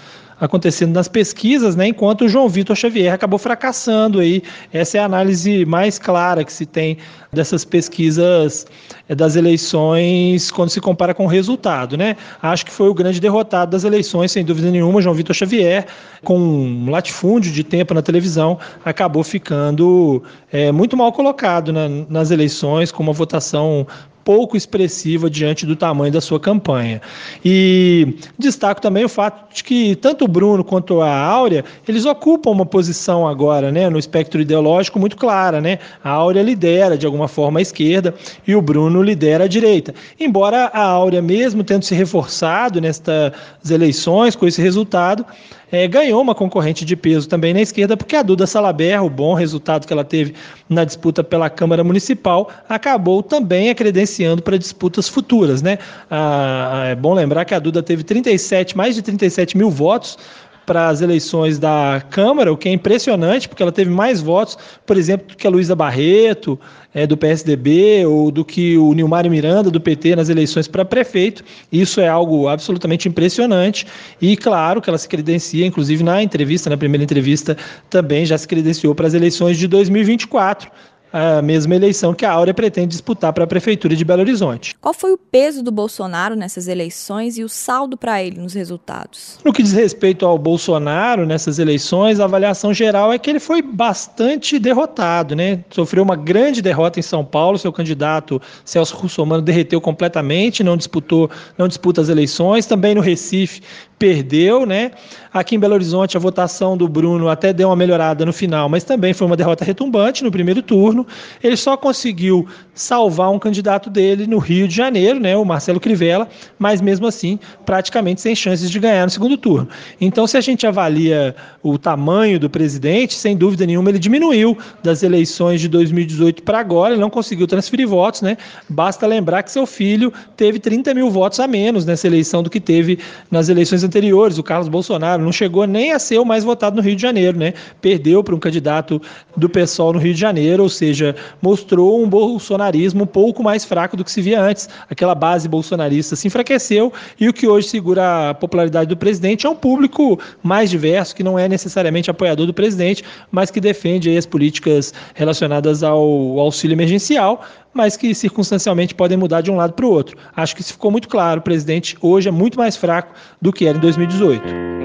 acontecendo 0.41 0.93
nas 0.93 1.09
pesquisas, 1.09 1.75
né, 1.75 1.89
enquanto 1.89 2.23
o 2.23 2.29
João 2.29 2.49
Vitor 2.49 2.77
Xavier 2.77 3.13
acabou 3.13 3.39
fracassando 3.39 4.21
aí. 4.21 4.43
Essa 4.73 4.99
é 4.99 5.01
a 5.01 5.05
análise 5.05 5.65
mais 5.65 5.99
clara 5.99 6.45
que 6.45 6.53
se 6.53 6.65
tem 6.65 6.99
dessas 7.33 7.65
pesquisas 7.65 8.67
eh, 9.09 9.15
das 9.15 9.37
eleições 9.37 10.51
quando 10.51 10.71
se 10.71 10.81
compara 10.81 11.13
com 11.13 11.25
o 11.25 11.29
resultado, 11.29 11.97
né? 11.97 12.17
Acho 12.41 12.65
que 12.65 12.73
foi 12.73 12.89
o 12.89 12.95
grande 12.95 13.21
derrotado 13.21 13.73
das 13.73 13.85
eleições, 13.85 14.33
sem 14.33 14.45
dúvida 14.45 14.71
nenhuma, 14.71 15.03
João 15.03 15.15
Vitor 15.15 15.35
Xavier, 15.35 15.87
com 16.25 16.39
um 16.39 16.91
latifúndio 16.91 17.53
de 17.53 17.63
tempo 17.63 17.93
na 17.93 18.03
televisão, 18.03 18.59
acabou 18.85 19.23
ficando 19.23 20.23
é, 20.53 20.73
muito 20.73 20.97
mal 20.97 21.13
colocado 21.13 21.73
na, 21.73 21.89
nas 22.09 22.31
eleições, 22.31 22.91
com 22.91 23.03
uma 23.03 23.13
votação 23.13 23.87
pouco 24.29 24.59
expressiva 24.59 25.31
diante 25.31 25.65
do 25.65 25.75
tamanho 25.75 26.13
da 26.13 26.21
sua 26.21 26.39
campanha. 26.39 27.01
E 27.43 28.15
destaco 28.39 28.79
também 28.79 29.03
o 29.03 29.09
fato 29.09 29.55
de 29.55 29.65
que 29.65 29.97
tanto 29.97 30.27
o 30.27 30.29
Bruno 30.29 30.63
quanto 30.63 31.01
a 31.01 31.11
Áurea, 31.11 31.65
eles 31.89 32.05
ocupam 32.05 32.51
uma 32.51 32.67
posição 32.67 33.27
agora, 33.27 33.73
né, 33.73 33.89
no 33.89 33.99
espectro 33.99 34.39
ideológico 34.39 34.99
muito 34.99 35.17
clara, 35.17 35.63
né? 35.63 35.79
A 36.05 36.11
Áurea 36.11 36.43
lidera 36.43 36.99
de 36.99 37.07
alguma 37.07 37.27
forma 37.27 37.59
a 37.59 37.63
esquerda 37.63 38.15
e 38.47 38.55
o 38.55 38.61
Bruno 38.61 39.03
lidera 39.03 39.45
a 39.45 39.49
direita. 39.49 39.95
Embora 40.21 40.67
a 40.75 40.83
Áurea 40.83 41.23
mesmo 41.23 41.65
tendo 41.65 41.87
se 41.87 41.95
reforçado 41.95 42.83
nestas 42.83 43.33
eleições 43.71 44.37
com 44.37 44.47
esse 44.47 44.61
resultado, 44.61 45.25
é, 45.71 45.87
ganhou 45.87 46.21
uma 46.21 46.35
concorrente 46.35 46.85
de 46.85 46.97
peso 46.97 47.29
também 47.29 47.53
na 47.53 47.61
esquerda, 47.61 47.97
porque 47.97 48.17
a 48.17 48.23
Duda 48.23 48.47
Salaber, 48.47 49.03
o 49.03 49.11
bom 49.11 49.35
resultado 49.35 49.87
que 49.87 49.93
ela 49.93 50.05
teve 50.05 50.35
na 50.69 50.85
disputa 50.85 51.23
pela 51.23 51.51
Câmara 51.51 51.85
Municipal, 51.85 52.51
acabou 52.69 53.23
também 53.23 53.69
a 53.71 53.75
credenciando 54.19 54.43
para 54.43 54.59
disputas 54.59 55.09
futuras. 55.09 55.63
Né? 55.63 55.79
Ah, 56.11 56.87
é 56.89 56.95
bom 56.95 57.15
lembrar 57.15 57.45
que 57.45 57.55
a 57.55 57.59
Duda 57.59 57.83
teve 57.83 58.03
37, 58.03 58.77
mais 58.77 58.95
de 58.95 59.03
37 59.03 59.57
mil 59.57 59.71
votos 59.71 60.19
para 60.67 60.89
as 60.91 61.01
eleições 61.01 61.59
da 61.59 62.03
Câmara, 62.11 62.53
o 62.53 62.57
que 62.57 62.69
é 62.69 62.73
impressionante, 62.73 63.49
porque 63.49 63.63
ela 63.63 63.73
teve 63.73 63.91
mais 63.91 64.21
votos, 64.21 64.59
por 64.85 64.99
exemplo, 64.99 65.29
do 65.29 65.35
que 65.35 65.47
a 65.47 65.51
Luísa 65.51 65.75
Barreto, 65.75 66.61
é, 66.93 67.07
do 67.07 67.17
PSDB, 67.17 68.05
ou 68.05 68.31
do 68.31 68.45
que 68.45 68.77
o 68.77 68.93
Nilmar 68.93 69.27
Miranda, 69.31 69.71
do 69.71 69.81
PT, 69.81 70.15
nas 70.15 70.29
eleições 70.29 70.69
para 70.69 70.85
prefeito. 70.85 71.43
Isso 71.73 72.03
é 72.03 72.09
algo 72.09 72.49
absolutamente 72.49 73.09
impressionante. 73.09 73.87
E 74.21 74.37
claro 74.37 74.83
que 74.83 74.91
ela 74.91 74.99
se 74.99 75.09
credencia, 75.09 75.65
inclusive 75.65 76.05
na 76.05 76.23
entrevista, 76.23 76.69
na 76.69 76.77
primeira 76.77 77.03
entrevista, 77.03 77.57
também 77.89 78.27
já 78.27 78.37
se 78.37 78.47
credenciou 78.47 78.95
para 78.95 79.07
as 79.07 79.15
eleições 79.15 79.57
de 79.57 79.67
2024 79.67 80.71
a 81.13 81.43
mesma 81.43 81.75
eleição 81.75 82.15
que 82.15 82.25
a 82.25 82.33
Áurea 82.33 82.55
pretende 82.55 82.89
disputar 82.89 83.33
para 83.33 83.45
a 83.45 83.47
Prefeitura 83.47 83.97
de 83.97 84.05
Belo 84.05 84.21
Horizonte. 84.21 84.75
Qual 84.81 84.95
foi 84.95 85.13
o 85.13 85.19
peso 85.19 85.63
do 85.63 85.71
Bolsonaro 85.71 86.35
nessas 86.35 86.69
eleições 86.69 87.39
e 87.39 87.45
o 87.45 87.49
saldo 87.49 87.97
para 87.97 88.23
ele 88.23 88.41
nos 88.41 88.55
resultados? 88.55 89.39
No 89.45 89.53
que 89.53 89.63
diz 89.63 89.73
respeito 89.73 90.27
ao 90.27 90.39
Bolsonaro 90.39 91.27
nessas 91.27 91.59
eleições, 91.59 92.21
a 92.21 92.25
avaliação 92.25 92.73
geral 92.73 93.13
é 93.13 93.19
que 93.19 93.31
ele 93.31 93.41
foi 93.41 93.63
bastante 93.63 94.59
derrotado, 94.59 95.35
né? 95.35 95.65
Sofreu 95.71 96.03
uma 96.03 96.17
grande 96.17 96.61
derrota 96.61 96.99
em 96.99 97.03
São 97.03 97.25
Paulo, 97.25 97.59
seu 97.59 97.73
candidato 97.73 98.41
Celso 98.65 98.97
Russomano 98.97 99.43
derreteu 99.43 99.81
completamente, 99.81 100.63
não 100.63 100.77
disputou, 100.77 101.31
não 101.57 101.69
disputa 101.69 102.01
as 102.01 102.09
eleições, 102.09 102.67
também 102.67 102.95
no 102.95 103.01
Recife 103.01 103.63
perdeu, 103.99 104.65
né? 104.65 104.93
Aqui 105.33 105.57
em 105.57 105.59
Belo 105.59 105.75
Horizonte 105.75 106.17
a 106.17 106.21
votação 106.21 106.77
do 106.77 106.89
Bruno 106.89 107.29
até 107.29 107.53
deu 107.53 107.69
uma 107.69 107.77
melhorada 107.77 108.25
no 108.25 108.33
final, 108.33 108.69
mas 108.69 108.85
também 108.85 109.13
foi 109.13 109.27
uma 109.27 109.37
derrota 109.37 109.65
retumbante 109.65 110.25
no 110.25 110.31
primeiro 110.31 110.63
turno. 110.63 111.07
Ele 111.43 111.57
só 111.57 111.77
conseguiu 111.77 112.47
salvar 112.75 113.31
um 113.31 113.39
candidato 113.39 113.91
dele 113.91 114.27
no 114.27 114.39
Rio 114.39 114.69
de 114.69 114.75
Janeiro, 114.75 115.19
né, 115.19 115.37
o 115.37 115.45
Marcelo 115.45 115.81
Crivella, 115.81 116.29
mas 116.59 116.81
mesmo 116.81 117.07
assim 117.07 117.39
praticamente 117.67 118.21
sem 118.21 118.35
chances 118.35 118.71
de 118.71 118.79
ganhar 118.79 119.05
no 119.05 119.11
segundo 119.11 119.37
turno. 119.37 119.69
Então, 120.01 120.27
se 120.27 120.37
a 120.37 120.41
gente 120.41 120.67
avalia 120.67 121.35
o 121.63 121.77
tamanho 121.77 122.39
do 122.39 122.49
presidente, 122.49 123.15
sem 123.15 123.37
dúvida 123.37 123.67
nenhuma 123.67 123.91
ele 123.91 123.99
diminuiu 123.99 124.57
das 124.83 125.03
eleições 125.03 125.61
de 125.61 125.69
2018 125.69 126.43
para 126.43 126.61
agora, 126.61 126.95
ele 126.95 127.01
não 127.01 127.11
conseguiu 127.11 127.47
transferir 127.47 127.87
votos, 127.89 128.23
né? 128.23 128.37
Basta 128.69 129.07
lembrar 129.07 129.43
que 129.43 129.51
seu 129.51 129.67
filho 129.67 130.13
teve 130.37 130.59
30 130.59 130.95
mil 130.95 131.11
votos 131.11 131.41
a 131.41 131.47
menos 131.47 131.85
nessa 131.85 132.07
eleição 132.07 132.43
do 132.43 132.51
que 132.51 132.61
teve 132.61 132.99
nas 133.31 133.49
eleições 133.49 133.83
anteriores. 133.89 134.39
O 134.39 134.43
Carlos 134.43 134.69
Bolsonaro 134.69 135.23
não 135.23 135.33
chegou 135.33 135.67
nem 135.67 135.93
a 135.93 135.99
ser 135.99 136.19
o 136.19 136.25
mais 136.25 136.45
votado 136.45 136.77
no 136.77 136.83
Rio 136.83 136.95
de 136.95 137.03
Janeiro, 137.03 137.37
né? 137.37 137.55
Perdeu 137.81 138.23
para 138.23 138.35
um 138.35 138.39
candidato 138.39 139.01
do 139.37 139.49
PSOL 139.49 139.93
no 139.93 139.99
Rio 139.99 140.15
de 140.15 140.21
Janeiro, 140.21 140.63
ou 140.63 140.69
seja, 140.69 141.17
mostrou 141.43 142.03
um 142.03 142.09
bolsonarismo 142.09 143.05
um 143.05 143.07
pouco 143.07 143.43
mais 143.43 143.65
fraco 143.65 143.97
do 143.97 144.05
que 144.05 144.13
se 144.13 144.21
via 144.23 144.41
antes. 144.41 144.69
Aquela 144.89 145.15
base 145.15 145.49
bolsonarista 145.49 146.15
se 146.15 146.27
enfraqueceu 146.29 146.93
e 147.19 147.29
o 147.29 147.33
que 147.33 147.49
hoje 147.49 147.69
segura 147.69 148.31
a 148.31 148.35
popularidade 148.35 148.89
do 148.89 148.97
presidente 148.97 149.47
é 149.47 149.51
um 149.51 149.57
público 149.57 150.19
mais 150.43 150.71
diverso, 150.71 151.17
que 151.17 151.23
não 151.23 151.39
é 151.39 151.49
necessariamente 151.49 152.11
apoiador 152.11 152.47
do 152.47 152.55
presidente, 152.55 153.03
mas 153.31 153.51
que 153.51 153.61
defende 153.61 154.17
as 154.17 154.27
políticas 154.27 154.93
relacionadas 155.15 155.83
ao 155.83 156.39
auxílio 156.39 156.75
emergencial, 156.75 157.43
mas 157.73 157.97
que 157.97 158.15
circunstancialmente 158.15 158.95
podem 158.95 159.17
mudar 159.17 159.41
de 159.41 159.51
um 159.51 159.57
lado 159.57 159.73
para 159.73 159.87
o 159.87 159.91
outro. 159.91 160.17
Acho 160.35 160.55
que 160.55 160.63
isso 160.63 160.73
ficou 160.73 160.91
muito 160.91 161.09
claro. 161.09 161.41
O 161.41 161.45
presidente 161.45 161.97
hoje 162.01 162.29
é 162.29 162.33
muito 162.33 162.59
mais 162.59 162.77
fraco 162.77 163.15
do 163.41 163.53
que 163.53 163.67
era 163.67 163.77
em 163.77 163.81
2018. 163.81 164.79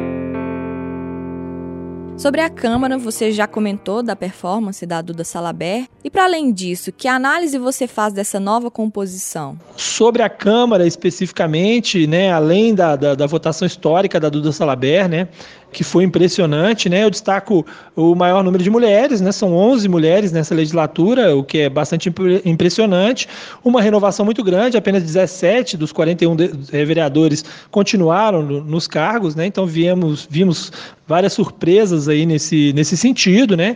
Sobre 2.16 2.42
a 2.42 2.50
Câmara, 2.50 2.98
você 2.98 3.32
já 3.32 3.48
comentou 3.48 4.04
da 4.04 4.16
performance 4.16 4.86
da 4.86 5.02
Duda 5.02 5.24
Salaber. 5.24 5.88
E 6.04 6.12
para 6.12 6.26
além 6.26 6.54
disso, 6.54 6.92
que 6.92 7.08
análise 7.08 7.58
você 7.58 7.88
faz 7.88 8.14
dessa 8.14 8.40
nova 8.40 8.70
composição? 8.70 9.58
Sobre 9.76 10.22
a 10.22 10.30
Câmara 10.30 10.86
especificamente, 10.86 12.06
né, 12.06 12.32
além 12.32 12.76
da, 12.76 12.96
da, 12.96 13.16
da 13.16 13.26
votação 13.26 13.66
histórica 13.66 14.20
da 14.20 14.30
Duda 14.30 14.52
Salaber, 14.52 15.10
né, 15.10 15.28
que 15.74 15.84
foi 15.84 16.04
impressionante, 16.04 16.88
né? 16.88 17.04
Eu 17.04 17.10
destaco 17.10 17.66
o 17.96 18.16
maior 18.16 18.44
número 18.44 18.64
de 18.64 18.70
mulheres, 18.70 19.20
né? 19.20 19.32
São 19.32 19.54
11 19.54 19.90
mulheres 19.90 20.32
nessa 20.32 20.56
legislatura, 20.56 21.36
o 21.36 21.44
que 21.44 21.60
é 21.60 21.70
bastante 21.70 22.14
impressionante. 22.46 23.28
Uma 23.64 23.82
renovação 23.82 24.24
muito 24.24 24.44
grande, 24.44 24.78
apenas 24.78 25.04
17 25.04 25.76
dos 25.76 25.92
41 25.92 26.38
eh, 26.72 26.86
vereadores 26.86 27.44
continuaram 27.72 28.42
nos 28.42 28.88
cargos, 28.88 29.36
né? 29.36 29.46
Então 29.46 29.66
viemos, 29.66 30.28
vimos 30.30 30.72
várias 31.08 31.34
surpresas 31.34 32.08
aí 32.08 32.26
nesse, 32.26 32.72
nesse 32.74 32.96
sentido, 32.96 33.58
né? 33.58 33.76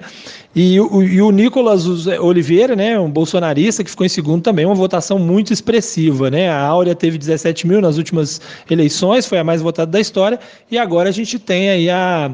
E 0.55 0.79
o, 0.79 1.03
e 1.03 1.21
o 1.21 1.29
Nicolas 1.29 1.85
Oliveira, 2.19 2.75
né, 2.75 2.99
um 2.99 3.11
bolsonarista 3.11 3.83
que 3.83 3.91
ficou 3.91 4.05
em 4.05 4.09
segundo 4.09 4.41
também, 4.41 4.65
uma 4.65 4.73
votação 4.73 5.19
muito 5.19 5.53
expressiva, 5.53 6.31
né? 6.31 6.49
A 6.49 6.59
Áurea 6.59 6.95
teve 6.95 7.17
17 7.17 7.67
mil 7.67 7.81
nas 7.81 7.97
últimas 7.97 8.41
eleições, 8.69 9.25
foi 9.25 9.37
a 9.37 9.43
mais 9.43 9.61
votada 9.61 9.91
da 9.91 9.99
história, 9.99 10.39
e 10.71 10.77
agora 10.77 11.09
a 11.09 11.11
gente 11.11 11.37
tem 11.37 11.69
aí 11.69 11.89
a, 11.89 12.31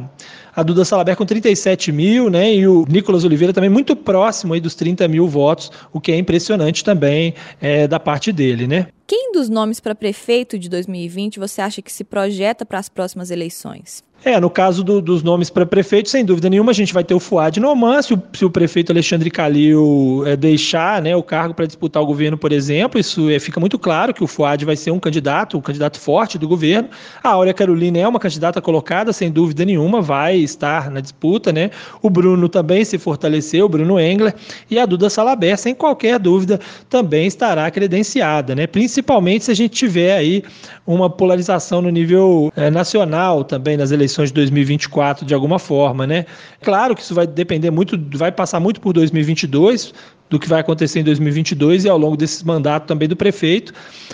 a 0.55 0.63
Duda 0.63 0.85
Salaber 0.85 1.17
com 1.17 1.25
37 1.25 1.91
mil, 1.91 2.29
né? 2.29 2.53
E 2.53 2.67
o 2.67 2.85
Nicolas 2.87 3.25
Oliveira 3.25 3.51
também 3.51 3.69
muito 3.69 3.95
próximo 3.95 4.53
aí 4.53 4.61
dos 4.61 4.75
30 4.75 5.07
mil 5.07 5.27
votos, 5.27 5.71
o 5.91 5.99
que 5.99 6.11
é 6.11 6.17
impressionante 6.17 6.83
também 6.83 7.33
é, 7.59 7.87
da 7.87 7.99
parte 7.99 8.31
dele, 8.31 8.67
né? 8.67 8.87
Quem 9.05 9.33
dos 9.33 9.49
nomes 9.49 9.79
para 9.79 9.93
prefeito 9.93 10.57
de 10.57 10.69
2020 10.69 11.39
você 11.39 11.61
acha 11.61 11.81
que 11.81 11.91
se 11.91 12.03
projeta 12.03 12.65
para 12.65 12.79
as 12.79 12.87
próximas 12.87 13.31
eleições? 13.31 14.03
É, 14.25 14.39
no 14.39 14.49
caso 14.49 14.85
do, 14.85 15.01
dos 15.01 15.21
nomes 15.21 15.49
para 15.49 15.65
prefeito, 15.65 16.09
sem 16.09 16.23
dúvida 16.23 16.49
nenhuma, 16.49 16.71
a 16.71 16.73
gente 16.73 16.93
vai 16.93 17.03
ter 17.03 17.13
o 17.13 17.19
Fuad 17.19 17.59
Noman, 17.59 18.01
se 18.01 18.13
o, 18.13 18.23
se 18.31 18.45
o 18.45 18.49
prefeito 18.49 18.89
Alexandre 18.89 19.29
Calil 19.29 20.23
é, 20.25 20.37
deixar 20.37 21.01
né, 21.01 21.13
o 21.13 21.21
cargo 21.21 21.53
para 21.53 21.65
disputar 21.65 22.01
o 22.01 22.05
governo, 22.05 22.37
por 22.37 22.53
exemplo, 22.53 22.97
isso 22.97 23.29
é, 23.29 23.37
fica 23.37 23.59
muito 23.59 23.77
claro 23.77 24.13
que 24.13 24.23
o 24.23 24.27
Fuad 24.27 24.63
vai 24.63 24.77
ser 24.77 24.91
um 24.91 24.99
candidato, 24.99 25.57
um 25.57 25.61
candidato 25.61 25.99
forte 25.99 26.37
do 26.37 26.47
governo. 26.47 26.87
A 27.21 27.31
Áurea 27.31 27.53
Carolina 27.53 27.97
é 27.97 28.07
uma 28.07 28.19
candidata 28.19 28.61
colocada, 28.61 29.11
sem 29.11 29.29
dúvida 29.29 29.65
nenhuma, 29.65 30.01
vai 30.01 30.37
estar 30.37 30.89
na 30.89 31.01
disputa, 31.01 31.51
né? 31.51 31.69
O 32.01 32.09
Bruno 32.09 32.47
também 32.47 32.85
se 32.85 32.97
fortaleceu, 32.97 33.65
o 33.65 33.69
Bruno 33.69 33.99
Engler, 33.99 34.33
e 34.71 34.79
a 34.79 34.85
Duda 34.85 35.09
Salaber, 35.09 35.57
sem 35.57 35.75
qualquer 35.75 36.17
dúvida, 36.17 36.61
também 36.89 37.27
estará 37.27 37.69
credenciada, 37.69 38.55
né? 38.55 38.67
Principalmente 38.67 39.45
se 39.45 39.51
a 39.51 39.55
gente 39.55 39.73
tiver 39.73 40.15
aí 40.15 40.43
uma 40.87 41.09
polarização 41.09 41.81
no 41.81 41.89
nível 41.89 42.51
é, 42.55 42.69
nacional 42.69 43.43
também 43.43 43.75
nas 43.75 43.91
eleições 43.91 44.12
eleições 44.13 44.29
de 44.29 44.35
2024 44.35 45.25
de 45.25 45.33
alguma 45.33 45.59
forma, 45.59 46.05
né? 46.05 46.25
Claro 46.61 46.95
que 46.95 47.01
isso 47.01 47.15
vai 47.15 47.25
depender 47.25 47.71
muito, 47.71 47.99
vai 48.17 48.31
passar 48.31 48.59
muito 48.59 48.79
por 48.79 48.93
2022, 48.93 49.93
do 50.29 50.39
que 50.39 50.49
vai 50.49 50.61
acontecer 50.61 50.99
em 50.99 51.03
2022 51.03 51.85
e 51.85 51.89
ao 51.89 51.97
longo 51.97 52.17
desse 52.17 52.45
mandato 52.45 52.87
também 52.87 53.07
do 53.07 53.15
prefeito, 53.15 53.71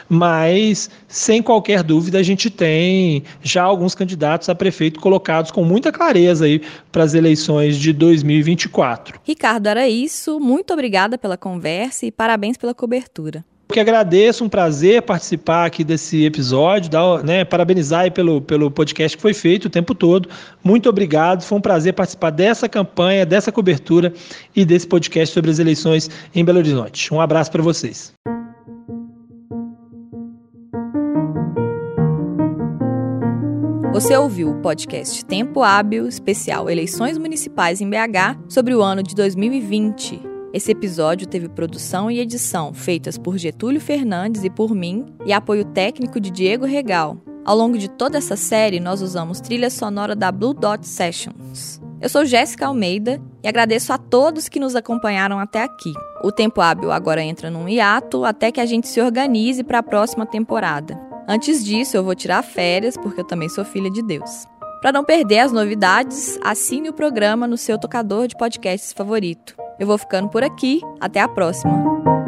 mas 0.10 0.90
sem 1.08 1.42
qualquer 1.42 1.82
dúvida 1.82 2.20
a 2.20 2.24
gente 2.24 2.50
tem 2.50 3.24
já 3.42 3.64
alguns 3.64 3.96
candidatos 3.96 4.50
a 4.50 4.56
prefeito 4.56 5.00
colocados 5.00 5.50
com 5.50 5.64
muita 5.64 5.92
clareza 5.92 6.46
aí 6.46 6.62
para 6.92 7.04
as 7.04 7.14
eleições 7.14 7.78
de 7.78 7.94
2024. 7.94 9.20
Ricardo, 9.24 9.68
era 9.68 9.88
isso. 9.88 10.40
Muito 10.40 10.74
obrigada 10.74 11.18
pela 11.18 11.38
conversa 11.38 12.06
e 12.06 12.12
parabéns 12.12 12.58
pela 12.58 12.74
cobertura 12.74 13.46
que 13.74 13.80
agradeço, 13.80 14.44
um 14.44 14.50
prazer 14.50 15.04
participar 15.04 15.66
aqui 15.66 15.84
desse 15.84 16.26
episódio, 16.26 16.90
né, 17.24 17.46
parabenizar 17.46 18.12
pelo, 18.12 18.42
pelo 18.42 18.72
podcast 18.72 19.16
que 19.16 19.22
foi 19.22 19.34
feito 19.34 19.66
o 19.66 19.70
tempo 19.70 19.94
todo. 19.94 20.28
Muito 20.64 20.90
obrigado, 20.90 21.44
foi 21.44 21.58
um 21.58 21.62
prazer 21.62 21.94
participar 21.94 22.32
dessa 22.32 22.68
campanha, 22.68 23.26
dessa 23.26 23.52
cobertura 23.52 24.12
e 24.56 24.66
desse 24.66 24.88
podcast 24.88 25.34
sobre 25.34 25.52
as 25.52 25.60
eleições 25.60 26.10
em 26.34 26.44
Belo 26.44 26.58
Horizonte. 26.58 27.14
Um 27.14 27.22
abraço 27.22 27.52
para 27.52 27.62
vocês. 27.62 28.12
Você 33.94 34.16
ouviu 34.16 34.52
o 34.52 34.62
podcast 34.62 35.26
Tempo 35.26 35.62
Hábil 35.62 36.08
Especial 36.08 36.70
Eleições 36.70 37.18
Municipais 37.18 37.82
em 37.82 37.90
BH 37.90 38.40
sobre 38.48 38.74
o 38.74 38.82
ano 38.82 39.04
de 39.04 39.14
2020. 39.14 40.29
Esse 40.52 40.72
episódio 40.72 41.28
teve 41.28 41.48
produção 41.48 42.10
e 42.10 42.20
edição 42.20 42.74
feitas 42.74 43.20
por 43.20 43.38
Getúlio 43.38 43.80
Fernandes 43.80 44.44
e 44.44 44.50
por 44.50 44.74
mim 44.74 45.06
e 45.24 45.32
apoio 45.32 45.64
técnico 45.64 46.20
de 46.20 46.32
Diego 46.32 46.66
Regal. 46.66 47.18
Ao 47.46 47.56
longo 47.56 47.78
de 47.78 47.88
toda 47.88 48.18
essa 48.18 48.36
série, 48.36 48.80
nós 48.80 49.02
usamos 49.02 49.40
trilha 49.40 49.70
sonora 49.70 50.16
da 50.16 50.32
Blue 50.32 50.56
Dot 50.56 50.88
Sessions. 50.88 51.80
Eu 52.02 52.10
sou 52.10 52.26
Jéssica 52.26 52.66
Almeida 52.66 53.22
e 53.44 53.48
agradeço 53.48 53.94
a 53.94 53.98
todos 54.00 54.50
que 54.50 54.60
nos 54.60 54.76
acompanharam 54.76 55.38
até 55.38 55.62
aqui. 55.62 55.94
O 56.24 56.32
Tempo 56.32 56.62
Hábil 56.62 56.92
agora 56.92 57.22
entra 57.22 57.52
num 57.52 57.70
hiato 57.70 58.26
até 58.26 58.52
que 58.52 58.60
a 58.60 58.66
gente 58.66 58.88
se 58.88 59.00
organize 59.00 59.64
para 59.64 59.80
a 59.80 59.84
próxima 59.84 60.26
temporada. 60.26 61.00
Antes 61.28 61.64
disso, 61.64 61.96
eu 61.96 62.04
vou 62.04 62.16
tirar 62.16 62.42
férias 62.42 62.98
porque 62.98 63.22
eu 63.22 63.28
também 63.28 63.50
sou 63.50 63.64
filha 63.64 63.92
de 63.92 64.02
Deus. 64.02 64.48
Para 64.82 64.92
não 64.92 65.04
perder 65.04 65.40
as 65.40 65.52
novidades, 65.52 66.40
assine 66.42 66.90
o 66.90 66.94
programa 66.94 67.46
no 67.46 67.58
seu 67.58 67.78
tocador 67.78 68.28
de 68.28 68.36
podcasts 68.36 68.94
favorito. 68.94 69.56
Eu 69.80 69.88
vou 69.88 69.98
ficando 69.98 70.30
por 70.30 70.44
aqui. 70.44 70.82
Até 71.00 71.22
a 71.22 71.28
próxima! 71.28 72.19